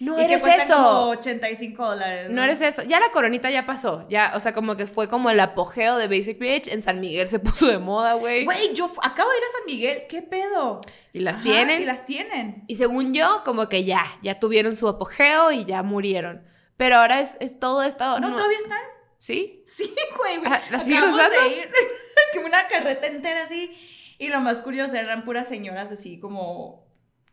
No 0.00 0.18
y 0.18 0.24
eres 0.24 0.42
eso. 0.42 0.74
como 0.74 1.08
85 1.10 1.86
dólares. 1.86 2.30
No 2.30 2.42
eres 2.42 2.62
eso. 2.62 2.82
Ya 2.82 2.98
la 2.98 3.10
coronita 3.10 3.50
ya 3.50 3.66
pasó. 3.66 4.06
Ya, 4.08 4.32
o 4.34 4.40
sea, 4.40 4.54
como 4.54 4.74
que 4.74 4.86
fue 4.86 5.10
como 5.10 5.28
el 5.28 5.38
apogeo 5.38 5.98
de 5.98 6.08
Basic 6.08 6.38
Bitch. 6.38 6.68
En 6.68 6.80
San 6.80 7.00
Miguel 7.00 7.28
se 7.28 7.38
puso 7.38 7.66
de 7.66 7.78
moda, 7.78 8.14
güey. 8.14 8.46
Güey, 8.46 8.72
yo 8.72 8.90
acabo 9.02 9.30
de 9.30 9.36
ir 9.36 9.44
a 9.44 9.52
San 9.58 9.66
Miguel. 9.66 10.02
¿Qué 10.08 10.22
pedo? 10.22 10.80
Y 11.12 11.20
las 11.20 11.36
Ajá, 11.36 11.44
tienen. 11.44 11.82
Y 11.82 11.84
las 11.84 12.06
tienen. 12.06 12.64
Y 12.66 12.76
según 12.76 13.12
yo, 13.12 13.42
como 13.44 13.68
que 13.68 13.84
ya, 13.84 14.02
ya 14.22 14.40
tuvieron 14.40 14.74
su 14.74 14.88
apogeo 14.88 15.52
y 15.52 15.66
ya 15.66 15.82
murieron. 15.82 16.44
Pero 16.78 16.96
ahora 16.96 17.20
es, 17.20 17.36
es 17.40 17.60
todo 17.60 17.82
esto. 17.82 18.18
¿No, 18.20 18.32
todavía 18.34 18.58
están? 18.58 18.80
¿Sí? 19.18 19.62
Sí, 19.66 19.94
güey. 20.16 20.40
Ah, 20.46 20.62
¿la 20.70 20.80
siguen 20.80 21.04
usando? 21.04 21.36
como 22.34 22.46
una 22.46 22.66
carreta 22.68 23.06
entera 23.06 23.44
así. 23.44 23.76
Y 24.18 24.28
lo 24.28 24.40
más 24.40 24.62
curioso 24.62 24.96
eran 24.96 25.26
puras 25.26 25.46
señoras 25.46 25.92
así 25.92 26.18
como 26.18 26.89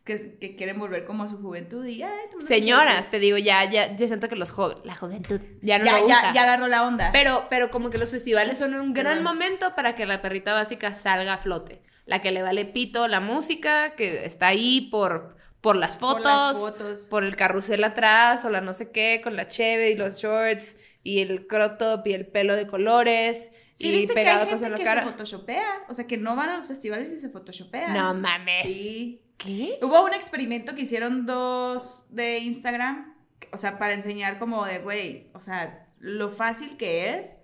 que, 0.08 0.38
que 0.38 0.56
quieren 0.56 0.78
volver 0.78 1.04
como 1.04 1.22
a 1.22 1.28
su 1.28 1.36
juventud 1.38 1.84
y 1.86 2.02
ay, 2.02 2.10
Señoras, 2.38 3.10
te 3.10 3.18
digo, 3.20 3.38
ya, 3.38 3.68
ya, 3.70 3.94
ya 3.94 4.06
siento 4.08 4.28
que 4.28 4.34
los 4.36 4.50
jóvenes, 4.50 4.84
la 4.84 4.94
juventud, 4.96 5.40
ya 5.62 5.78
no 5.78 5.84
ya, 5.84 5.92
lo 6.00 6.08
ya, 6.08 6.18
usa. 6.18 6.32
ya 6.32 6.42
agarró 6.42 6.66
la 6.66 6.84
onda. 6.86 7.10
Pero, 7.12 7.44
pero 7.50 7.70
como 7.70 7.90
que 7.90 7.98
los 7.98 8.10
festivales 8.10 8.58
son 8.58 8.74
un 8.74 8.92
gran 8.94 9.22
momento 9.22 9.74
para 9.76 9.94
que 9.94 10.06
la 10.06 10.20
perrita 10.22 10.52
básica 10.54 10.92
salga 10.94 11.34
a 11.34 11.38
flote. 11.38 11.82
La 12.06 12.22
que 12.22 12.32
le 12.32 12.42
vale 12.42 12.64
pito 12.64 13.06
la 13.06 13.20
música, 13.20 13.94
que 13.94 14.24
está 14.24 14.48
ahí 14.48 14.88
por, 14.90 15.36
por 15.60 15.76
las 15.76 15.98
Por 15.98 16.22
fotos, 16.22 16.24
las 16.24 16.56
fotos. 16.56 17.02
por 17.10 17.22
el 17.22 17.36
carrusel 17.36 17.84
atrás, 17.84 18.44
o 18.46 18.50
la 18.50 18.62
no 18.62 18.72
sé 18.72 18.90
qué, 18.90 19.20
con 19.22 19.36
la 19.36 19.46
cheve 19.46 19.90
y 19.90 19.94
los 19.96 20.16
shorts, 20.16 20.76
y 21.02 21.20
el 21.20 21.46
crop 21.46 21.78
top 21.78 22.06
y 22.06 22.14
el 22.14 22.26
pelo 22.26 22.56
de 22.56 22.66
colores, 22.66 23.50
¿Sí 23.74 23.88
y 23.88 23.92
viste 23.92 24.14
que 24.14 24.20
hay 24.20 24.26
pegado 24.26 24.46
gente 24.46 24.70
la 24.70 24.76
que 24.78 24.84
cara. 24.84 25.02
se 25.04 25.10
photoshopea? 25.10 25.84
O 25.88 25.94
sea, 25.94 26.06
que 26.06 26.16
no 26.16 26.34
van 26.34 26.48
a 26.48 26.56
los 26.56 26.66
festivales 26.66 27.12
y 27.12 27.18
se 27.20 27.28
photoshopean. 27.28 27.92
No 27.94 28.14
mames. 28.14 28.62
Sí. 28.62 29.22
¿Qué? 29.38 29.78
Hubo 29.82 30.04
un 30.04 30.12
experimento 30.12 30.74
que 30.74 30.82
hicieron 30.82 31.24
dos 31.24 32.06
de 32.10 32.38
Instagram, 32.40 33.14
o 33.52 33.56
sea, 33.56 33.78
para 33.78 33.94
enseñar 33.94 34.38
como 34.38 34.66
de, 34.66 34.80
güey, 34.80 35.30
o 35.32 35.40
sea, 35.40 35.88
lo 35.98 36.28
fácil 36.28 36.76
que 36.76 37.14
es 37.14 37.36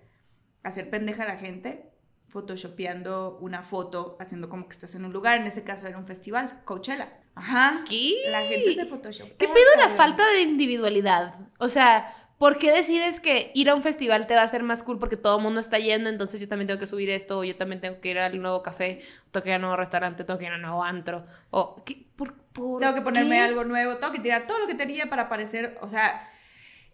hacer 0.63 0.89
pendeja 0.89 1.23
a 1.23 1.27
la 1.27 1.37
gente 1.37 1.91
photoshopeando 2.27 3.37
una 3.39 3.63
foto, 3.63 4.17
haciendo 4.19 4.49
como 4.49 4.67
que 4.67 4.73
estás 4.73 4.93
en 4.95 5.05
un 5.05 5.13
lugar, 5.13 5.39
en 5.39 5.47
ese 5.47 5.63
caso 5.63 5.87
era 5.87 5.97
un 5.97 6.05
festival, 6.05 6.61
Coachella. 6.65 7.07
Ajá. 7.33 7.83
¿Qué? 7.87 8.13
La 8.29 8.41
gente 8.41 8.73
se 8.73 8.85
photoshopea. 8.85 9.37
¿Qué 9.37 9.47
pedo 9.47 9.75
la 9.77 9.89
falta 9.89 10.27
de 10.31 10.41
individualidad? 10.41 11.33
O 11.59 11.69
sea, 11.69 12.24
¿por 12.37 12.57
qué 12.57 12.71
decides 12.71 13.19
que 13.19 13.51
ir 13.53 13.69
a 13.69 13.75
un 13.75 13.83
festival 13.83 14.27
te 14.27 14.35
va 14.35 14.41
a 14.41 14.45
hacer 14.45 14.63
más 14.63 14.83
cool 14.83 14.99
porque 14.99 15.17
todo 15.17 15.37
el 15.37 15.43
mundo 15.43 15.59
está 15.59 15.79
yendo, 15.79 16.09
entonces 16.09 16.39
yo 16.41 16.47
también 16.47 16.67
tengo 16.67 16.79
que 16.79 16.87
subir 16.87 17.09
esto, 17.09 17.39
o 17.39 17.43
yo 17.43 17.55
también 17.55 17.81
tengo 17.81 18.01
que 18.01 18.09
ir 18.09 18.19
al 18.19 18.41
nuevo 18.41 18.61
café, 18.61 19.01
tengo 19.31 19.43
que 19.43 19.49
ir 19.49 19.55
al 19.55 19.61
nuevo 19.61 19.77
restaurante, 19.77 20.23
tengo 20.23 20.39
que 20.39 20.45
ir 20.45 20.51
al 20.51 20.61
nuevo 20.61 20.83
antro? 20.83 21.25
O, 21.51 21.83
¿qué? 21.85 22.05
¿Por, 22.15 22.33
por 22.33 22.79
Tengo 22.79 22.93
que 22.93 23.01
ponerme 23.01 23.35
qué? 23.37 23.41
algo 23.41 23.63
nuevo, 23.63 23.97
tengo 23.97 24.13
que 24.13 24.19
tirar 24.19 24.47
todo 24.47 24.59
lo 24.59 24.67
que 24.67 24.75
tenía 24.75 25.09
para 25.09 25.29
parecer, 25.29 25.77
o 25.81 25.89
sea, 25.89 26.29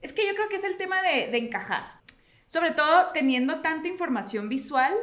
es 0.01 0.13
que 0.13 0.25
yo 0.25 0.33
creo 0.35 0.49
que 0.49 0.55
es 0.55 0.63
el 0.63 0.77
tema 0.77 1.01
de, 1.01 1.27
de 1.27 1.37
encajar. 1.37 2.01
Sobre 2.47 2.71
todo 2.71 3.11
teniendo 3.13 3.61
tanta 3.61 3.87
información 3.87 4.49
visual, 4.49 4.93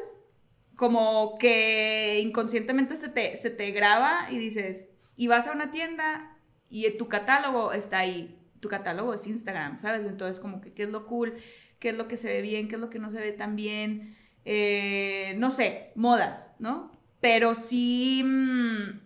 como 0.77 1.39
que 1.39 2.21
inconscientemente 2.23 2.97
se 2.97 3.09
te, 3.09 3.37
se 3.37 3.51
te 3.51 3.71
graba 3.73 4.29
y 4.31 4.39
dices, 4.39 4.91
y 5.17 5.27
vas 5.27 5.49
a 5.49 5.53
una 5.53 5.73
tienda 5.73 6.37
y 6.71 6.89
tu 6.97 7.09
catálogo 7.09 7.73
está 7.73 7.99
ahí, 7.99 8.38
tu 8.61 8.69
catálogo 8.69 9.15
es 9.15 9.27
Instagram, 9.27 9.79
¿sabes? 9.79 10.07
Entonces 10.07 10.41
como 10.41 10.61
que 10.61 10.73
qué 10.73 10.85
es 10.85 10.91
lo 10.91 11.07
cool, 11.07 11.35
qué 11.79 11.91
es 11.91 11.97
lo 11.97 12.09
que 12.09 12.17
se 12.17 12.33
ve 12.33 12.43
bien, 12.43 12.69
qué 12.69 12.75
es 12.77 12.81
lo 12.81 12.91
que 12.91 12.99
no 12.99 13.11
se 13.11 13.21
ve 13.21 13.33
tan 13.33 13.57
bien, 13.57 14.17
eh, 14.45 15.35
no 15.39 15.51
sé, 15.51 15.93
modas, 15.95 16.51
¿no? 16.59 16.91
Pero 17.21 17.55
sí... 17.55 18.23
mm, 18.25 19.01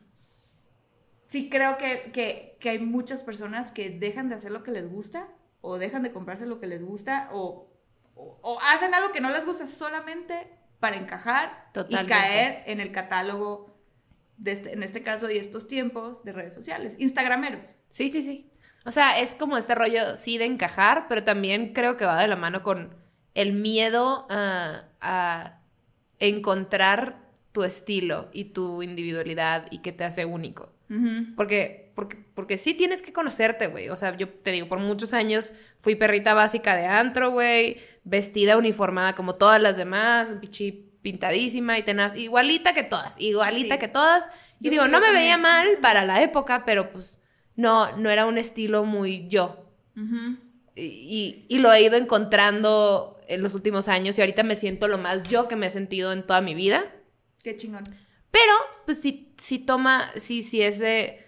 sí 1.26 1.48
creo 1.50 1.78
que, 1.78 2.10
que- 2.12 2.56
que 2.60 2.70
hay 2.70 2.78
muchas 2.78 3.24
personas 3.24 3.72
que 3.72 3.90
dejan 3.90 4.28
de 4.28 4.36
hacer 4.36 4.52
lo 4.52 4.62
que 4.62 4.70
les 4.70 4.88
gusta 4.88 5.28
o 5.60 5.78
dejan 5.78 6.02
de 6.02 6.12
comprarse 6.12 6.46
lo 6.46 6.60
que 6.60 6.66
les 6.66 6.82
gusta 6.84 7.28
o, 7.32 7.72
o- 8.14 8.38
o 8.42 8.58
hacen 8.60 8.94
algo 8.94 9.10
que 9.12 9.20
no 9.20 9.30
les 9.30 9.44
gusta 9.44 9.66
solamente 9.66 10.48
para 10.78 10.96
encajar 10.96 11.70
Totalmente. 11.72 12.04
y 12.04 12.16
caer 12.16 12.62
en 12.66 12.80
el 12.80 12.92
catálogo, 12.92 13.80
de 14.36 14.52
este- 14.52 14.72
en 14.72 14.82
este 14.82 15.02
caso 15.02 15.26
de 15.26 15.38
estos 15.38 15.68
tiempos, 15.68 16.24
de 16.24 16.32
redes 16.32 16.52
sociales. 16.54 16.96
Instagrameros. 16.98 17.76
Sí, 17.88 18.08
sí, 18.10 18.22
sí. 18.22 18.51
O 18.84 18.90
sea, 18.90 19.18
es 19.20 19.34
como 19.34 19.56
este 19.56 19.74
rollo, 19.74 20.16
sí, 20.16 20.38
de 20.38 20.44
encajar, 20.46 21.06
pero 21.08 21.22
también 21.24 21.72
creo 21.72 21.96
que 21.96 22.04
va 22.04 22.20
de 22.20 22.28
la 22.28 22.36
mano 22.36 22.62
con 22.62 22.94
el 23.34 23.52
miedo 23.52 24.26
a, 24.28 24.84
a 25.00 25.60
encontrar 26.18 27.18
tu 27.52 27.64
estilo 27.64 28.28
y 28.32 28.46
tu 28.46 28.82
individualidad 28.82 29.66
y 29.70 29.78
que 29.78 29.92
te 29.92 30.04
hace 30.04 30.24
único. 30.24 30.72
Porque, 31.36 31.90
porque, 31.94 32.18
porque 32.34 32.58
sí 32.58 32.74
tienes 32.74 33.00
que 33.00 33.14
conocerte, 33.14 33.66
güey. 33.68 33.88
O 33.88 33.96
sea, 33.96 34.14
yo 34.18 34.28
te 34.28 34.50
digo, 34.52 34.68
por 34.68 34.78
muchos 34.78 35.14
años 35.14 35.54
fui 35.80 35.94
perrita 35.94 36.34
básica 36.34 36.76
de 36.76 36.84
antro, 36.84 37.30
güey, 37.30 37.78
vestida 38.04 38.58
uniformada 38.58 39.14
como 39.14 39.36
todas 39.36 39.58
las 39.58 39.78
demás, 39.78 40.34
pichi 40.38 40.90
pintadísima 41.00 41.78
y 41.78 41.82
tenaz, 41.82 42.14
igualita 42.18 42.74
que 42.74 42.82
todas, 42.82 43.18
igualita 43.18 43.76
Sí. 43.76 43.80
que 43.80 43.88
todas. 43.88 44.28
Y 44.60 44.64
Yo 44.66 44.70
digo, 44.70 44.86
no 44.86 45.00
me 45.00 45.12
veía 45.12 45.38
mal 45.38 45.78
para 45.80 46.04
la 46.04 46.20
época, 46.22 46.64
pero 46.66 46.92
pues 46.92 47.18
no, 47.56 47.96
no 47.96 48.10
era 48.10 48.26
un 48.26 48.38
estilo 48.38 48.84
muy 48.84 49.28
yo. 49.28 49.66
Y- 50.74 51.44
y 51.48 51.58
lo 51.58 51.72
he 51.72 51.82
ido 51.82 51.96
encontrando 51.96 53.20
en 53.28 53.42
los 53.42 53.54
últimos 53.54 53.88
años 53.88 54.16
y 54.18 54.20
ahorita 54.22 54.42
me 54.42 54.56
siento 54.56 54.88
lo 54.88 54.98
más 54.98 55.22
yo 55.24 55.48
que 55.48 55.56
me 55.56 55.66
he 55.66 55.70
sentido 55.70 56.12
en 56.12 56.22
toda 56.26 56.40
mi 56.40 56.54
vida. 56.54 56.84
Qué 57.42 57.56
chingón. 57.56 57.84
Pero, 58.30 58.52
pues 58.86 58.98
sí, 59.00 59.32
sí 59.36 59.58
toma, 59.58 60.10
sí, 60.16 60.42
sí 60.42 60.62
es 60.62 60.78
de, 60.78 61.24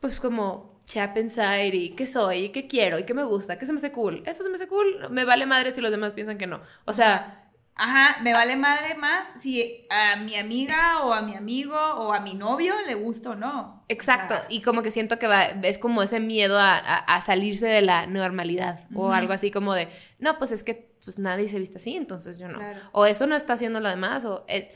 pues 0.00 0.20
como, 0.20 0.80
chap 0.84 1.16
inside 1.18 1.74
y 1.74 1.90
qué 1.90 2.06
soy, 2.06 2.36
y 2.44 2.48
qué 2.50 2.66
quiero, 2.66 2.98
y 2.98 3.04
qué 3.04 3.12
me 3.14 3.24
gusta, 3.24 3.58
qué 3.58 3.66
se 3.66 3.72
me 3.72 3.78
hace 3.78 3.92
cool. 3.92 4.22
Eso 4.26 4.42
se 4.42 4.48
me 4.48 4.54
hace 4.56 4.68
cool, 4.68 5.08
me 5.10 5.24
vale 5.24 5.46
madre 5.46 5.72
si 5.72 5.80
los 5.80 5.90
demás 5.90 6.12
piensan 6.14 6.38
que 6.38 6.46
no. 6.46 6.60
O 6.86 6.92
sea, 6.92 7.43
Ajá, 7.76 8.20
me 8.22 8.32
vale 8.32 8.54
madre 8.56 8.94
más 8.94 9.32
si 9.36 9.84
a 9.90 10.16
mi 10.16 10.36
amiga 10.36 11.00
o 11.02 11.12
a 11.12 11.22
mi 11.22 11.34
amigo 11.34 11.74
o 11.76 12.12
a 12.12 12.20
mi 12.20 12.34
novio 12.34 12.72
le 12.86 12.94
gusta 12.94 13.30
o 13.30 13.34
no. 13.34 13.84
exacto, 13.88 14.34
y 14.48 14.62
como 14.62 14.82
que 14.82 14.90
siento 14.92 15.18
que 15.18 15.26
va, 15.26 15.42
es 15.44 15.78
como 15.78 16.02
ese 16.02 16.20
miedo 16.20 16.58
a, 16.58 16.76
a- 16.76 16.98
a 17.16 17.20
salirse 17.20 17.66
de 17.66 17.82
la 17.82 18.06
normalidad, 18.06 18.86
o 18.94 19.12
algo 19.12 19.32
así 19.32 19.50
como 19.50 19.74
de, 19.74 19.88
no, 20.20 20.38
pues 20.38 20.52
es 20.52 20.62
que 20.62 20.94
pues 21.04 21.18
nadie 21.18 21.48
se 21.48 21.58
viste 21.58 21.76
así, 21.76 21.96
entonces 21.96 22.38
yo 22.38 22.48
no. 22.48 22.58
Claro. 22.58 22.80
O 22.92 23.06
eso 23.06 23.26
no 23.26 23.34
está 23.36 23.54
haciendo 23.54 23.80
lo 23.80 23.88
demás, 23.90 24.24
o 24.24 24.44
es, 24.48 24.68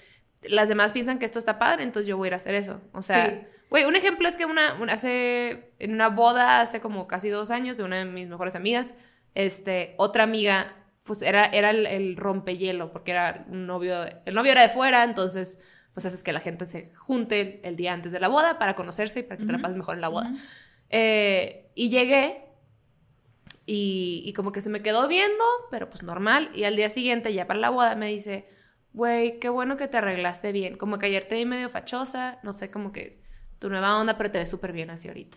las 0.43 0.69
demás 0.69 0.93
piensan 0.93 1.19
que 1.19 1.25
esto 1.25 1.39
está 1.39 1.59
padre, 1.59 1.85
entonces 1.85 2.07
yo 2.09 2.17
voy 2.17 2.27
a 2.27 2.29
ir 2.29 2.33
a 2.35 2.37
hacer 2.37 2.55
eso. 2.55 2.81
O 2.93 3.01
sea, 3.03 3.27
Sí. 3.31 3.47
güey, 3.71 3.85
un 3.85 3.97
ejemplo 3.97 4.29
es 4.29 4.37
que 4.37 4.45
una, 4.45 4.75
una- 4.75 4.93
hace, 4.95 5.73
en 5.79 5.95
una 5.95 6.09
boda 6.09 6.61
hace 6.61 6.81
como 6.81 7.07
casi 7.07 7.29
dos 7.31 7.51
años 7.51 7.77
de 7.79 7.85
una 7.85 7.97
de 7.97 8.05
mis 8.05 8.29
mejores 8.29 8.55
amigas, 8.57 8.95
este, 9.35 9.95
otra 9.99 10.25
amiga, 10.25 10.75
pues 11.09 11.23
era, 11.23 11.47
era 11.47 11.71
el, 11.71 11.87
el 11.87 12.17
rompehielo, 12.17 12.93
porque 12.93 13.11
era 13.11 13.45
un 13.49 13.67
novio, 13.67 14.05
el 14.25 14.35
novio 14.35 14.53
era 14.53 14.63
de 14.63 14.69
fuera, 14.69 15.03
entonces 15.03 15.59
pues 15.93 16.07
haces 16.07 16.23
que 16.23 16.33
la 16.33 16.39
gente 16.39 16.65
se 16.67 16.95
junte 16.95 17.61
el, 17.65 17.75
día 17.75 17.93
antes 17.93 18.13
de 18.13 18.21
la 18.21 18.29
boda 18.29 18.61
para 18.61 18.77
conocerse 18.77 19.19
y 19.19 19.23
para 19.25 19.39
que 19.39 19.47
te 19.47 19.51
la 19.51 19.59
pases 19.59 19.77
mejor 19.77 19.97
en 19.97 20.01
la 20.01 20.09
boda. 20.09 20.33
Eh, 20.91 21.73
y 21.75 21.89
llegué 21.89 22.45
y, 23.67 24.23
y 24.25 24.33
como 24.33 24.53
que 24.53 24.61
se 24.61 24.71
me 24.71 24.81
quedó 24.81 25.09
viendo, 25.09 25.45
pero 25.73 25.91
pues 25.91 26.05
normal. 26.05 26.51
Y 26.55 26.63
al 26.63 26.77
día 26.77 26.89
siguiente, 26.89 27.35
ya 27.35 27.49
para 27.49 27.59
la 27.59 27.71
boda, 27.71 27.97
me 27.97 28.07
dice, 28.07 28.49
güey, 28.93 29.41
qué 29.41 29.49
bueno 29.49 29.77
que 29.77 29.89
te 29.89 29.97
arreglaste 29.97 30.53
bien. 30.53 30.77
Como 30.77 30.99
que 30.99 31.07
ayer 31.07 31.25
te 31.25 31.35
vi 31.35 31.45
medio 31.45 31.69
fachosa, 31.69 32.39
no 32.45 32.53
sé, 32.53 32.71
como 32.71 32.93
que 32.93 33.21
tu 33.59 33.69
nueva 33.69 33.99
onda, 33.99 34.17
pero 34.17 34.31
te 34.31 34.39
ves 34.39 34.49
súper 34.49 34.73
bien 34.73 34.91
así 34.91 35.09
ahorita. 35.09 35.37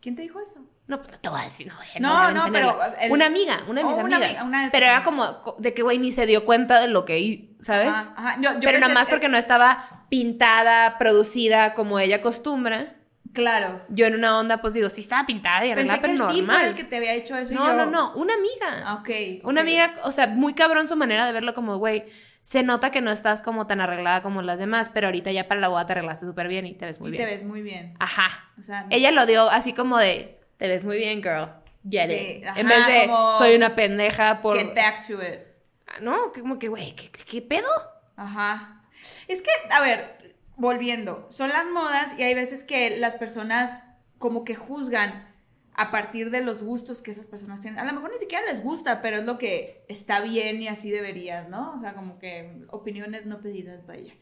¿Quién 0.00 0.16
te 0.16 0.22
dijo 0.22 0.40
eso? 0.40 0.64
No, 0.86 0.98
pues 0.98 1.10
no 1.12 1.18
te 1.18 1.28
voy 1.30 1.40
a 1.40 1.44
decir, 1.44 1.66
no, 1.66 1.74
a- 1.74 2.30
No, 2.30 2.30
no, 2.46 2.52
pero 2.52 2.78
el- 3.00 3.10
Una 3.10 3.26
amiga, 3.26 3.62
una 3.68 3.80
de 3.80 3.86
mis 3.86 3.96
Oh, 3.96 4.00
una 4.04 4.16
amigas. 4.16 4.30
amiga, 4.38 4.44
una 4.44 4.64
de 4.64 4.70
pero 4.70 4.84
era 4.86 5.02
como 5.02 5.40
co- 5.42 5.56
de 5.58 5.72
que, 5.72 5.82
güey, 5.82 5.98
ni 5.98 6.12
se 6.12 6.26
dio 6.26 6.44
cuenta 6.44 6.78
de 6.80 6.88
lo 6.88 7.04
que, 7.06 7.48
¿sabes? 7.58 7.88
Ajá, 7.88 8.12
ajá. 8.16 8.36
Yo- 8.40 8.52
yo 8.52 8.60
pero 8.60 8.78
nada 8.80 8.92
más 8.92 9.08
porque 9.08 9.28
no 9.30 9.38
estaba 9.38 10.04
pintada, 10.10 10.98
producida 10.98 11.72
como 11.74 11.98
ella 11.98 12.16
acostumbra. 12.16 12.96
Claro. 13.32 13.82
Yo 13.88 14.06
en 14.06 14.14
una 14.14 14.38
onda, 14.38 14.58
pues 14.58 14.74
digo, 14.74 14.88
sí 14.90 15.00
estaba 15.00 15.26
pintada 15.26 15.66
y 15.66 15.72
arreglada, 15.72 16.00
pero 16.00 16.12
tipo 16.12 16.24
normal. 16.26 16.60
era 16.60 16.68
el 16.68 16.74
que 16.76 16.84
te 16.84 16.98
había 16.98 17.14
hecho 17.14 17.36
eso 17.36 17.52
y 17.52 17.56
No, 17.56 17.66
yo- 17.66 17.72
no, 17.74 17.86
no, 17.86 18.12
una 18.14 18.34
amiga. 18.34 18.84
Ah, 18.86 18.94
ok. 19.00 19.08
Una 19.44 19.62
amiga, 19.62 19.94
o 20.04 20.10
sea, 20.12 20.28
muy 20.28 20.54
cabrón 20.54 20.86
su 20.86 20.96
manera 20.96 21.26
de 21.26 21.32
verlo 21.32 21.52
como, 21.54 21.78
güey, 21.78 22.04
se 22.42 22.62
nota 22.62 22.90
que 22.90 23.00
no 23.00 23.10
estás 23.10 23.42
como 23.42 23.66
tan 23.66 23.80
arreglada 23.80 24.22
como 24.22 24.42
las 24.42 24.58
demás, 24.60 24.90
pero 24.94 25.08
ahorita 25.08 25.32
ya 25.32 25.48
para 25.48 25.60
la 25.60 25.68
boda 25.68 25.86
te 25.86 25.92
arreglaste 25.94 26.26
súper 26.26 26.46
bien 26.46 26.66
y 26.66 26.74
te 26.74 26.84
ves 26.86 27.00
muy 27.00 27.08
y 27.08 27.12
bien. 27.12 27.24
te 27.24 27.30
ves 27.34 27.42
muy 27.44 27.62
bien. 27.62 27.94
Ajá. 27.98 28.50
O 28.60 28.62
sea, 28.62 28.86
Ella 28.90 29.10
lo 29.10 29.26
dio 29.26 29.48
así 29.50 29.72
como 29.72 29.96
de, 29.98 30.38
te 30.56 30.68
ves 30.68 30.84
muy 30.84 30.98
bien, 30.98 31.22
girl. 31.22 31.48
Get 31.88 32.08
Sí, 32.08 32.14
it. 32.40 32.46
ajá, 32.46 32.60
en 32.60 32.66
vez 32.68 32.86
de, 32.86 33.10
soy 33.38 33.54
una 33.56 33.74
pendeja 33.76 34.40
por... 34.40 34.58
get 34.58 34.74
back 34.74 35.06
to 35.06 35.22
it. 35.22 35.40
Ah, 35.86 35.98
No, 36.00 36.32
como 36.32 36.58
que, 36.58 36.68
güey, 36.68 36.94
¿qué, 36.94 37.10
qué 37.10 37.42
pedo? 37.42 37.68
Ajá. 38.16 38.82
Es 39.28 39.42
que, 39.42 39.50
a 39.70 39.80
ver, 39.82 40.16
volviendo, 40.56 41.26
son 41.30 41.50
las 41.50 41.66
modas 41.66 42.18
y 42.18 42.22
hay 42.22 42.34
veces 42.34 42.64
que 42.64 42.96
las 42.98 43.16
personas 43.16 43.82
como 44.18 44.44
que 44.44 44.54
juzgan 44.54 45.30
a 45.76 45.90
partir 45.90 46.30
de 46.30 46.40
los 46.40 46.62
gustos 46.62 47.02
que 47.02 47.10
esas 47.10 47.26
personas 47.26 47.60
tienen. 47.60 47.80
A 47.80 47.84
lo 47.84 47.92
mejor 47.92 48.12
ni 48.12 48.18
siquiera 48.18 48.46
les 48.46 48.62
gusta, 48.62 49.02
pero 49.02 49.16
es 49.18 49.24
lo 49.24 49.36
que 49.38 49.84
está 49.88 50.20
bien 50.20 50.62
y 50.62 50.68
así 50.68 50.90
deberías, 50.90 51.48
¿no? 51.48 51.74
O 51.74 51.80
sea, 51.80 51.94
como 51.94 52.18
que 52.18 52.62
opiniones 52.70 53.26
no 53.26 53.40
pedidas, 53.42 53.84
vaya. 53.84 54.14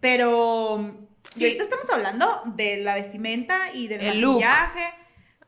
Pero 0.00 1.08
Sí. 1.24 1.42
y 1.42 1.44
ahorita 1.46 1.64
estamos 1.64 1.90
hablando 1.90 2.42
de 2.54 2.76
la 2.78 2.94
vestimenta 2.94 3.72
y 3.72 3.88
del 3.88 4.00
El 4.02 4.20
look. 4.20 4.40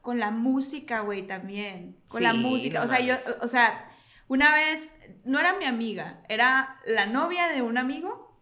Con 0.06 0.20
la 0.20 0.30
música, 0.30 1.00
güey, 1.00 1.26
también. 1.26 1.98
Con 2.06 2.22
la 2.22 2.30
Sí, 2.30 2.38
música. 2.38 2.78
no 2.78 2.84
o 2.84 2.88
sea, 2.88 3.00
yo, 3.00 3.16
o 3.42 3.48
sea, 3.48 3.90
una 4.28 4.54
vez, 4.54 4.94
no 5.24 5.40
era 5.40 5.58
mi 5.58 5.64
amiga, 5.64 6.22
era 6.28 6.78
la 6.86 7.06
novia 7.06 7.48
de 7.48 7.60
un 7.60 7.76
amigo. 7.76 8.40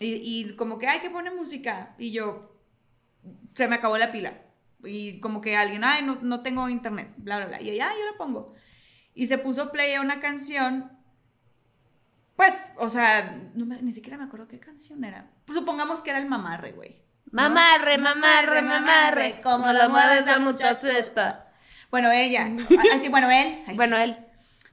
Y, 0.00 0.16
y 0.22 0.54
como 0.56 0.76
que, 0.78 0.88
ay, 0.88 1.00
que 1.00 1.08
pone 1.08 1.30
música. 1.30 1.94
Y 1.96 2.12
yo, 2.12 2.58
se 3.54 3.68
me 3.68 3.76
acabó 3.76 3.96
la 3.96 4.12
pila. 4.12 4.42
Y 4.84 5.18
como 5.20 5.40
que 5.40 5.56
alguien, 5.56 5.82
ay, 5.82 6.04
no, 6.04 6.18
no 6.20 6.42
tengo 6.42 6.68
internet, 6.68 7.14
bla, 7.16 7.38
bla, 7.38 7.46
bla. 7.46 7.62
Y 7.62 7.70
ella, 7.70 7.88
ay, 7.90 7.96
yo 7.98 8.10
la 8.12 8.18
pongo. 8.18 8.52
Y 9.14 9.24
se 9.26 9.38
puso 9.38 9.72
play 9.72 9.94
a 9.94 10.02
una 10.02 10.20
canción. 10.20 10.92
Pues, 12.36 12.72
o 12.76 12.90
sea, 12.90 13.50
no 13.54 13.64
me- 13.64 13.80
ni 13.80 13.92
siquiera 13.92 14.18
me 14.18 14.24
acuerdo 14.24 14.46
qué 14.46 14.58
canción 14.60 15.04
era. 15.04 15.30
Pues 15.46 15.58
supongamos 15.58 16.02
que 16.02 16.10
era 16.10 16.18
el 16.18 16.28
mamarre, 16.28 16.72
güey. 16.72 17.00
Mamarre, 17.32 17.98
mamarre, 17.98 18.62
mamarre, 18.62 19.40
como 19.42 19.72
lo 19.72 19.88
mueves 19.88 20.28
a 20.28 20.38
muchachita. 20.38 21.50
Bueno, 21.90 22.12
ella. 22.12 22.50
Así, 22.94 23.08
bueno, 23.08 23.30
él. 23.30 23.62
Ay, 23.66 23.74
Bueno, 23.74 23.96
él. 23.96 24.16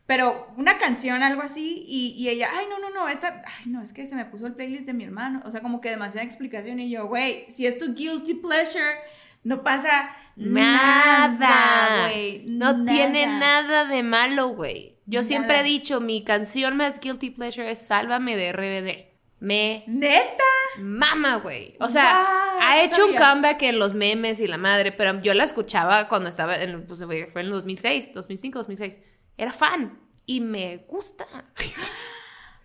Pero 0.06 0.52
una 0.58 0.78
canción, 0.80 1.22
algo 1.22 1.44
así, 1.44 1.84
y, 1.88 2.16
y 2.18 2.30
ella, 2.30 2.50
ay, 2.52 2.66
no, 2.68 2.80
no, 2.80 2.90
no, 2.90 3.08
esta, 3.08 3.44
ay, 3.46 3.70
no, 3.70 3.84
es 3.84 3.94
que 3.94 4.08
se 4.08 4.16
me 4.16 4.26
puso 4.26 4.48
el 4.48 4.56
playlist 4.56 4.88
de 4.88 4.94
mi 4.94 5.04
hermano. 5.04 5.40
O 5.46 5.52
sea, 5.52 5.62
como 5.62 5.82
que 5.82 5.92
demasiada 5.92 6.26
explicación. 6.26 6.80
Y 6.80 6.90
yo, 6.90 7.06
güey, 7.06 7.46
si 7.48 7.68
es 7.68 7.78
tu 7.78 7.94
guilty 7.94 8.34
pleasure, 8.34 8.98
no 9.44 9.62
pasa 9.64 10.16
nada, 10.36 12.08
güey. 12.08 12.44
No 12.48 12.86
tiene 12.86 13.28
nada 13.28 13.86
de 13.86 14.02
malo, 14.02 14.50
güey. 14.50 14.98
Yo 15.06 15.22
siempre 15.22 15.60
he 15.60 15.64
dicho, 15.64 16.02
mi 16.02 16.24
canción 16.24 16.76
más 16.76 17.00
guilty 17.00 17.30
pleasure 17.30 17.70
es 17.70 17.80
Sálvame 17.80 18.36
de 18.36 18.52
RBD. 18.52 19.09
Me 19.40 19.84
¿Neta? 19.88 20.44
mama, 20.78 21.38
güey. 21.38 21.76
O 21.80 21.88
sea, 21.88 22.26
ha 22.62 22.82
hecho 22.82 23.06
un 23.06 23.16
comeback 23.16 23.62
en 23.64 23.80
los 23.80 23.94
memes 23.94 24.40
y 24.42 24.48
la 24.48 24.58
madre, 24.58 24.92
pero 24.92 25.22
yo 25.22 25.34
la 25.34 25.44
escuchaba 25.46 26.08
cuando 26.10 26.30
estaba 26.30 26.58
en, 26.58 26.86
pues, 26.86 27.00
fue 27.04 27.42
en 27.42 27.48
el 27.48 27.52
2006, 27.52 28.14
2005, 28.14 28.60
2006. 28.60 29.00
Era 29.38 29.52
fan 29.54 30.00
y 30.26 30.42
me 30.42 30.78
gusta. 30.88 31.26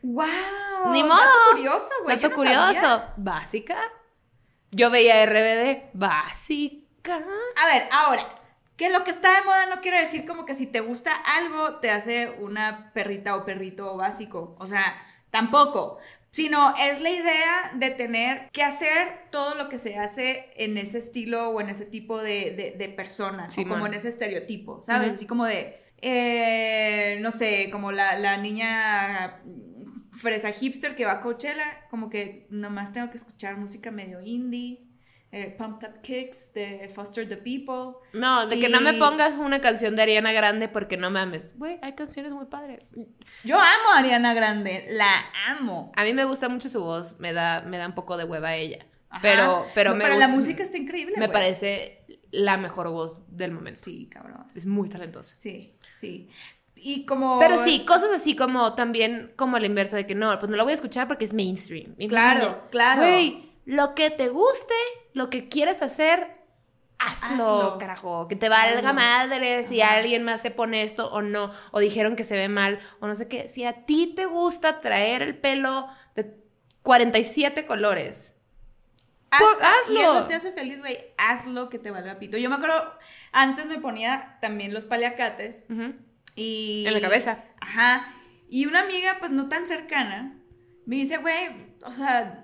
¡Wow! 0.03 0.27
Ni 0.93 1.03
dato 1.03 1.14
modo. 1.14 1.51
curioso, 1.53 1.91
güey. 2.03 2.16
Dato 2.16 2.29
no 2.29 2.35
curioso. 2.35 2.75
sabía. 2.75 3.14
Básica. 3.16 3.79
Yo 4.70 4.91
veía 4.91 5.25
RBD. 5.25 5.91
Básica. 5.95 7.25
A 7.62 7.66
ver, 7.72 7.89
ahora, 7.93 8.25
que 8.77 8.91
lo 8.91 9.05
que 9.05 9.12
está 9.12 9.33
de 9.35 9.47
moda 9.47 9.66
no 9.66 9.81
quiere 9.81 10.01
decir 10.01 10.27
como 10.27 10.45
que 10.45 10.55
si 10.55 10.66
te 10.66 10.81
gusta 10.81 11.14
algo 11.14 11.77
te 11.77 11.91
hace 11.91 12.31
una 12.41 12.91
perrita 12.93 13.37
o 13.37 13.45
perrito 13.45 13.97
básico. 13.97 14.57
O 14.59 14.66
sea, 14.66 15.01
tampoco. 15.31 15.99
Sino 16.35 16.74
es 16.76 17.01
la 17.01 17.11
idea 17.11 17.72
de 17.76 17.91
tener 17.91 18.51
que 18.51 18.64
hacer 18.64 19.28
todo 19.30 19.55
lo 19.55 19.68
que 19.68 19.78
se 19.78 19.97
hace 19.99 20.51
en 20.57 20.76
ese 20.78 20.99
estilo 20.99 21.51
o 21.51 21.61
en 21.61 21.68
ese 21.68 21.87
tipo 21.87 22.20
de, 22.20 22.51
de, 22.51 22.74
de 22.76 22.89
personas. 22.89 23.57
o 23.57 23.62
como 23.68 23.87
en 23.87 23.95
ese 23.95 24.09
estereotipo, 24.09 24.82
¿sabes? 24.82 25.12
Así 25.12 25.26
como 25.28 25.47
de, 25.47 25.78
eh, 26.03 27.18
no 27.20 27.30
sé, 27.30 27.68
como 27.70 27.93
la, 27.93 28.18
la 28.18 28.37
niña 28.37 29.43
fresa 30.11 30.51
hipster 30.51 30.97
que 30.97 31.05
va 31.05 31.12
a 31.12 31.20
Coachella, 31.20 31.87
como 31.89 32.11
que 32.11 32.49
nomás 32.51 32.93
tengo 32.93 33.11
que 33.11 33.16
escuchar 33.16 33.57
música 33.57 33.93
medio 33.93 34.20
indie. 34.20 34.80
Eh, 35.37 35.55
Pumped 35.59 35.89
Up 35.89 36.01
Kicks 36.03 36.55
de 36.55 36.89
Foster 36.95 37.28
the 37.28 37.37
People. 37.37 37.99
No, 38.12 38.47
de 38.47 38.59
que 38.61 38.68
no 38.68 38.80
me 38.80 38.93
Y- 38.95 38.99
pongas 39.01 39.37
una 39.37 39.61
canción 39.61 39.97
de 39.97 40.03
Ariana 40.03 40.32
Grande 40.32 40.68
porque 40.68 40.97
no 40.97 41.11
mames. 41.11 41.59
Güey, 41.59 41.78
hay 41.82 41.95
canciones 41.95 42.32
muy 42.32 42.47
padres. 42.47 42.95
Yo 43.43 43.57
amo 43.57 43.91
a 43.95 43.99
Ariana 43.99 44.32
Grande, 44.35 44.87
la 44.91 45.11
amo. 45.49 45.91
A 45.97 46.05
mí 46.05 46.14
me 46.14 46.24
gusta 46.24 46.49
mucho 46.49 46.68
su 46.68 46.80
voz. 46.80 47.18
Me 47.18 47.32
da, 47.32 47.62
me 47.62 47.78
da 47.78 47.87
un 47.89 47.95
poco 47.95 48.16
de 48.16 48.24
hueva 48.24 48.55
ella. 48.55 48.87
Ajá. 49.11 49.20
Pero, 49.22 49.66
pero 49.74 49.91
No, 49.91 49.97
me 49.97 50.05
pero 50.05 50.18
la 50.18 50.28
música 50.28 50.62
está 50.62 50.76
increíble. 50.76 51.14
Me 51.18 51.28
parece 51.28 52.05
la 52.30 52.57
mejor 52.57 52.89
voz 52.91 53.22
del 53.28 53.53
momento. 53.53 53.80
Sí, 53.80 54.07
cabrón. 54.11 54.47
Es 54.55 54.66
muy 54.66 54.89
talentosa. 54.89 55.35
Sí, 55.37 55.72
sí. 55.95 56.28
Y 56.76 57.07
como. 57.07 57.39
Pero 57.39 57.59
sí, 57.59 57.85
cosas 57.87 58.11
así 58.14 58.35
como 58.37 58.74
también 58.74 59.32
como 59.37 59.57
a 59.57 59.61
la 59.61 59.66
inversa 59.66 59.97
de 59.97 60.07
que 60.07 60.14
no, 60.14 60.37
pues 60.39 60.51
no 60.51 60.57
lo 60.57 60.64
voy 60.64 60.72
a 60.72 60.74
escuchar 60.74 61.07
porque 61.09 61.24
es 61.24 61.32
mainstream. 61.32 61.95
Y 61.99 62.09
Claro, 62.09 62.64
claro. 62.70 63.03
Güey, 63.03 63.54
lo 63.65 63.95
que 63.95 64.11
te 64.11 64.29
guste, 64.29 64.75
lo 65.12 65.31
que 65.31 65.49
quieres 65.49 65.83
hacer, 65.83 66.37
hazlo, 66.99 67.45
Hazlo. 67.62 67.79
carajo. 67.79 68.29
Que 68.29 68.37
te 68.37 68.49
valga 68.49 68.79
Hazlo. 68.79 68.95
madre 68.95 69.62
si 69.65 69.81
Ajá. 69.81 69.95
alguien 69.95 70.23
más 70.25 70.41
se 70.43 70.51
pone 70.51 70.83
esto 70.83 71.11
o 71.12 71.23
no, 71.23 71.51
o 71.73 71.81
dijeron 71.81 72.17
que 72.17 72.25
se 72.25 72.37
ve 72.37 72.49
mal, 72.49 72.79
o 73.01 73.07
no 73.07 73.15
sé 73.15 73.29
qué. 73.29 73.49
Si 73.49 73.65
a 73.65 73.85
ti 73.85 74.12
te 74.15 74.27
gusta 74.27 74.81
traer 74.81 75.23
el 75.23 75.37
pelo 75.39 75.89
de 76.15 76.35
47 76.83 77.67
colores. 77.67 78.37
Haz- 79.31 79.41
Pues, 79.41 79.57
hazlo. 79.69 79.95
Y 79.99 80.03
eso 80.03 80.27
te 80.27 80.35
hace 80.35 80.53
feliz, 80.53 80.79
güey. 80.79 80.99
Hazlo 81.19 81.69
que 81.69 81.79
te 81.79 81.91
valga 81.91 82.19
pito. 82.19 82.37
Yo 82.37 82.49
me 82.51 82.57
acuerdo, 82.57 82.93
antes 83.33 83.67
me 83.67 83.79
ponía 83.79 84.39
también 84.41 84.73
los 84.73 84.85
paliacates 84.85 85.65
y. 86.37 86.85
En 86.87 86.93
la 86.95 87.01
cabeza. 87.01 87.45
Ajá. 87.61 88.12
Y 88.49 88.67
una 88.67 88.83
amiga, 88.83 89.17
pues 89.19 89.33
no 89.33 89.49
tan 89.49 89.67
cercana, 89.67 90.39
me 90.87 90.97
dice, 90.97 91.17
güey, 91.17 91.75
o 91.83 91.91
sea, 91.91 92.44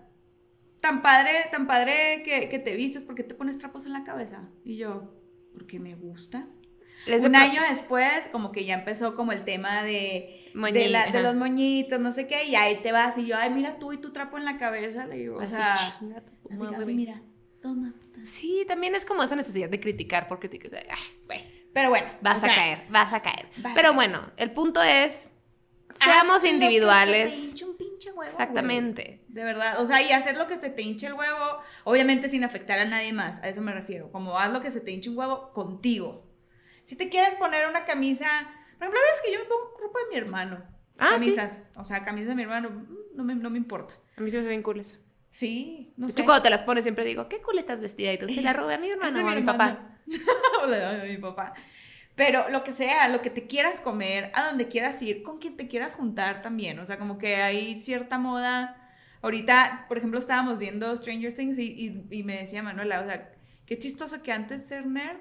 tan 0.80 1.02
padre, 1.02 1.30
tan 1.50 1.66
padre 1.66 2.22
que, 2.24 2.48
que 2.48 2.58
te 2.58 2.74
vistes, 2.76 3.02
¿por 3.02 3.14
qué 3.14 3.22
te 3.22 3.34
pones 3.34 3.58
trapos 3.58 3.86
en 3.86 3.92
la 3.92 4.04
cabeza? 4.04 4.48
Y 4.64 4.76
yo, 4.76 5.12
porque 5.52 5.78
me 5.78 5.94
gusta. 5.94 6.46
Les 7.06 7.22
Un 7.22 7.34
año 7.36 7.62
después, 7.70 8.28
como 8.30 8.52
que 8.52 8.64
ya 8.64 8.74
empezó 8.74 9.14
como 9.14 9.32
el 9.32 9.44
tema 9.44 9.82
de, 9.82 10.50
Moñi- 10.54 10.72
de, 10.72 10.88
la- 10.88 11.06
de 11.10 11.22
los 11.22 11.34
moñitos, 11.34 11.98
no 11.98 12.10
sé 12.12 12.26
qué, 12.26 12.44
y 12.46 12.54
ahí 12.56 12.76
te 12.82 12.92
vas, 12.92 13.16
y 13.16 13.26
yo, 13.26 13.36
ay, 13.38 13.48
mira 13.50 13.78
tú 13.78 13.92
y 13.94 13.98
tu 13.98 14.12
trapo 14.12 14.36
en 14.36 14.44
la 14.44 14.58
cabeza, 14.58 15.06
le 15.06 15.16
digo, 15.16 15.36
o 15.38 15.40
Así, 15.40 15.54
sea, 15.54 15.74
chinga 15.98 16.18
así, 16.18 16.28
güey. 16.50 16.94
mira, 16.94 17.22
toma. 17.62 17.94
Sí, 18.22 18.64
también 18.68 18.94
es 18.94 19.06
como 19.06 19.22
esa 19.22 19.34
necesidad 19.34 19.70
de 19.70 19.80
criticar 19.80 20.28
por 20.28 20.40
criticar. 20.40 20.84
Ay, 20.90 20.98
güey. 21.24 21.60
Pero 21.72 21.88
bueno, 21.88 22.08
Vas 22.20 22.38
o 22.38 22.40
sea, 22.42 22.52
a 22.52 22.54
caer, 22.56 22.82
vas 22.90 23.12
a 23.14 23.22
caer. 23.22 23.46
Vale. 23.58 23.74
Pero 23.74 23.94
bueno, 23.94 24.30
el 24.36 24.50
punto 24.52 24.82
es, 24.82 25.32
haz 25.88 25.96
seamos 25.98 26.34
lo 26.34 26.40
que 26.42 26.48
te 26.48 26.48
individuales. 26.54 27.62
un 27.62 27.76
pinche 28.00 28.08
huevo, 28.10 28.16
güey. 28.16 28.28
Exactamente. 28.28 29.24
De 29.28 29.44
verdad, 29.44 29.80
o 29.80 29.86
sea, 29.86 30.02
y 30.02 30.12
hacer 30.12 30.36
lo 30.36 30.46
que 30.46 30.58
se 30.60 30.70
te 30.70 30.82
hinche 30.82 31.06
el 31.06 31.14
huevo, 31.14 31.58
obviamente 31.84 32.28
sin 32.28 32.44
afectar 32.44 32.78
a 32.78 32.84
nadie 32.84 33.12
más, 33.12 33.42
a 33.42 33.48
eso 33.48 33.60
me 33.60 33.72
refiero, 33.72 34.10
como 34.10 34.38
haz 34.38 34.52
lo 34.52 34.60
que 34.62 34.70
se 34.70 34.80
te 34.80 34.90
hinche 34.90 35.10
un 35.10 35.18
huevo 35.18 35.52
contigo. 35.52 36.26
Si 36.84 36.96
te 36.96 37.08
quieres 37.08 37.36
poner 37.36 37.68
una 37.68 37.84
camisa, 37.84 38.26
por 38.78 38.88
ejemplo, 38.88 39.00
ves 39.12 39.20
que 39.24 39.32
yo 39.32 39.38
me 39.38 39.44
pongo 39.44 39.76
ropa 39.80 39.98
de 40.00 40.08
mi 40.10 40.16
hermano. 40.16 40.64
Ah, 40.98 41.12
sí. 41.18 41.24
camisas, 41.26 41.62
o 41.76 41.84
sea, 41.84 42.04
camisas 42.04 42.28
de 42.28 42.34
mi 42.34 42.42
hermano, 42.42 42.70
mm, 42.70 43.16
no 43.16 43.24
me, 43.24 43.34
no 43.34 43.50
me 43.50 43.58
importa. 43.58 43.94
A 44.16 44.20
mí 44.20 44.30
se 44.30 44.36
me 44.36 44.40
hace 44.42 44.48
bien 44.50 44.62
cool 44.62 44.80
eso. 44.80 44.98
Sí, 45.30 45.94
no 45.96 46.06
De 46.06 46.12
sé. 46.12 46.18
hecho, 46.20 46.26
cuando 46.26 46.42
te 46.42 46.50
las 46.50 46.62
pones 46.62 46.84
siempre 46.84 47.04
digo, 47.04 47.28
qué 47.28 47.40
cool 47.40 47.58
estás 47.58 47.80
vestida. 47.80 48.12
Y 48.12 48.18
tú, 48.18 48.26
te 48.26 48.40
la 48.42 48.52
robé 48.54 48.74
a 48.74 48.78
mi 48.78 48.90
hermano 48.90 49.18
Es 49.18 49.24
o 49.24 49.28
a 49.28 49.34
mi 49.34 49.40
mi 49.40 49.46
papá. 49.46 49.96
O 50.62 50.66
de 50.66 51.08
mi 51.08 51.16
papá. 51.18 51.54
Pero 52.20 52.50
lo 52.50 52.64
que 52.64 52.72
sea, 52.72 53.08
lo 53.08 53.22
que 53.22 53.30
te 53.30 53.46
quieras 53.46 53.80
comer, 53.80 54.30
a 54.34 54.44
donde 54.48 54.68
quieras 54.68 55.00
ir, 55.00 55.22
con 55.22 55.38
quien 55.38 55.56
te 55.56 55.68
quieras 55.68 55.94
juntar 55.94 56.42
también. 56.42 56.78
O 56.78 56.84
sea, 56.84 56.98
como 56.98 57.16
que 57.16 57.36
hay 57.36 57.76
cierta 57.76 58.18
moda. 58.18 58.76
Ahorita, 59.22 59.86
por 59.88 59.96
ejemplo, 59.96 60.18
estábamos 60.20 60.58
viendo 60.58 60.94
Stranger 60.96 61.32
Things 61.34 61.58
y, 61.58 61.72
y- 61.72 62.06
y 62.18 62.22
me 62.22 62.36
decía 62.36 62.62
Manuela, 62.62 63.00
o 63.00 63.06
sea, 63.06 63.32
qué 63.64 63.78
chistoso 63.78 64.22
que 64.22 64.32
antes 64.32 64.66
ser 64.66 64.84
nerd 64.86 65.20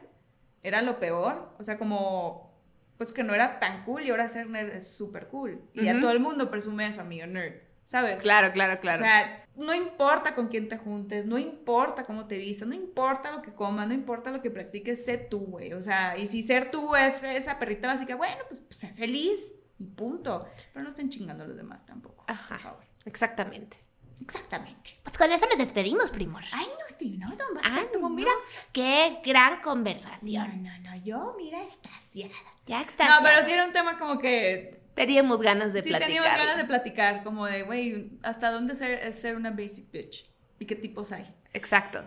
era 0.61 0.81
lo 0.81 0.99
peor. 0.99 1.55
O 1.57 1.63
sea, 1.63 1.77
como, 1.77 2.53
pues 2.97 3.13
que 3.13 3.23
no 3.23 3.33
era 3.33 3.59
tan 3.61 3.85
cool 3.85 4.03
y 4.05 4.09
ahora 4.09 4.27
ser 4.27 4.49
nerd 4.49 4.71
es 4.73 4.93
súper 4.93 5.27
cool. 5.29 5.61
Y 5.73 5.83
ya 5.83 5.93
Ujú. 5.93 6.01
todo 6.01 6.11
el 6.11 6.19
mundo 6.19 6.51
presume 6.51 6.83
a 6.85 6.93
su 6.93 6.99
amigo 6.99 7.27
nerd, 7.27 7.53
¿sabes? 7.89 8.21
Claro, 8.21 8.51
claro, 8.53 8.79
claro. 8.79 8.99
O 8.99 9.01
sea, 9.01 9.47
no 9.55 9.73
importa 9.73 10.35
con 10.35 10.47
quién 10.47 10.69
te 10.69 10.77
juntes, 10.77 11.25
no 11.25 11.39
importa 11.39 12.03
cómo 12.03 12.27
te 12.27 12.37
vistas, 12.37 12.67
no 12.67 12.75
importa 12.75 13.31
lo 13.31 13.41
que 13.41 13.51
comas, 13.51 13.87
no 13.87 13.95
importa 13.95 14.29
lo 14.29 14.43
que 14.43 14.51
practiques, 14.51 15.03
sé 15.03 15.17
tú, 15.17 15.39
güey. 15.39 15.73
O 15.73 15.81
sea, 15.81 16.15
y 16.15 16.27
si 16.27 16.43
ser 16.43 16.69
tú 16.69 16.95
es 16.95 17.23
esa 17.23 17.57
perrita 17.57 17.87
básica, 17.87 18.15
bueno, 18.15 18.43
pues, 18.47 18.61
pues 18.61 18.77
sé 18.77 18.89
feliz 18.89 19.53
y 19.79 19.85
punto. 19.85 20.47
Pero 20.71 20.83
no 20.83 20.89
estén 20.89 21.09
chingando 21.09 21.43
a 21.45 21.47
los 21.47 21.57
demás 21.57 21.83
tampoco, 21.87 22.25
Ajá. 22.27 22.49
por 22.49 22.59
favor. 22.59 22.83
Exactamente. 23.05 23.77
Exactamente. 24.21 24.99
Pues 25.01 25.17
con 25.17 25.31
eso 25.31 25.45
nos 25.47 25.57
despedimos, 25.57 26.11
primor. 26.11 26.43
Ay, 26.51 26.67
no, 26.67 26.95
sí, 26.99 27.17
no, 27.17 27.27
don 27.29 27.57
Ay, 27.63 27.87
no. 27.99 28.09
mira. 28.09 28.31
Qué 28.71 29.19
gran 29.25 29.55
No, 29.55 29.61
conversación. 29.63 30.61
no, 30.61 30.77
no, 30.79 30.95
yo, 30.97 31.33
mira, 31.37 31.59
estaciada. 31.63 32.35
Ya 32.67 32.81
está. 32.81 33.07
No, 33.07 33.23
pero 33.25 33.43
sí 33.45 33.51
era 33.51 33.65
un 33.65 33.73
tema 33.73 33.97
como 33.97 34.19
que 34.19 34.79
Teníamos 35.05 35.41
ganas 35.41 35.73
de 35.73 35.81
sí 35.83 35.89
platicar. 35.89 36.07
teníamos 36.09 36.37
ganas 36.37 36.57
de 36.57 36.65
platicar, 36.65 37.23
como 37.23 37.45
de, 37.45 37.63
güey, 37.63 38.11
¿hasta 38.23 38.51
dónde 38.51 38.75
ser, 38.75 38.91
es 39.07 39.19
ser 39.19 39.35
una 39.35 39.51
basic 39.51 39.91
bitch? 39.91 40.25
¿Y 40.59 40.65
qué 40.65 40.75
tipos 40.75 41.11
hay? 41.11 41.33
Exacto. 41.53 42.03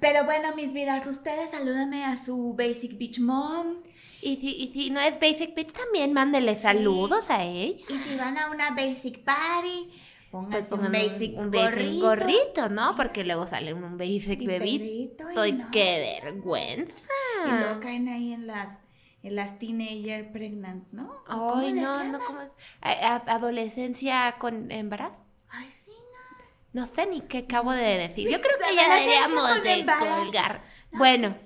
Pero 0.00 0.24
bueno, 0.24 0.54
mis 0.56 0.72
vidas, 0.72 1.06
ustedes 1.06 1.50
salúdame 1.50 2.04
a 2.04 2.16
su 2.16 2.54
basic 2.54 2.96
bitch 2.96 3.18
mom. 3.20 3.82
Y 4.22 4.36
si, 4.36 4.50
y 4.56 4.72
si 4.72 4.90
no 4.90 5.00
es 5.00 5.18
Basic 5.18 5.52
Bitch, 5.54 5.72
también 5.72 6.12
mándele 6.12 6.54
saludos 6.56 7.28
a 7.28 7.42
ella. 7.42 7.76
Y 7.88 7.98
si 7.98 8.16
van 8.16 8.38
a 8.38 8.50
una 8.52 8.70
basic 8.70 9.24
party, 9.24 9.90
Pues 10.30 10.64
pongan 10.66 10.86
un 10.86 10.92
basic 10.92 11.36
un 11.36 11.50
gorrito. 11.50 11.70
basic 11.76 12.00
gorrito, 12.00 12.68
¿no? 12.68 12.94
Porque 12.96 13.24
luego 13.24 13.48
sale 13.48 13.74
un 13.74 13.98
basic 13.98 14.46
bebito. 14.46 15.24
y 15.44 15.52
no. 15.52 15.68
qué 15.72 16.20
vergüenza. 16.22 17.10
Y 17.46 17.50
luego 17.50 17.80
caen 17.80 18.08
ahí 18.08 18.32
en 18.32 18.46
las, 18.46 18.68
las 19.30 19.58
teenager 19.58 20.32
pregnant, 20.32 20.84
¿no? 20.92 21.04
¿O 21.28 21.48
cómo 21.48 21.58
Ay, 21.58 21.72
no, 21.72 22.04
no, 22.04 22.18
¿cómo 22.20 22.40
es? 22.40 22.50
Adolescencia 22.80 24.36
con 24.38 24.70
embarazo. 24.70 25.20
Ay, 25.48 25.70
sí, 25.70 25.92
No 26.72 26.86
sé 26.86 27.06
ni 27.06 27.20
qué 27.20 27.38
acabo 27.38 27.72
de 27.72 27.98
decir. 27.98 28.28
Yo 28.28 28.40
creo 28.40 28.58
que 28.58 28.74
ya 28.74 28.94
deberíamos 28.94 29.62
de 29.62 29.86
colgar. 29.86 30.62
Bueno, 30.92 31.36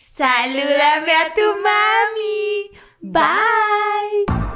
salúdame 0.00 1.12
a 1.12 1.34
tu 1.34 1.42
mami. 1.62 2.70
Bye. 3.00 4.47